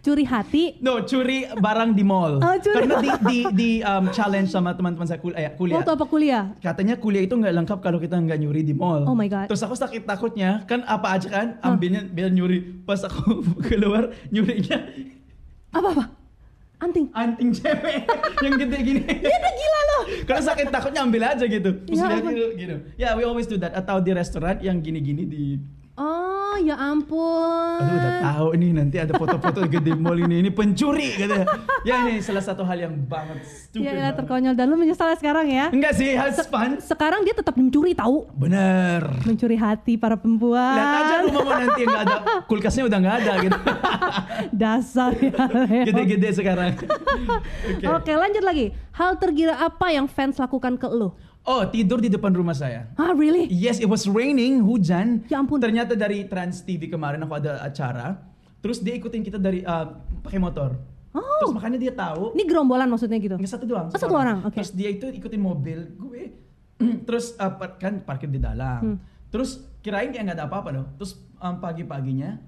[0.04, 0.84] Curi hati.
[0.84, 2.44] No, curi barang di mall.
[2.44, 2.76] Oh, curi.
[2.76, 5.80] Karena di di, di um, challenge sama teman-teman saya kul- eh, kuliah.
[5.80, 6.44] Waktu apa kuliah?
[6.60, 9.08] Katanya kuliah itu nggak lengkap kalau kita nggak nyuri di mall.
[9.08, 9.48] Oh my God.
[9.48, 12.84] Terus aku sakit takutnya, kan apa aja kan, ambilnya biar nyuri.
[12.84, 14.76] Pas aku keluar nyurinya
[15.72, 16.23] Apa-apa?
[16.84, 17.08] Anting.
[17.16, 18.04] anting cewek
[18.46, 19.02] yang gede gini.
[19.24, 20.02] Dia udah gila loh.
[20.28, 21.70] Karena sakit takutnya ambil aja gitu.
[21.82, 22.32] Terus Ya dia ampun.
[22.32, 22.76] gitu, gitu.
[22.96, 23.72] Ya, we always do that.
[23.72, 25.44] Atau di restoran yang gini-gini di
[25.94, 27.78] Oh, ya ampun.
[27.78, 31.46] Aduh udah tahu nih nanti ada foto-foto gede mall ini ini pencuri gitu ya.
[31.86, 33.94] Ya ini salah satu hal yang banget stupid.
[33.94, 35.70] Ya, ya terkonyol dan lu menyesal sekarang ya.
[35.70, 36.82] Enggak sih, it's fun.
[36.82, 38.26] Sekarang dia tetap mencuri tahu.
[38.34, 39.06] Bener.
[39.22, 40.82] Mencuri hati para perempuan.
[40.82, 42.18] Lihat aja rumah nanti yang nggak ada
[42.50, 43.60] kulkasnya udah nggak ada gitu.
[44.66, 45.46] Dasar ya.
[45.94, 46.74] Gede-gede sekarang.
[47.70, 47.86] Oke.
[47.86, 48.74] Oke, lanjut lagi.
[48.98, 51.14] Hal tergila apa yang fans lakukan ke lu?
[51.44, 52.88] Oh tidur di depan rumah saya.
[52.96, 53.52] Ah, really?
[53.52, 55.28] Yes, it was raining, hujan.
[55.28, 55.60] Ya ampun.
[55.60, 58.16] Ternyata dari Trans TV kemarin aku ada acara.
[58.64, 59.92] Terus dia ikutin kita dari uh,
[60.24, 60.80] pakai motor.
[61.12, 61.20] Oh.
[61.44, 62.32] Terus makanya dia tahu.
[62.32, 63.36] Ini gerombolan maksudnya gitu.
[63.36, 63.92] Nggak satu doang.
[63.92, 64.56] Oh, satu orang, oke.
[64.56, 66.32] Terus dia itu ikutin mobil gue.
[67.08, 68.96] Terus uh, kan parkir di dalam.
[68.96, 68.98] Hmm.
[69.28, 70.88] Terus kirain kayak nggak ada apa-apa dong.
[70.96, 72.40] Terus um, pagi-paginya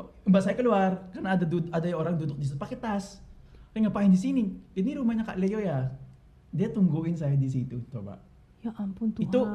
[0.00, 3.20] uh, mbak saya keluar karena ada ada orang duduk di situ pakai tas.
[3.76, 4.48] Eh, ngapain di sini?
[4.72, 5.92] Ini rumahnya Kak Leo ya.
[6.50, 8.29] Dia tungguin saya di situ, coba.
[8.60, 9.24] Ya ampun Tuhan.
[9.24, 9.48] Itu-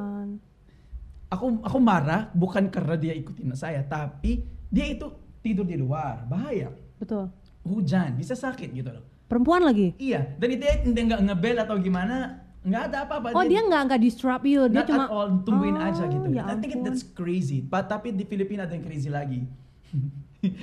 [1.28, 5.10] Aku aku marah bukan karena dia ikutin saya, tapi dia itu
[5.42, 6.70] tidur di luar, bahaya.
[6.96, 7.28] Betul.
[7.62, 9.04] Hujan, bisa sakit gitu loh.
[9.26, 9.98] Perempuan lagi.
[9.98, 13.28] Iya, dan itu dia nggak ngebel atau gimana, nggak ada apa-apa.
[13.32, 16.28] Oh, dia nggak nggak disrupt you, dia not cuma all, tungguin Oh, aja gitu.
[16.30, 16.86] Ya I think ampun.
[16.86, 17.60] that's crazy.
[17.60, 19.50] But, tapi di Filipina ada yang crazy lagi.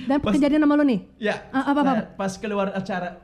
[0.07, 0.99] Dan Pas- kejadian sama lu nih?
[1.19, 1.91] Ya, Ah, apa, apa?
[1.91, 3.19] saya pas keluar acara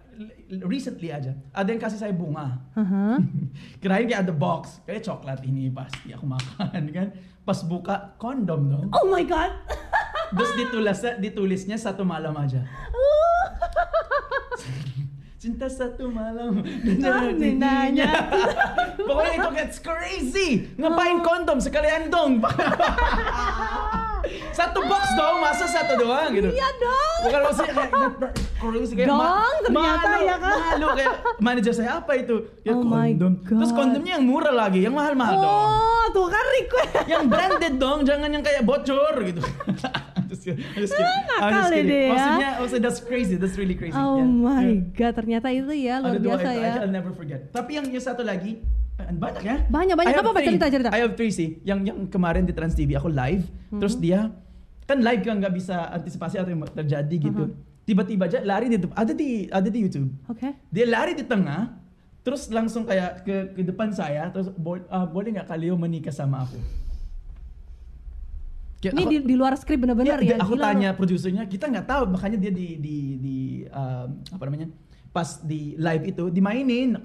[0.65, 2.59] recently aja, ada yang kasih saya bunga.
[2.75, 3.19] Aha.
[3.79, 7.07] Kirain kayak ada box, kayak coklat ini pasti aku makan kan.
[7.43, 8.87] Pas buka kondom dong.
[8.93, 9.51] Oh my god.
[10.29, 12.61] Terus ditulisnya, ditulisnya satu malam aja.
[15.39, 16.59] Cinta satu malam
[17.07, 18.11] Ah, nindanya.
[19.07, 22.43] Pokoknya itu gets crazy Ngapain kondom sekalian dong
[24.51, 27.19] Satu box dong Masa satu doang gitu Iya dong.
[27.23, 27.91] Bukan maksudnya kayak
[28.59, 30.55] crazy kayak Dong, ternyata malu, ya kan?
[30.59, 32.35] Malu kayak manajer saya apa itu?
[32.67, 33.33] Ya Oh my kondom.
[33.39, 35.47] Terus kondomnya yang murah lagi, yang mahal-mahal dong.
[35.47, 37.07] Oh, tuh kan request.
[37.07, 39.39] Yang branded dong, jangan yang kayak bocor gitu.
[40.29, 40.61] Just kidding.
[40.63, 41.09] I'm just kidding.
[41.09, 41.87] I'm Nakal just kidding.
[41.87, 42.09] dia ya.
[42.09, 43.93] Maksudnya, maksudnya that's crazy, that's really crazy.
[43.93, 44.29] Oh Yeah.
[44.29, 44.93] my Yeah.
[44.93, 46.73] god, ternyata itu ya luar Ada dua biasa itu, ya.
[46.79, 47.39] I'll never forget.
[47.49, 48.61] Tapi yang, yang satu lagi,
[48.95, 49.55] eh, banyak ya?
[49.65, 50.07] Banyak, banyak.
[50.07, 50.47] I have Apa-apa, three.
[50.53, 50.89] cerita-cerita.
[50.89, 51.49] I have three sih.
[51.61, 54.01] Yang yang kemarin di Trans TV aku live, terus Mhm.
[54.01, 54.19] dia
[54.85, 57.43] kan live kan nggak bisa antisipasi apa yang terjadi gitu.
[57.47, 57.67] Mhm.
[57.83, 60.13] Tiba-tiba aja lari di ada di ada di YouTube.
[60.27, 60.53] Oke.
[60.69, 61.73] Dia lari di tengah,
[62.21, 66.45] terus langsung kayak ke ke depan saya, terus "Bo- ah, boleh nggak Kaleo menikah sama
[66.45, 66.57] aku?
[68.81, 70.37] Ini aku- di, di luar skrip bener-bener Iya, ya.
[70.39, 74.67] aku Gila tanya produsernya, kita nggak tahu makanya dia di di di um, apa namanya
[75.09, 76.95] pas di live itu dimainin.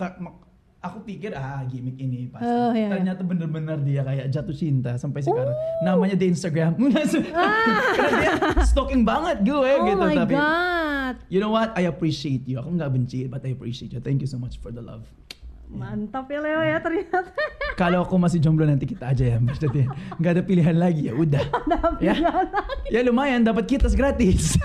[0.81, 2.45] Aku pikir ah gimmick ini pasti.
[2.45, 2.89] Oh, iya, iya.
[2.93, 5.57] Ternyata bener-bener dia kayak jatuh cinta sampai sekarang.
[5.81, 6.77] Namanya di Instagram.
[6.77, 8.33] Karena dia
[8.63, 10.37] stalking banget gue Oh gitu my tapi.
[10.37, 11.15] god.
[11.27, 11.73] You know what?
[11.73, 12.61] I appreciate you.
[12.61, 13.99] Aku nggak benci, but I appreciate you.
[13.99, 15.09] Thank you so much for the love.
[15.75, 17.27] Mantap ya Leo ya ternyata.
[17.81, 19.91] Kalau aku masih jomblo nanti kita aja ya maksudnya.
[20.23, 21.43] Nggak ada pilihan lagi ya udah.
[22.07, 22.15] ya.
[22.87, 24.55] ya lumayan dapat kitas gratis.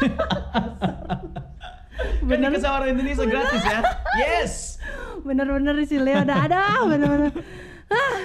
[2.00, 2.54] kan Bener.
[2.54, 3.80] dikasih orang Indonesia gratis ya.
[4.22, 4.54] Yes.
[5.26, 7.34] Bener-bener si Leo udah ada, bener-bener.
[7.90, 8.16] Ah,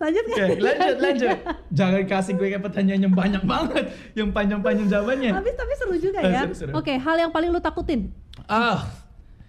[0.00, 0.48] lanjut kan?
[0.56, 1.36] lanjut lanjut.
[1.70, 3.84] Jangan kasih gue kayak pertanyaan yang banyak banget,
[4.16, 5.30] yang panjang-panjang jawabannya.
[5.36, 6.48] Habis tapi seru juga ya.
[6.72, 8.10] Oke, hal yang paling lu takutin.
[8.48, 8.88] Ah,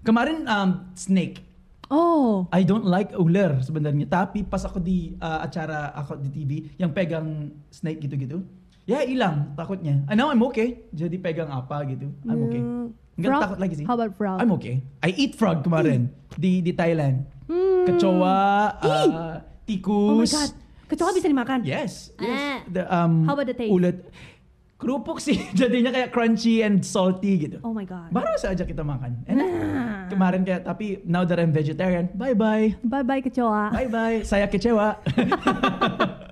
[0.04, 1.51] kemarin um, snake.
[1.92, 6.52] Oh, I don't like ular sebenarnya, tapi pas aku di uh, acara aku di TV
[6.80, 8.48] yang pegang snake gitu-gitu,
[8.88, 10.00] ya hilang takutnya.
[10.08, 10.88] I know I'm okay.
[10.96, 12.62] Jadi pegang apa gitu, I'm okay.
[12.64, 12.88] Hmm,
[13.20, 13.42] Enggak frog?
[13.44, 13.86] takut lagi sih.
[13.86, 14.40] How about frog?
[14.40, 14.80] I'm okay.
[15.04, 16.08] I eat frog kemarin
[16.40, 17.28] di di Thailand.
[17.52, 17.84] Hmm.
[17.84, 18.40] Kecoa,
[18.80, 20.32] uh, Oh my tikus.
[20.32, 20.52] god.
[20.88, 21.64] Kecoa bisa dimakan?
[21.64, 22.16] Yes.
[22.16, 22.24] Ah.
[22.24, 22.40] yes.
[22.68, 23.72] The, um, How about the taste?
[23.72, 24.00] Ulat.
[24.82, 27.58] Kerupuk sih, jadinya kayak crunchy and salty gitu.
[27.62, 28.10] Oh my god.
[28.10, 29.22] Baru saja kita makan.
[29.24, 29.46] Enak.
[29.46, 29.98] Nah.
[30.10, 32.74] Kemarin kayak tapi now that I'm vegetarian, bye bye.
[32.82, 33.70] Bye bye kecoa.
[33.70, 34.18] Bye bye.
[34.24, 34.98] Saya kecewa.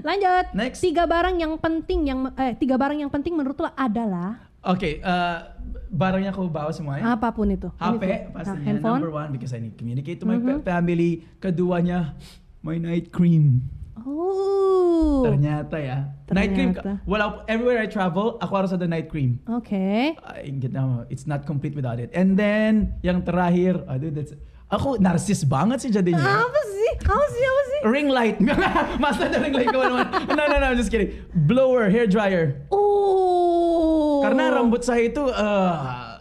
[0.00, 0.44] Lanjut.
[0.54, 0.78] Next.
[0.80, 5.56] Tiga barang yang penting yang eh tiga barang yang penting menurut lo adalah Oke, uh,
[5.88, 7.10] barangnya aku bawa semua ya.
[7.10, 7.66] apa pun itu.
[7.74, 8.98] HP pastinya nah, handphone.
[9.00, 10.60] number one because I need to communicate to my Mhm.
[10.62, 11.24] family.
[11.40, 12.12] Keduanya
[12.60, 13.64] my night cream.
[14.04, 15.22] Oh.
[15.26, 15.98] Ternyata ya.
[16.30, 16.72] Night cream.
[16.74, 17.02] Ternyata.
[17.04, 19.42] Well, everywhere I travel, aku harus ada night cream.
[19.50, 20.16] Oke.
[20.60, 22.10] Get know, it's not complete without it.
[22.14, 24.32] And then yang terakhir, aduh that's
[24.70, 26.46] aku narsis banget sih jadinya.
[26.46, 26.90] Apa sih?
[27.04, 27.42] Apa sih?
[27.42, 27.80] Apa sih?
[27.90, 28.38] Ring light.
[29.02, 30.08] Masa ada ring light ke mana-mana?
[30.30, 31.18] No, no, no, I'm just kidding.
[31.34, 32.64] Blower, hair dryer.
[32.70, 34.22] Oh.
[34.22, 35.74] Karena rambut saya itu uh,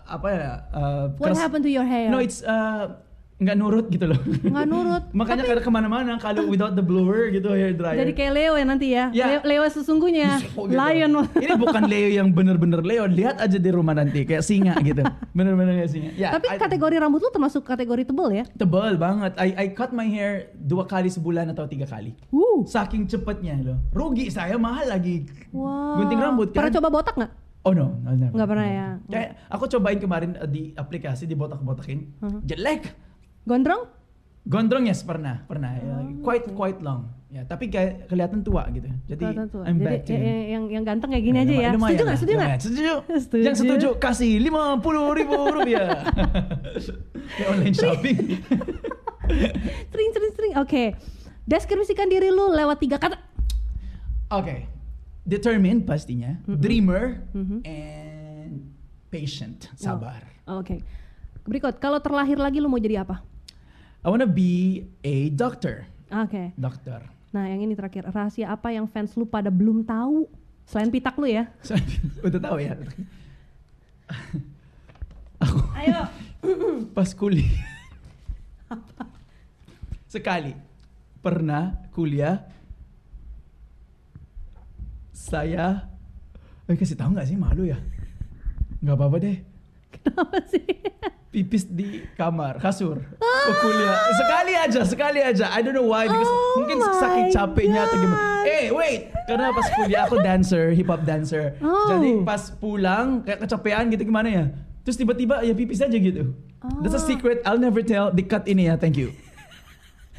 [0.10, 0.52] apa ya?
[0.74, 2.10] Uh, What happened to your hair?
[2.10, 2.98] No, it's uh,
[3.40, 4.20] nggak nurut gitu loh.
[4.44, 5.04] Nggak nurut.
[5.20, 8.04] Makanya Tapi- kada ke mana-mana kalau without the blower gitu hair dryer.
[8.04, 9.06] Jadi kayak Leo ya nanti ya.
[9.16, 9.40] Ya.
[9.40, 10.44] Leo, Leo sesungguhnya.
[10.60, 10.76] Oh, gitu.
[10.76, 11.12] Lion.
[11.48, 13.08] Ini bukan Leo yang bener-bener Leo.
[13.08, 15.08] Lihat aja di rumah nanti kayak singa gitu.
[15.38, 16.12] Bener-bener kayak singa.
[16.20, 18.44] Ya, Tapi I- kategori rambut lu termasuk kategori tebel ya?
[18.60, 19.32] tebal banget.
[19.40, 22.12] I I cut my hair dua kali sebulan atau tiga kali.
[22.36, 22.68] Uh.
[22.68, 23.80] Saking cepatnya loh.
[23.96, 25.24] Rugi saya mahal lagi.
[25.56, 26.04] Wow.
[26.04, 26.60] Gunting rambut kan.
[26.60, 27.32] Pernah coba botak nggak?
[27.64, 28.36] Oh no, no, never.
[28.36, 28.88] Nggak pernah ya?
[29.08, 32.00] Kayak aku cobain kemarin uh, di aplikasi di botak-botakin.
[32.20, 32.40] Mhm.
[32.44, 32.84] Jelek.
[33.50, 33.84] Gondrong?
[34.46, 35.74] Gondrong yes pernah, pernah.
[35.74, 37.10] Ya, quite quite long.
[37.30, 38.90] Ya, tapi kayak kelihatan tua gitu.
[39.06, 39.62] Jadi tua.
[39.64, 41.70] I'm Jadi back to ya- ya- yang yang ganteng kayak gini Ya, aja ya.
[41.72, 42.18] lumayan Setuju nggak?
[42.18, 42.50] Setuju nggak?
[42.60, 42.94] Setuju.
[43.20, 43.44] Setuju.
[43.44, 46.10] Yang setuju kasih lima puluh ribu rupiah.
[47.32, 48.18] ya online shopping.
[49.92, 50.54] Sering sering sering.
[50.58, 50.84] Oke.
[51.44, 53.18] Deskripsikan diri lu lewat tiga kata.
[54.32, 54.66] Oke.
[55.22, 56.58] Determined pastinya, Mm-mm.
[56.58, 57.62] dreamer, Mhm.
[57.62, 58.74] and
[59.08, 60.26] patient, sabar.
[60.48, 60.82] Oke.
[61.44, 63.22] Berikut, kalau terlahir lagi lu mau jadi apa?
[64.00, 65.84] I wanna be a doctor.
[66.10, 66.56] Oke.
[66.56, 67.04] Dokter.
[67.30, 68.10] Nah, yang ini terakhir.
[68.10, 70.26] Rahasia apa yang fans lu pada belum tahu?
[70.66, 71.46] Selain pitak lu ya.
[72.26, 72.74] Udah tahu ya.
[75.46, 76.02] Aku Ayo.
[76.98, 77.68] pas kuliah.
[80.14, 80.56] Sekali
[81.20, 82.40] pernah kuliah
[85.12, 85.84] saya
[86.64, 87.76] eh kasih tahu nggak sih malu ya
[88.80, 89.38] nggak apa-apa deh
[89.90, 90.64] Kenapa sih?
[91.30, 92.98] Pipis di kamar kasur.
[93.22, 93.96] Oh, kuliah.
[94.18, 95.46] Sekali aja sekali aja.
[95.54, 98.22] I don't know why because Oh mungkin my saking capeknya atau gimana.
[98.50, 99.14] Eh wait.
[99.30, 101.54] Karena pas kuliah aku dancer hip hop dancer.
[101.62, 101.86] Oh.
[101.88, 104.44] jadi pas pulang kayak kecapean gitu gimana ya?
[104.82, 106.34] Terus tiba-tiba ya pipis aja gitu.
[106.82, 107.06] That's a Oh.
[107.06, 108.10] secret I'll never tell.
[108.10, 109.14] Di cut ini ya thank you.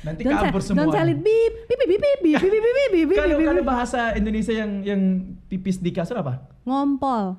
[0.00, 2.62] Nanti Don't kabur semua Don't tell it beep, beep, beep, beep, beep, beep, beep, beep,
[2.64, 3.68] beep, beep, beep, kalau beep, kalau beep.
[3.68, 5.00] bahasa Indonesia yang yang
[5.44, 6.40] pipis di kasur apa?
[6.64, 7.36] Ngompol.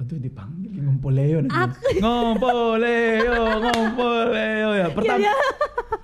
[0.00, 1.52] Aduh dipanggil ngompoleo nanti.
[1.54, 4.86] Aku- Ngompoleo, ngompoleo ya.
[4.88, 5.34] Pertama Ya, ya.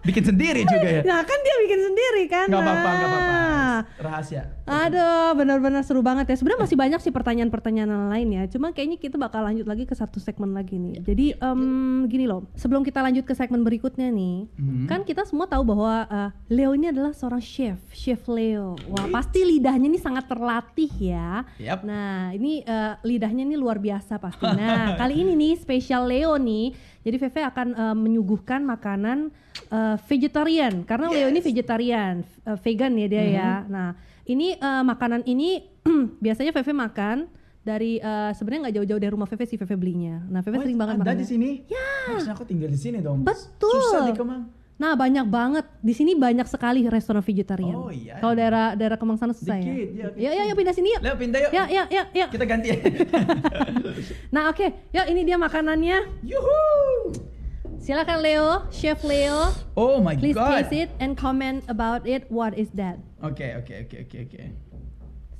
[0.02, 1.02] bikin sendiri juga ya.
[1.02, 2.47] Nah kan dia bikin sendiri kan.
[2.47, 3.32] Nggak apa-apa, nggak apa-apa.
[3.32, 3.44] Nah.
[3.98, 4.43] Rahasia.
[4.64, 6.36] Aduh, benar-benar seru banget ya.
[6.36, 8.43] Sebenarnya masih banyak sih pertanyaan-pertanyaan lain ya.
[8.47, 10.97] Cuma kayaknya kita bakal lanjut lagi ke satu segmen lagi nih.
[10.98, 11.60] Jadi em,
[12.06, 14.86] gini loh, sebelum kita lanjut ke segmen berikutnya nih, Mhm.
[14.86, 18.77] kan kita semua tahu bahwa eh, Leo ini adalah seorang chef, chef Leo.
[18.86, 21.44] Wah, pasti lidahnya ini sangat terlatih ya.
[21.56, 21.82] Yap.
[21.82, 24.42] Nah, ini eh, lidahnya ini luar biasa pasti.
[24.42, 26.74] Nah, kali ini nih spesial Leo nih.
[27.02, 29.30] Jadi Veve akan eh, menyuguhkan makanan
[29.70, 33.52] eh, vegetarian karena Leo ini vegetarian, eh, vegan ya dia ya.
[33.66, 33.94] Nah,
[34.26, 35.62] ini eh, makanan ini
[36.24, 37.30] biasanya Veve makan
[37.62, 40.22] dari eh, sebenarnya nggak jauh-jauh dari rumah Veve sih Veve belinya.
[40.26, 41.22] Nah, Veve Oh, sering banget Ada makannya.
[41.22, 41.50] di sini?
[41.66, 41.86] Ya.
[42.10, 43.22] Harusnya aku tinggal di sini dong.
[43.22, 43.70] Betul.
[43.70, 44.65] Susah di Kemang.
[44.77, 45.65] Nah, banyak banget.
[45.81, 47.73] Di sini banyak sekali restoran vegetarian.
[47.73, 48.20] Oh, iya.
[48.20, 50.12] Kalau daerah daerah Kemang sana susah Dikit, ya.
[50.12, 51.01] ya, Ya, ya, ya pindah sini yuk.
[51.01, 51.51] Leo pindah yuk.
[51.57, 52.27] Ya, ya, ya, ya.
[52.28, 52.77] Kita ganti ya.
[54.36, 54.66] Nah, oke.
[54.93, 56.20] Yuk, ini dia makanannya.
[56.20, 56.61] Yuhu.
[57.81, 59.48] Silakan Leo, Chef Leo.
[59.78, 60.66] Oh my Please god.
[60.66, 62.28] taste it and comment about it.
[62.28, 63.01] What is that?
[63.23, 64.43] Oke, oke, oke, oke, oke.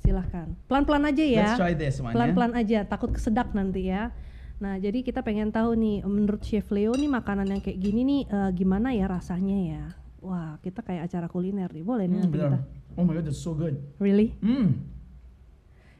[0.01, 0.47] Silahkan.
[0.71, 1.43] Pelan-pelan aja ya.
[1.43, 2.17] Let's try this one ya.
[2.17, 2.79] Pelan-pelan aja.
[2.87, 4.15] Takut kesedak nanti ya.
[4.57, 8.21] Nah, jadi kita pengen tahu nih, menurut Chef Leo nih makanan yang kayak gini nih
[8.25, 9.83] eh, gimana ya rasanya ya?
[10.25, 11.85] Wah, kita kayak acara kuliner nih.
[11.85, 12.59] Boleh nih Hmm, nanti kita.
[12.97, 13.77] Oh my god, that's so good.
[14.01, 14.33] Really?
[14.41, 14.81] Hmm.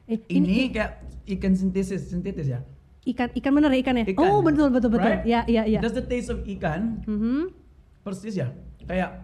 [0.09, 1.05] Eh, Ini, kayak
[1.37, 2.61] ikan sintesis, sintetis ya.
[3.07, 4.05] ikan ikan bener ya ikannya?
[4.09, 4.19] Ikan.
[4.25, 5.13] Oh, betul betul betul.
[5.15, 5.23] Right?
[5.29, 5.79] Ya, ya, ya.
[5.79, 7.05] That's the taste of ikan.
[7.07, 7.53] Mhm.
[8.03, 8.51] Persis ya.
[8.83, 9.21] Kayak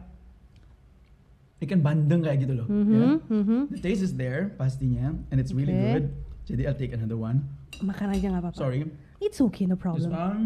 [1.63, 2.67] ikan bandeng kayak gitu loh.
[2.71, 3.07] Mhm, ya.
[3.27, 3.59] mhm.
[3.75, 5.87] The taste is there pastinya and it's really Okay.
[5.99, 6.05] good.
[6.47, 7.43] Jadi I'll take another one.
[7.81, 8.59] Makan aja nggak apa-apa.
[8.59, 8.87] Sorry.
[9.23, 10.11] It's okay, no This problem.
[10.11, 10.44] one.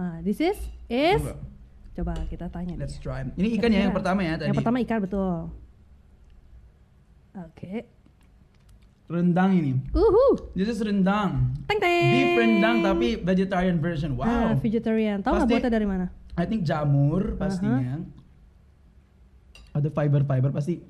[0.00, 0.56] Nah, this is
[0.88, 1.36] is Coba.
[1.92, 3.04] coba kita tanya Let's nih.
[3.04, 3.20] try.
[3.28, 4.48] Ini ikan ya yang pertama ya tadi.
[4.48, 5.32] Yang pertama ikan betul.
[7.32, 7.74] Oke.
[9.06, 9.72] Rendang ini.
[9.92, 10.56] Uhu.
[10.56, 11.52] This is rendang.
[11.68, 12.08] Teng teng.
[12.08, 14.16] Beef rendang tapi vegetarian version.
[14.16, 14.56] Ah, Wow.
[14.56, 15.20] vegetarian.
[15.20, 16.06] Tahu nggak buatnya dari mana?
[16.32, 18.00] I think jamur pastinya.
[19.72, 20.80] Ada fiber-fiber pasti.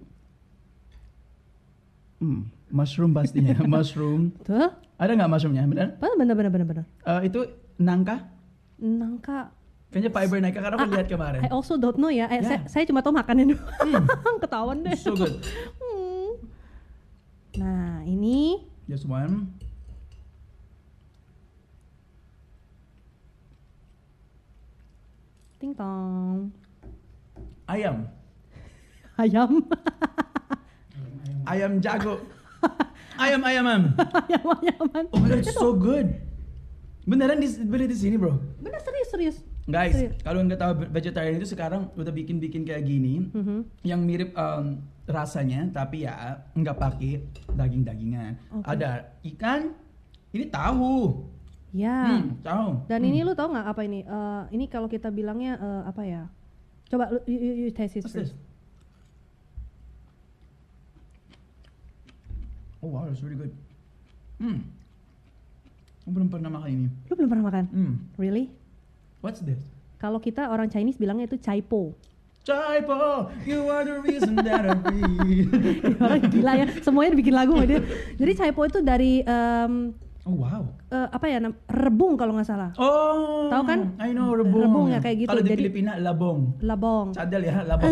[2.23, 3.59] Hmm, mushroom pastinya.
[3.67, 4.31] mushroom.
[4.47, 4.71] Tuh.
[5.03, 5.67] Ada nggak mushroomnya?
[5.67, 5.89] Benar?
[5.99, 6.85] Bener bener bener bener.
[7.03, 7.41] Eh, itu
[7.75, 8.23] nangka?
[8.79, 9.51] Nangka.
[9.91, 11.41] Kayaknya fiber nangka karena aku Ah, lihat kemarin.
[11.43, 12.31] I also don't know ya.
[12.31, 12.47] Eh, Yeah.
[12.47, 14.07] saya, saya cuma tahu makannya doang.
[14.47, 14.95] Ketahuan deh.
[14.95, 15.43] So good.
[15.83, 16.39] Hmm.
[17.59, 19.51] Nah, ini Just one.
[25.59, 26.51] ting tong.
[27.67, 28.07] Ayam.
[29.23, 29.51] Ayam.
[31.47, 32.19] Ayam jago.
[33.23, 33.81] Ayam ayaman.
[33.95, 35.05] ayam ayaman.
[35.15, 36.09] Oh my god, it's so good.
[37.03, 38.39] Beneran dibeli di sini, bro.
[38.59, 39.37] Bener serius serius.
[39.65, 43.59] Guys, kalau nggak tahu vegetarian itu sekarang udah bikin-bikin kayak gini, Mhm.
[43.83, 46.15] yang mirip um, rasanya, tapi ya
[46.53, 48.39] nggak pakai daging-dagingan.
[48.53, 48.67] Oke.
[48.67, 48.91] Ada
[49.25, 49.71] ikan,
[50.31, 51.23] ini tahu.
[51.71, 52.19] Ya.
[52.21, 52.85] Hmm, tahu.
[52.85, 53.09] Dan Hmm.
[53.09, 54.03] ini lu tau nggak apa ini?
[54.03, 56.23] Eh, ini kalau kita bilangnya eh, apa ya?
[56.87, 58.35] Coba lu you, you, you taste it What's first.
[58.35, 58.52] this?
[62.83, 63.55] Oh wow, that's really good.
[64.43, 64.67] Hmm.
[66.03, 66.89] Aku belum pernah makan ini.
[67.07, 67.65] Lu belum pernah makan?
[67.71, 67.95] Hmm.
[68.19, 68.51] Really?
[69.23, 69.63] What's this?
[70.03, 71.95] Kalau kita orang Chinese bilangnya itu chaipo.
[72.43, 75.55] Chaipo, you are the reason that I breathe.
[76.03, 77.87] orang gila ya, semuanya dibikin lagu sama dia.
[78.19, 80.63] Jadi chaipo itu dari em, oh wow.
[80.89, 81.39] eh, apa ya?
[81.67, 82.71] Rebung kalau nggak salah.
[82.77, 83.99] Oh, Tahu kan?
[83.99, 84.63] I know rebung.
[84.63, 85.29] Rebung ya, kayak gitu.
[85.29, 86.63] Kalau di Jadi- Filipina labong.
[86.63, 87.07] Labong.
[87.11, 87.91] Cadel ya, labong.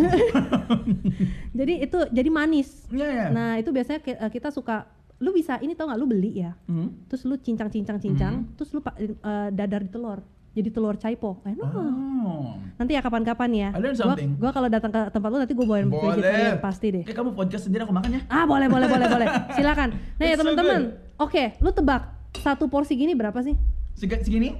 [1.50, 2.86] Jadi itu jadi manis.
[2.88, 3.26] Iya ya.
[3.30, 4.86] Nah itu biasanya eh, kita suka.
[5.20, 6.00] Lu bisa ini tau nggak?
[6.00, 6.56] Lu beli ya.
[6.64, 7.04] Hmm.
[7.04, 8.34] Terus lu cincang-cincang-cincang.
[8.40, 8.56] Mhm.
[8.56, 10.20] Terus lu eh, dadar di telur.
[10.50, 11.38] Jadi telur caipo.
[11.44, 11.62] Enak.
[11.70, 12.58] Oh.
[12.74, 13.68] Nanti ya kapan-kapan ya.
[13.70, 14.34] I Gua, something.
[14.34, 17.04] gua kalau datang ke tempat lu nanti gua bawain vegetarian pasti deh.
[17.06, 18.20] Eh, kamu podcast sendiri aku makan ya.
[18.26, 19.26] Ah boleh boleh boleh boleh.
[19.56, 19.88] Silakan.
[19.92, 20.80] Nah ya It's so teman-teman.
[21.20, 22.02] Oke, lu tebak
[22.36, 23.56] satu porsi gini berapa sih?
[23.98, 24.54] Seg- segini?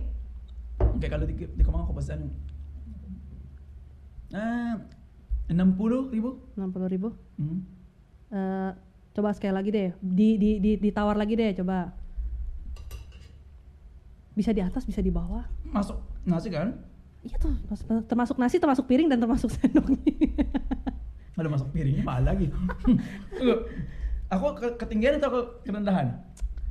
[0.80, 2.26] Oke, kalau di, di kamar aku pesan
[4.30, 4.74] eh
[5.50, 6.38] enam puluh ribu.
[6.54, 7.08] Enam puluh ribu.
[7.34, 7.62] Hmm.
[8.30, 8.70] Eh,
[9.10, 9.90] coba sekali lagi deh.
[9.98, 11.50] Di, di, di, ditawar lagi deh.
[11.58, 11.90] Coba.
[14.30, 15.42] Bisa di atas, bisa di bawah.
[15.66, 16.78] Masuk nasi kan?
[17.20, 19.98] Iya tuh, mas- termasuk nasi, termasuk piring dan termasuk sendoknya.
[21.36, 22.48] Kalau masuk piringnya mahal lagi.
[24.32, 26.22] Aku ke- ketinggian atau ke kerendahan?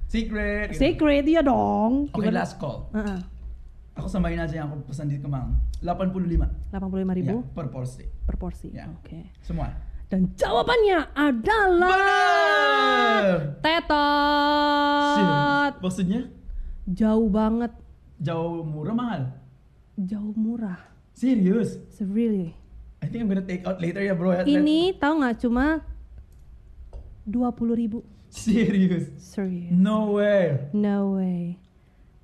[0.10, 0.74] Secret.
[0.74, 0.80] gitu.
[0.82, 2.10] Secret iya dong.
[2.10, 2.42] Oke, Gimana?
[2.42, 2.90] last call.
[2.92, 3.20] Heeh.
[3.94, 5.54] Aku sambahin aja yang aku pesan di Kemang.
[5.80, 8.04] 85 85 ribu Ya, per porsi.
[8.26, 8.68] per porsi.
[8.72, 8.90] Ya.
[8.90, 9.30] Oke.
[9.40, 9.70] Semua.
[10.08, 13.62] Dan jawabannya adalah Benar.
[14.40, 15.74] tetot.
[15.80, 16.22] Maksudnya
[16.90, 17.70] Jauh banget,
[18.18, 19.22] jauh murah mahal.
[19.96, 20.82] jauh murah.
[21.14, 21.78] Serius?
[21.94, 22.58] So really.
[22.98, 24.34] I think I'm gonna take out later ya bro.
[24.34, 24.42] ya.
[24.42, 25.86] Ini tahu nggak cuma
[27.24, 27.46] 20
[27.78, 28.02] ribu.
[28.30, 29.10] Serius?
[29.18, 29.74] Serius.
[29.74, 30.70] No way.
[30.72, 31.58] No way.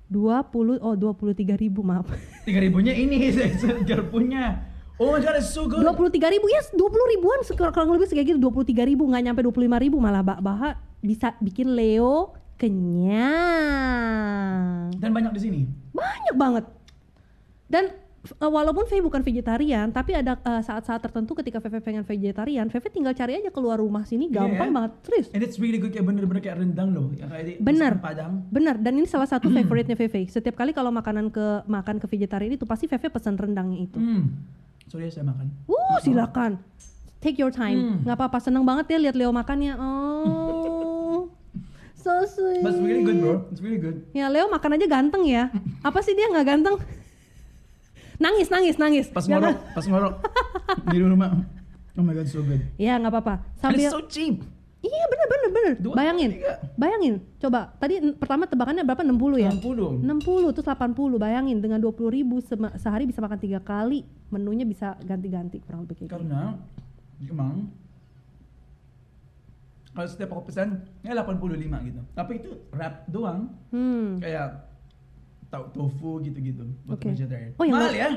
[0.06, 2.06] 20 oh 23 ribu maaf.
[2.46, 3.18] Tiga ribunya ini
[3.58, 4.62] segar punya.
[4.96, 5.82] Oh my god, it's so good.
[5.84, 10.00] 23 ribu yes 20 ribuan kurang lebih kayak gitu 23 ribu nggak nyampe 25 ribu
[10.00, 12.32] malah bah bah bisa bikin Leo
[13.46, 15.60] kenyang Dan banyak di sini.
[15.92, 16.64] banyak banget
[17.68, 17.92] dan
[18.36, 23.12] walaupun Faye bukan vegetarian tapi ada uh, saat-saat tertentu ketika Feve pengen vegetarian Feve tinggal
[23.12, 24.74] cari aja keluar rumah sini gampang Iya.
[24.74, 27.10] banget serius And it's really good kayak bener-bener kayak rendang loh.
[27.10, 27.92] Kayak Bener.
[27.98, 28.46] Padang.
[28.48, 30.26] Benar, dan ini salah satu favoritnya Feve.
[30.26, 33.98] Setiap kali kalau makanan ke makan ke vegetarian itu pasti Feve pesan rendangnya itu.
[33.98, 34.32] Hmm.
[34.86, 35.46] Sorry ya saya makan.
[35.66, 36.52] Uh, silakan.
[37.18, 37.76] Take your time.
[37.76, 37.98] Hmm.
[38.06, 39.74] nggak apa-apa, seneng banget ya lihat Leo makannya.
[39.82, 41.30] Oh.
[41.96, 42.62] So sweet.
[42.62, 43.34] But it's really good bro.
[43.50, 44.06] It's really good.
[44.14, 45.50] Ya Leo makan aja ganteng ya.
[45.88, 46.76] Apa sih dia nggak ganteng?
[48.16, 49.06] Nangis, nangis, nangis.
[49.08, 50.14] Pas Jangan- ngorok, pas ngorok
[50.88, 51.30] di rumah.
[51.96, 52.60] Oh my god, so good.
[52.76, 53.34] Ya nggak apa-apa.
[53.40, 54.44] And Sambil it's so cheap.
[54.84, 55.72] Iya bener bener bener.
[55.80, 56.52] Dua, bayangin, tiga.
[56.76, 57.14] bayangin.
[57.40, 59.02] Coba tadi pertama tebakannya berapa?
[59.02, 59.50] 60 ya?
[59.50, 60.04] 60.
[60.04, 62.38] 60 terus 80 bayangin dengan 20 ribu
[62.76, 66.12] sehari bisa makan tiga kali menunya bisa ganti-ganti kurang lebih kayak.
[66.12, 66.54] Karena
[67.18, 67.66] emang
[69.90, 72.00] kalau setiap aku pesan ya 85 gitu.
[72.12, 73.48] Tapi itu wrap doang.
[73.72, 74.20] Hmm.
[74.20, 74.65] Kayak
[75.46, 77.08] tau tofu gitu-gitu buat Oke.
[77.08, 77.52] vegetarian.
[77.54, 78.10] Oh, Mahal ma- ya?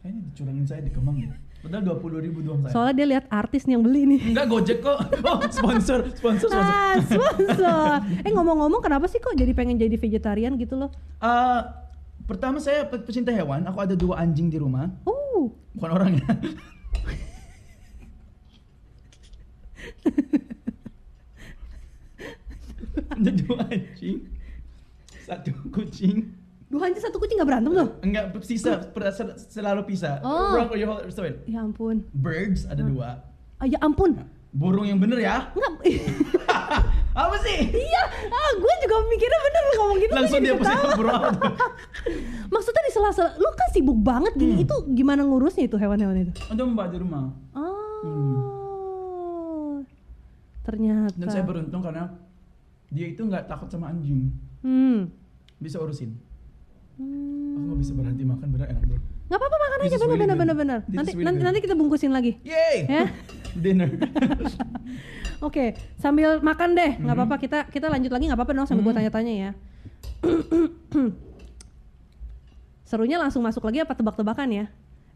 [0.00, 1.30] Kayaknya dicurangin saya di Kemang ya.
[1.60, 2.72] Padahal dua puluh ribu doang saya.
[2.72, 4.20] Soalnya dia lihat artis nih yang beli nih.
[4.32, 4.98] Enggak Gojek kok.
[5.20, 6.50] Oh, sponsor, sponsor, sponsor.
[6.56, 7.94] Ah, sponsor.
[8.24, 10.88] eh ngomong-ngomong kenapa sih kok jadi pengen jadi vegetarian gitu loh?
[11.20, 11.60] Eh,
[12.24, 13.68] pertama saya pe- pecinta hewan.
[13.68, 14.88] Aku ada dua anjing di rumah.
[15.04, 16.28] Oh, Bukan orang ya.
[23.12, 24.26] ada dua anjing.
[25.20, 26.32] Satu kucing.
[26.70, 27.88] Dua anjing satu kucing nggak berantem tuh?
[28.00, 28.78] Enggak, sisa
[29.10, 30.22] sel- selalu pisah.
[30.22, 30.54] Oh.
[30.54, 31.34] Wrong, you hold- sorry.
[31.44, 32.06] Ya ampun.
[32.14, 33.20] Birds ada dua.
[33.58, 34.22] Ah, ya ampun.
[34.50, 35.50] Burung yang bener ya.
[35.50, 35.82] Enggak.
[37.10, 37.58] Apa sih?
[37.74, 40.12] iya, ah gue juga mikirnya bener lu ngomong gitu.
[40.14, 40.94] Langsung dia pusing tuh?
[42.54, 44.62] Maksudnya di sela-sela, lu kan sibuk banget gini, Hmm.
[44.62, 46.32] itu gimana ngurusnya itu hewan-hewan itu?
[46.46, 47.34] Ada mbak di rumah.
[47.50, 49.82] Oh,
[50.62, 51.18] ternyata.
[51.18, 52.14] Dan saya beruntung karena
[52.88, 54.30] dia itu nggak takut sama anjing.
[54.62, 55.10] Hmm.
[55.58, 56.14] Bisa urusin.
[57.00, 57.56] Hmm.
[57.56, 58.98] Aku nggak bisa berhenti makan bener enak bro.
[59.00, 60.78] Nggak apa-apa makan This aja bener bener bener bener.
[60.86, 62.36] Nanti nanti, nanti kita bungkusin lagi.
[62.44, 62.76] Yay!
[62.84, 63.04] Ya.
[63.64, 63.88] Dinner.
[65.46, 68.92] Oke, sambil makan deh, nggak apa-apa kita kita lanjut lagi nggak apa-apa dong sambil gue
[68.92, 68.98] Mhm.
[69.00, 69.50] tanya-tanya ya.
[72.84, 74.64] Serunya langsung masuk lagi apa tebak-tebakan ya?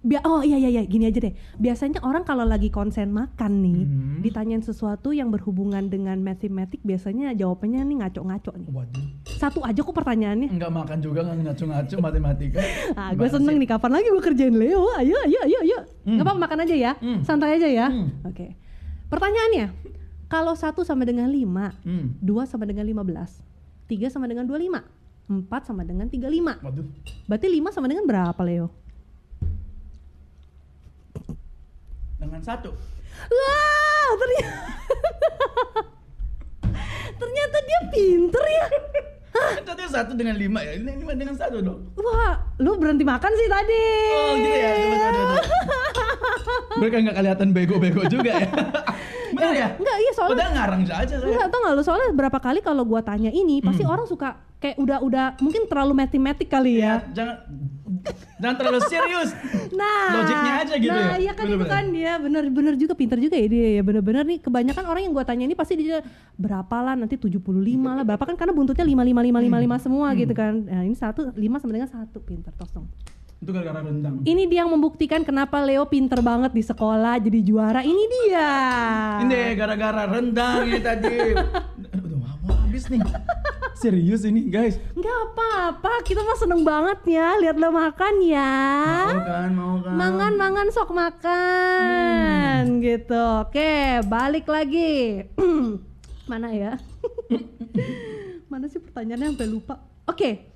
[0.04, 1.32] Bia oh iya iya iya gini aja deh.
[1.56, 4.16] Biasanya orang kalau lagi konsen makan nih, Mhm.
[4.20, 8.68] ditanyain sesuatu yang berhubungan dengan matematik biasanya jawabannya nih ngaco-ngaco nih.
[8.68, 9.04] Waduh.
[9.24, 10.52] Satu aja kok pertanyaannya.
[10.52, 12.60] Nggak makan juga nggak ngaco-ngaco matematika.
[13.00, 14.84] Ah, gue seneng nih kapan lagi gue kerjain Leo.
[14.94, 15.78] Ayo, ayo, ayo, ayo.
[16.04, 16.20] Hmm.
[16.20, 17.24] Gak apa-apa makan aja ya, Hmm.
[17.24, 17.86] santai aja ya.
[17.88, 18.12] Hmm.
[18.24, 18.60] Oke.
[19.08, 19.72] Pertanyaannya,
[20.26, 22.12] kalau satu sama dengan 5, Hmm.
[22.20, 23.40] 2 sama dengan 15,
[23.86, 24.84] 3 sama dengan 25,
[25.24, 26.60] 4 sama dengan 35.
[26.60, 26.84] Waduh.
[27.24, 28.68] Berarti 5 sama dengan berapa Leo?
[32.24, 32.72] Dengan satu.
[33.28, 34.52] Wah, ternyata
[37.14, 38.66] ternyata dia pinter ya.
[39.60, 40.78] Tadi satu dengan lima ya.
[40.78, 41.92] Ini lima dengan satu dong.
[41.94, 43.84] Wah, lu berhenti makan sih tadi.
[44.08, 44.72] Oh gitu ya.
[46.74, 48.48] Mereka nggak kelihatan bego-bego juga ya.
[49.34, 49.68] Benar ya?
[49.74, 51.26] Enggak, iya soalnya Udah ngarang aja saya.
[51.26, 53.92] Enggak tau gak lu soalnya berapa kali kalau gua tanya ini pasti Hmm.
[53.94, 57.04] orang suka kayak udah udah mungkin terlalu matematik kali ya.
[57.04, 57.36] Ya, jangan
[58.40, 59.30] jangan terlalu serius.
[59.70, 61.16] Nah, Logiknya aja gitu nah, ya?
[61.18, 61.72] iya kan itu Bener-bener.
[61.72, 65.24] kan dia bener-bener juga pinter juga ya dia ya bener-bener nih kebanyakan orang yang gua
[65.24, 66.00] tanya ini pasti dia
[66.34, 67.44] berapa lah nanti 75
[67.82, 70.18] lah berapa kan karena buntutnya 5 5 5 5 5 semua Hmm.
[70.18, 70.52] gitu kan.
[70.64, 72.88] Nah, ini satu 5 sama dengan satu pinter tosong.
[73.36, 74.24] Itu gara-gara rendang.
[74.24, 77.84] Ini dia yang membuktikan kenapa Leo pinter banget di sekolah jadi juara.
[77.84, 78.50] Ini dia.
[79.20, 81.16] Ini gara-gara rendang ini tadi.
[82.74, 83.06] Habis nih.
[83.78, 84.82] Serius ini guys.
[84.98, 88.50] Nggak apa-apa, kita mah seneng banget ya lihat lo makan ya.
[89.14, 89.94] Mau kan, mau kan.
[89.94, 93.46] Mangan, mangan, sok makan, gitu.
[93.46, 95.22] Oke, balik lagi.
[96.34, 96.74] Mana ya?
[98.50, 99.78] Mana sih pertanyaannya sampai lupa?
[100.10, 100.50] Oke,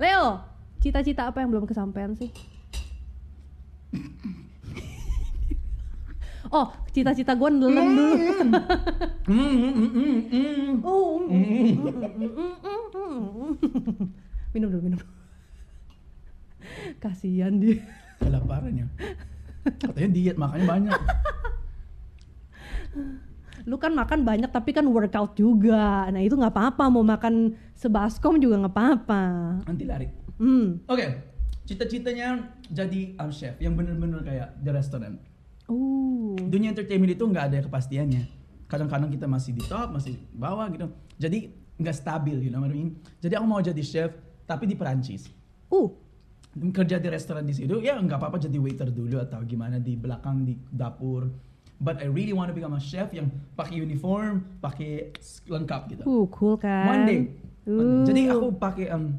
[0.00, 0.40] Leo,
[0.80, 2.32] cita-cita apa yang belum kesampaian sih?
[6.52, 8.16] oh, cita-cita gue nelen dulu.
[9.28, 10.80] Hmm,
[14.56, 15.00] minum dulu, minum.
[16.98, 17.80] Kasihan dia.
[18.18, 18.86] Kelaparan ya.
[19.78, 21.00] Katanya diet makanya banyak.
[23.68, 26.08] Lu kan makan banyak tapi kan workout juga.
[26.08, 26.88] Nah itu nggak apa-apa.
[26.88, 29.22] Mau makan sebaskom juga nggak apa-apa.
[29.68, 30.08] Nanti lari.
[30.40, 30.80] Hmm.
[30.88, 31.04] Oke,
[31.68, 35.20] cita-citanya jadi um, chef yang bener-bener kayak di restoran.
[35.68, 36.32] Oh.
[36.34, 38.24] Dunia entertainment itu nggak ada kepastiannya.
[38.68, 40.88] Kadang-kadang kita masih di top, masih di bawah gitu.
[41.20, 42.96] Jadi nggak stabil, you know what I mean?
[43.20, 44.10] Jadi aku mau jadi chef,
[44.48, 45.28] tapi di Perancis.
[45.68, 45.92] Uh.
[46.58, 50.42] Kerja di restoran di situ, ya nggak apa-apa jadi waiter dulu atau gimana di belakang
[50.42, 51.28] di dapur.
[51.78, 55.14] But I really want to become a chef yang pakai uniform, pakai
[55.46, 56.02] lengkap gitu.
[56.02, 56.90] Uh, cool kan?
[56.90, 57.20] One day.
[57.68, 57.86] One day.
[57.86, 58.04] Uh.
[58.08, 59.14] Jadi aku pakai um,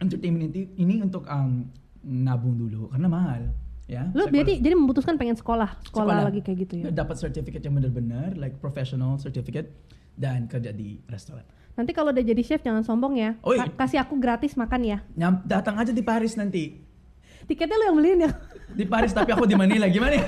[0.00, 1.68] entertainment ini, ini untuk um,
[2.00, 3.42] nabung dulu karena mahal.
[3.86, 4.10] Ya.
[4.10, 6.26] Lu berarti jadi memutuskan pengen sekolah, sekolah, Sekolah.
[6.26, 6.90] lagi kayak gitu ya.
[6.90, 9.70] dapat sertifikat yang benar-benar like professional certificate
[10.12, 11.46] dan kerja di restoran.
[11.76, 13.38] Nanti kalau udah jadi chef jangan sombong ya.
[13.46, 13.70] Oh, iya.
[13.70, 14.98] Ka- kasih aku gratis makan ya.
[15.14, 16.82] Nyam, datang aja di Paris nanti.
[17.46, 18.30] Tiketnya lu yang beliin ya.
[18.74, 20.18] Di Paris tapi aku di Manila gimana?
[20.18, 20.26] ya?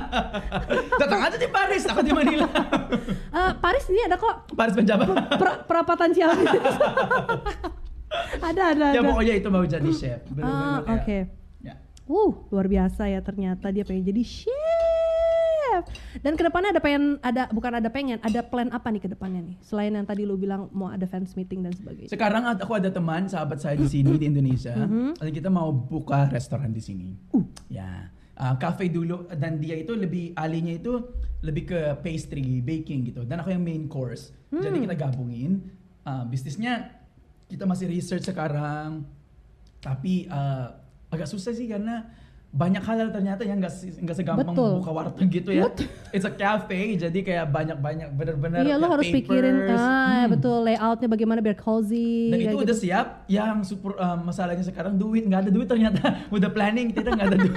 [1.00, 2.44] datang aja di Paris, aku di Manila.
[3.30, 5.06] Eh, Paris ini ada kok Paris penjabat.
[5.32, 6.44] per- perapatan Ciamis.
[8.42, 9.08] ada ada ya ada.
[9.08, 10.20] pokoknya itu mau jadi chef.
[10.36, 11.08] Ah, kayak- oke.
[11.08, 11.39] Ya.
[12.10, 14.50] Uh, luar biasa ya ternyata dia pengen jadi chef.
[16.20, 19.46] Dan ke depannya ada pengen, ada bukan ada pengen, ada plan apa nih ke depannya
[19.46, 19.56] nih?
[19.62, 22.10] Selain yang tadi lu bilang mau ada fans meeting dan sebagainya.
[22.10, 24.74] Sekarang aku ada teman sahabat saya di sini di Indonesia.
[24.74, 25.22] Mhm.
[25.22, 27.14] Dan kita mau buka restoran di sini.
[27.30, 27.46] Uh.
[27.70, 28.10] Ya.
[28.34, 31.12] Ah, cafe dulu dan dia itu lebih alinya itu
[31.44, 33.22] lebih ke pastry, baking gitu.
[33.22, 34.34] Dan aku yang main course.
[34.50, 34.84] Jadi Hmm.
[34.90, 35.52] kita gabungin
[36.00, 36.96] Ah, bisnisnya
[37.46, 39.04] kita masih research sekarang
[39.80, 40.68] Tapi eh,
[41.10, 42.06] agak susah sih karena
[42.50, 44.82] banyak halal ternyata yang nggak se- nggak segampang Betul.
[44.82, 45.70] buka warteg gitu ya.
[46.10, 49.78] It's a cafe, jadi kayak banyak-banyak bener-bener Iya lo harus pikirin papers.
[49.78, 50.34] ah Hmm.
[50.34, 52.26] betul layoutnya bagaimana biar cozy.
[52.28, 52.66] Dan itu gitu.
[52.66, 53.06] udah siap.
[53.28, 56.02] Yang super eh, masalahnya sekarang duit nggak ada duit ternyata.
[56.34, 57.54] udah planning kita nggak ada duit.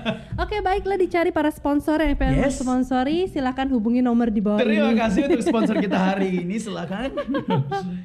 [0.42, 2.62] Oke baiklah dicari para sponsor yang pengen Yes.
[2.62, 4.98] sponsori silahkan hubungi nomor di bawah Terima ini.
[5.00, 6.54] kasih untuk sponsor kita hari ini.
[6.56, 7.10] Silakan.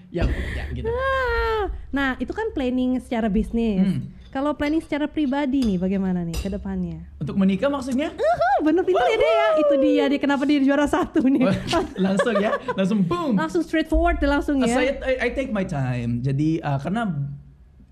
[0.09, 0.89] ya, ya gitu.
[0.89, 3.85] Ah, Nah itu kan planning secara bisnis.
[3.85, 4.09] Hmm.
[4.31, 7.03] Kalau planning secara pribadi nih bagaimana nih ke depannya?
[7.19, 8.15] Untuk menikah maksudnya?
[8.15, 9.47] Ah, bener pintar ya dia ya.
[9.59, 11.51] Itu dia dia kenapa dia juara satu nih.
[11.99, 13.35] langsung ya, langsung boom.
[13.35, 14.71] langsung straightforward langsung ya.
[14.71, 16.23] Saya I, I take my time.
[16.23, 17.11] Jadi uh, karena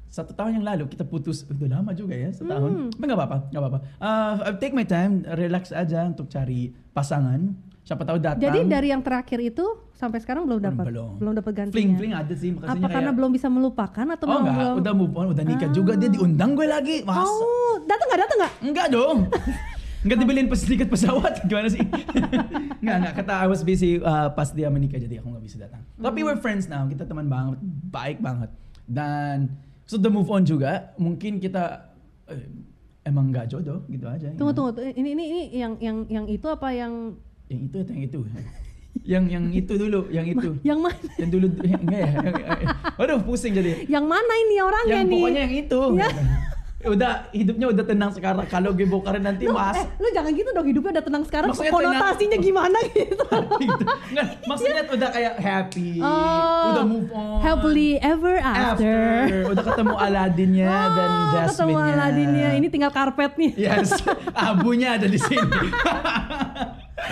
[0.07, 2.71] satu tahun yang lalu kita putus udah lama juga ya setahun.
[2.71, 2.89] Hmm.
[2.95, 3.79] Tapi nggak apa-apa, nggak apa-apa.
[3.99, 7.51] Uh, I take my time, relax aja untuk cari pasangan.
[7.89, 8.45] Siapa tahu datang.
[8.45, 9.65] Jadi dari yang terakhir itu
[9.97, 11.73] sampai sekarang belum dapat belum, dapat gantinya.
[11.73, 14.75] Fling fling ada sih makanya Apa karena kayak, belum bisa melupakan atau Oh enggak, belum?
[14.77, 17.01] udah move on, udah nikah juga dia diundang gue lagi.
[17.01, 17.25] Masa?
[17.25, 18.53] Oh, datang nggak datang nggak?
[18.61, 19.17] Enggak dong.
[20.05, 21.81] Enggak dibeliin pas tiket pesawat gimana sih?
[22.79, 23.13] enggak, enggak.
[23.25, 25.81] Kata I was busy uh, pas dia menikah jadi aku nggak bisa datang.
[25.97, 26.85] Tapi we're friends now.
[26.85, 27.57] Kita teman banget,
[27.89, 28.53] baik banget.
[28.85, 29.57] Dan
[29.89, 30.93] sudah move on juga.
[30.95, 31.89] Mungkin kita
[32.29, 32.47] eh,
[33.09, 34.29] emang nggak jodoh gitu aja.
[34.37, 34.93] Tunggu tunggu tunggu.
[34.93, 37.19] ini ini ini yang yang yang itu apa yang
[37.49, 38.19] Yang itu atau yang itu?
[39.05, 40.49] yang yang itu dulu, yang itu.
[40.61, 40.97] yang mana?
[41.17, 42.11] yang dulu yang, enggak ya?
[42.19, 43.85] Yang- Waduh, pusing jadi.
[43.85, 45.13] Yang mana ini orangnya Yang nih?
[45.17, 45.81] pokoknya yang itu.
[45.97, 46.09] Ya.
[46.79, 48.47] udah hidupnya udah tenang sekarang.
[48.47, 51.47] Kalau gue bongkarin nanti Lu, mas eh, lu jangan gitu dong hidupnya udah tenang sekarang.
[51.51, 53.25] Maksudnya Konotasinya gimana gitu?
[53.67, 53.83] gitu.
[54.15, 57.39] Nggak, maksudnya udah kayak happy, Oh, udah move on.
[57.43, 58.99] Happily ever after.
[59.51, 61.47] Udah ketemu Aladdinnya dan Oh, Jasmine-nya.
[61.51, 62.49] ketemu Aladdinnya.
[62.55, 63.51] Ini tinggal karpet nih.
[63.59, 63.99] Yes,
[64.31, 65.59] abunya ada di sini.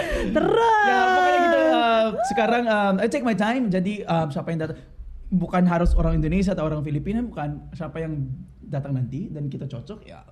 [0.35, 0.85] Terus.
[0.87, 1.59] ya, pokoknya gitu.
[1.59, 3.69] uh, sekarang um, I take my time.
[3.69, 4.79] Jadi um, siapa yang datang
[5.27, 8.31] bukan harus orang Indonesia atau orang Filipina, bukan siapa yang
[8.67, 10.23] datang nanti dan kita cocok ya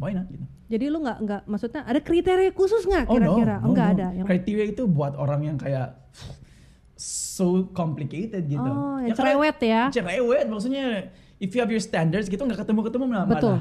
[0.00, 0.44] why not gitu.
[0.72, 3.56] Jadi lu nggak nggak maksudnya ada kriteria khusus nggak Oh no, kira-kira?
[3.60, 3.94] no, oh nggak no.
[3.94, 4.06] ada.
[4.16, 5.88] Yang, Kriteria itu buat orang yang kayak
[6.96, 8.64] so complicated gitu.
[8.64, 9.82] Oh, yang kalau- cerewet ya.
[9.92, 10.84] Cerewet maksudnya
[11.36, 13.28] if you have your standards gitu nggak ketemu-ketemu malah.
[13.28, 13.56] Betul.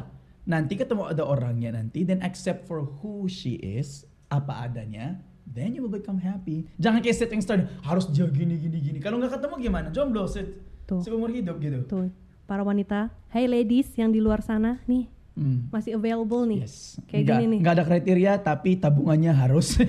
[0.48, 5.20] Nanti ketemu ada orangnya nanti then accept for who she is, apa adanya,
[5.50, 6.66] then you will become happy.
[6.76, 8.98] Jangan kayak setting start harus dia gini gini gini.
[8.98, 9.88] Kalau nggak ketemu gimana?
[9.90, 10.46] Jomblo se
[10.84, 11.02] Tuh.
[11.02, 11.86] seumur hidup gitu.
[11.86, 12.10] Tuh,
[12.44, 15.72] para wanita, hey ladies yang di luar sana nih Hmm.
[15.72, 16.60] masih available nih.
[16.62, 17.00] Yes.
[17.06, 17.60] Kayak nggak, gini nih.
[17.60, 19.76] nggak ada kriteria tapi tabungannya harus.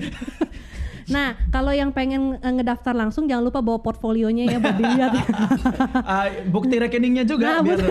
[1.11, 5.11] Nah, kalau yang pengen eh, ngedaftar langsung jangan lupa bawa portfolionya ya buat dilihat.
[6.07, 7.83] Ah, bukti rekeningnya juga Nah, biar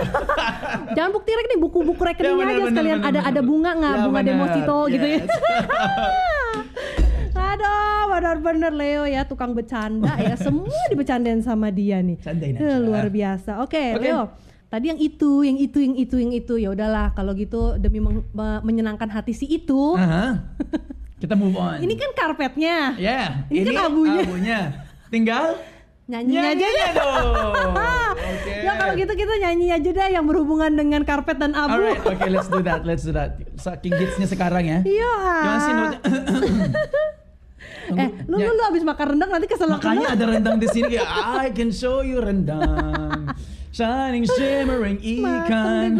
[0.97, 3.28] jangan bukti rekening, buku-buku rekeningnya Ya, benar, aja benar, sekalian benar, ada benar.
[3.28, 4.30] ada bunga nggak, Ya, bunga benar.
[4.32, 5.20] deposito gitu ya.
[7.51, 12.16] Aduh, benar-benar Leo ya tukang bercanda ya, semua dibecandain sama dia nih.
[12.16, 12.78] Candain Eh, aja.
[12.78, 13.51] luar biasa.
[13.60, 14.06] Oke, Oke.
[14.06, 14.31] Leo.
[14.66, 16.55] Tadi yang itu, yang itu, yang itu, yang itu.
[16.56, 17.98] Ya udahlah, kalau gitu demi
[18.62, 19.98] menyenangkan hati si itu.
[19.98, 20.39] Aha.
[21.20, 21.82] Kita move on.
[21.82, 22.94] Ini kan karpetnya.
[22.94, 24.22] Ya, Ini kan abunya.
[24.22, 24.60] abunya.
[25.10, 25.59] Tinggal
[26.06, 26.90] Nyanyi aja deh.
[26.97, 27.55] dong.
[28.31, 28.55] Oke.
[28.62, 31.70] Ya kalau gitu kita nyanyi aja deh yang berhubungan dengan karpet dan abu.
[31.70, 33.39] Alright, oke let's do that, let's do that.
[33.55, 34.78] Saking hitsnya sekarang ya.
[34.82, 35.14] Iya.
[35.39, 35.72] Gimana sih?
[37.97, 41.05] Eh, lu, lu, lu abis makan rendang nanti keselak Makanya ada rendang di sini ya.
[41.41, 43.31] I can show you rendang.
[43.71, 45.99] Shining shimmering ikan.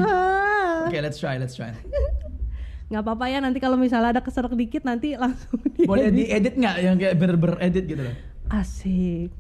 [0.87, 1.71] Oke, let's try, let's try.
[2.91, 6.59] Nggak apa-apa ya nanti kalau misalnya ada keserek dikit nanti langsung Boleh diedit.
[6.59, 8.15] nggak yang kayak ber edit gitu loh?
[8.51, 9.31] Asik,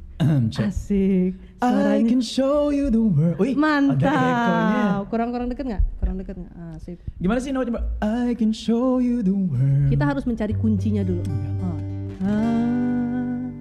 [0.54, 0.70] Check.
[0.70, 1.34] asik.
[1.58, 3.42] I can show you the world.
[3.42, 5.10] Wih, mantap.
[5.10, 5.82] Kurang-kurang deket nggak?
[5.98, 6.54] Kurang deket nggak?
[6.78, 7.02] Asik.
[7.18, 7.90] Gimana sih coba?
[7.98, 9.90] I can show you the world.
[9.90, 11.26] Kita harus mencari kuncinya dulu.
[11.58, 11.74] Oh.
[12.22, 13.56] I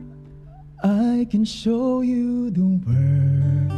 [1.29, 3.71] can show you the world.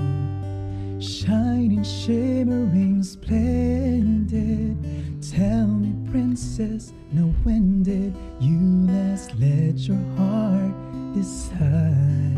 [1.04, 4.78] Shining, shimmering, splendid.
[5.22, 8.60] Tell me, princess, now when did you
[8.92, 10.74] last let your heart
[11.14, 12.38] decide?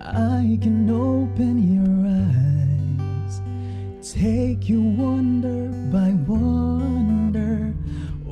[0.00, 2.06] I can open your
[3.28, 3.42] eyes,
[4.02, 6.97] take you wonder by wonder,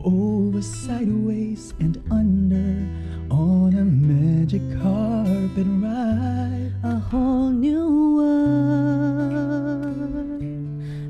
[0.07, 2.87] over, sideways, and under,
[3.35, 6.73] on a magic carpet ride.
[6.85, 9.43] A whole new world,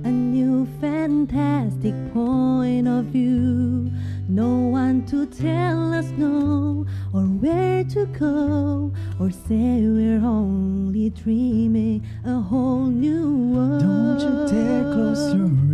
[0.05, 3.93] a new fantastic point of view.
[4.29, 12.03] No one to tell us no, or where to go, or say we're only dreaming.
[12.25, 13.83] A whole new world.
[13.83, 15.66] Don't you dare close your eyes.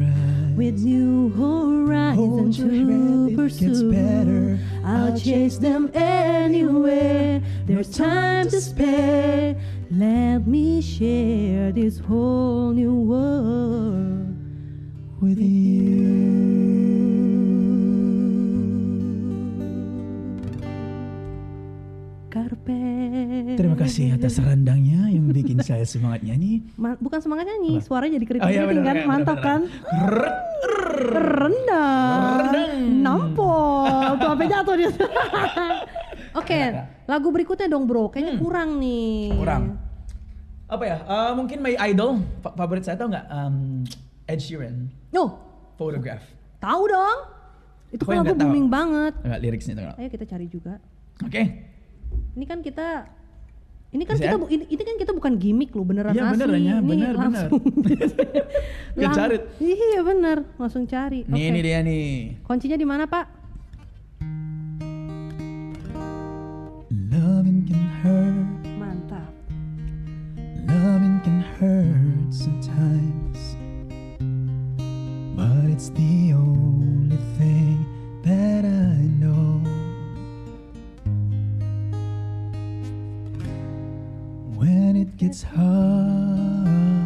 [0.56, 4.58] With new horizons to pursue, gets better.
[4.84, 7.42] I'll chase them anywhere.
[7.66, 9.56] There's time to spare.
[9.90, 14.36] Let me share this whole new world
[15.20, 16.41] with Carpe.
[23.54, 26.62] Terima kasih atas rendangnya yang bikin saya semangat nyanyi.
[26.74, 27.84] Ma- bukan semangat nyanyi, Apa?
[27.84, 29.60] suaranya jadi keriting Oh, iya, kan, benar, mantap benar, kan?
[31.02, 32.20] Rendang.
[32.42, 32.80] Rendang.
[33.00, 34.16] Nampol.
[34.16, 34.90] Tuh apa jatuh dia.
[36.40, 36.58] Oke,
[37.04, 39.32] lagu berikutnya dong bro, kayaknya kurang nih.
[39.34, 39.76] Kurang.
[40.66, 40.96] Apa ya?
[41.02, 43.26] eh, mungkin my idol fa- favorit saya tau nggak?
[43.28, 43.84] Um,
[44.24, 45.36] Ed Sheeran, Oh,
[45.76, 46.24] Photograph.
[46.56, 47.18] tahu dong.
[47.92, 48.48] Itu kan lagu nggak tahu.
[48.48, 49.12] booming banget.
[49.20, 49.96] Enggak liriknya nggak?
[49.98, 50.74] Ayo kita cari juga.
[51.20, 51.42] Oke.
[52.32, 53.04] Ini kan kita
[53.92, 54.48] ini kan Bisa kita ya?
[54.48, 56.32] ini, ini kan kita bukan gimmick loh, beneran Iya asli.
[56.34, 57.14] beneran ya, Ini bener bener.
[57.20, 57.60] langsung.
[58.96, 59.36] Lang- cari.
[59.60, 61.20] Iya bener, langsung cari.
[61.24, 61.46] Nih Oke.
[61.46, 62.08] ini dia nih.
[62.40, 63.26] Kuncinya di mana Pak?
[67.12, 69.32] Loving can hurt, Mantap.
[70.64, 73.56] loving can hurt sometimes,
[75.36, 77.84] but it's the only thing
[78.24, 79.60] that I know.
[84.62, 87.01] When it gets hard,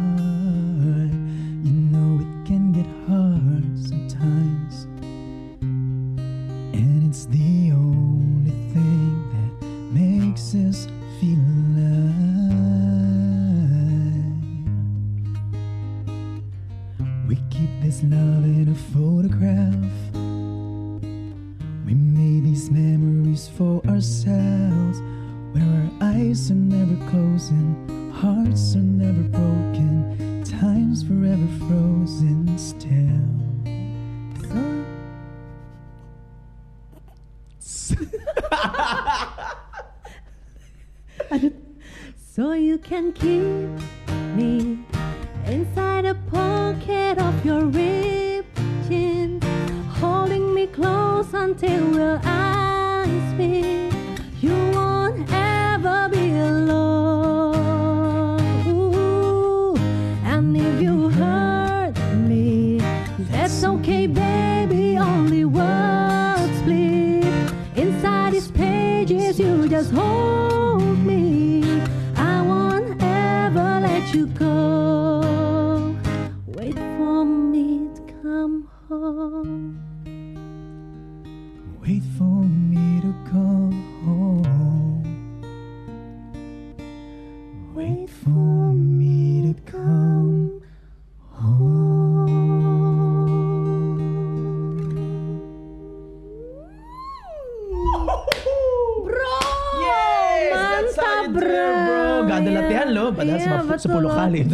[103.77, 104.15] padahal sama betul 10 loh.
[104.17, 104.39] kali.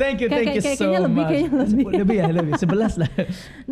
[0.00, 1.30] thank you, thank you so kayaknya lebih, much.
[1.30, 1.84] kayaknya lebih.
[2.00, 2.52] lebih ya, lebih.
[2.56, 3.10] 11 lah.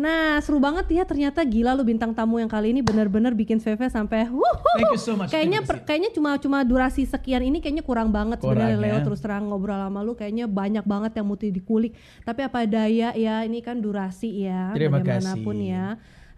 [0.01, 3.79] Nah seru banget ya ternyata gila lu bintang tamu yang kali ini benar-benar bikin VV
[3.87, 4.27] sampai.
[4.27, 8.41] Thank you so much, Kayaknya per- kayaknya cuma cuma durasi sekian ini kayaknya kurang banget
[8.41, 9.01] sebenarnya Leo ya.
[9.01, 11.91] terus terang ngobrol sama lu kayaknya banyak banget yang mesti dikulik.
[12.23, 15.69] Tapi apa daya ya ini kan durasi ya Terima bagaimanapun kasih.
[15.69, 15.85] ya.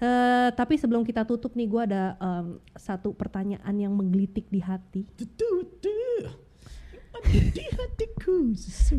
[0.04, 5.08] Eh, tapi sebelum kita tutup nih gue ada em, satu pertanyaan yang menggelitik di hati.
[7.24, 8.52] Di hatiku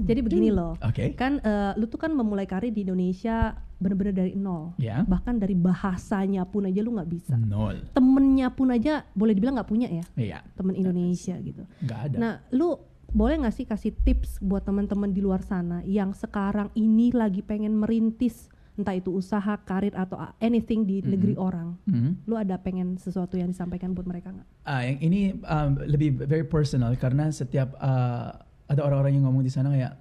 [0.04, 1.12] Jadi begini loh, Oke.
[1.14, 5.04] kan eh, lu tuh kan memulai karir di Indonesia bener-bener dari nol, Ya.
[5.04, 7.34] bahkan dari bahasanya pun aja lu nggak bisa.
[7.36, 7.84] Nol.
[7.92, 10.38] temennya pun aja boleh dibilang nggak punya ya Iya.
[10.54, 11.62] temen Indonesia gitu.
[11.80, 12.16] Nggak ada.
[12.16, 12.78] Nah, lu
[13.10, 17.76] boleh nggak sih kasih tips buat teman-teman di luar sana yang sekarang ini lagi pengen
[17.76, 21.78] merintis entah itu usaha, karir atau anything di negeri orang.
[21.86, 22.26] Mhm.
[22.26, 24.48] Lu ada pengen sesuatu yang disampaikan buat mereka nggak?
[24.66, 28.34] Ah, yang ini um, lebih very personal karena setiap uh,
[28.66, 29.94] ada orang-orang yang ngomong di sana kayak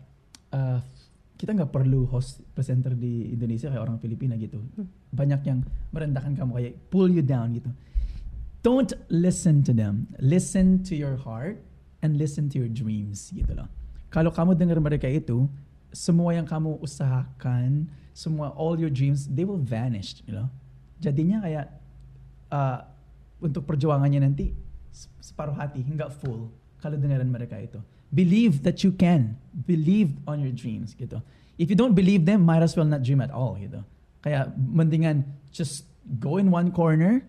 [0.58, 0.80] uh,
[1.38, 4.64] kita nggak perlu host presenter di Indonesia kayak orang Filipina gitu.
[5.12, 5.60] Banyak yang
[5.92, 7.70] merendahkan kamu kayak pull you down gitu.
[8.64, 10.08] Don't listen to them.
[10.24, 11.60] Listen to your heart
[12.00, 13.68] and listen to your dreams gitu loh.
[14.08, 15.52] Kalau kamu dengar mereka itu,
[15.92, 20.48] semua yang kamu usahakan, semua all your dreams, they will vanish, you know.
[21.02, 21.66] Jadinya kayak
[22.54, 22.80] uh,
[23.42, 24.54] untuk perjuangannya nanti
[24.94, 27.82] se- separuh hati, nggak full kalau dengaran mereka itu.
[28.14, 29.36] Believe that you can.
[29.66, 31.18] Believe on your dreams gitu.
[31.58, 33.82] If you don't believe them, might as well not dream at all gitu.
[34.22, 35.90] Kayak mendingan just
[36.22, 37.26] go in one corner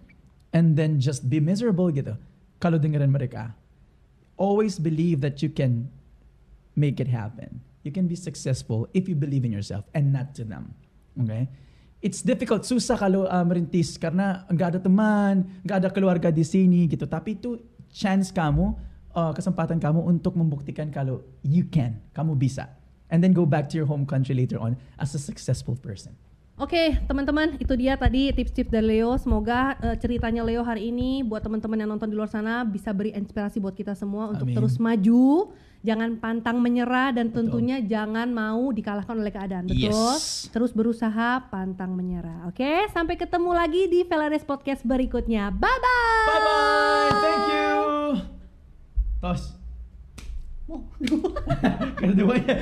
[0.52, 2.14] and then just be miserable gitu.
[2.60, 3.56] Kalau dengaran mereka.
[4.36, 5.88] Always believe that you can
[6.74, 7.62] make it happen.
[7.84, 10.72] You can be successful if you believe in yourself and not to them.
[11.20, 11.46] Okay?
[12.00, 16.88] It's difficult, susah kalau uh, merintis karena nggak ada teman, nggak ada keluarga di sini
[16.88, 17.04] gitu.
[17.04, 17.60] Tapi itu
[17.92, 18.76] chance kamu,
[19.12, 22.68] uh, kesempatan kamu untuk membuktikan kalau you can, kamu bisa.
[23.10, 26.16] and then go back to your home country later on as a successful person.
[26.54, 29.18] Oke, teman-teman, itu dia tadi tips-tips dari Leo.
[29.18, 33.10] Semoga eh, ceritanya Leo hari ini buat teman-teman yang nonton di luar sana bisa beri
[33.10, 34.54] inspirasi buat kita semua untuk Amin.
[34.54, 35.50] terus maju,
[35.82, 37.50] jangan pantang menyerah dan Betul.
[37.50, 39.66] tentunya jangan mau dikalahkan oleh keadaan.
[39.66, 40.14] Betul?
[40.14, 40.46] Yes.
[40.54, 42.46] Terus berusaha, pantang menyerah.
[42.46, 45.50] Oke, sampai ketemu lagi di Velares Podcast berikutnya.
[45.50, 46.22] Bye bye.
[46.30, 47.10] Bye bye.
[47.18, 47.74] Thank you.
[49.18, 49.42] Tos.
[50.70, 50.86] Oh,
[51.98, 52.56] Kedua ya.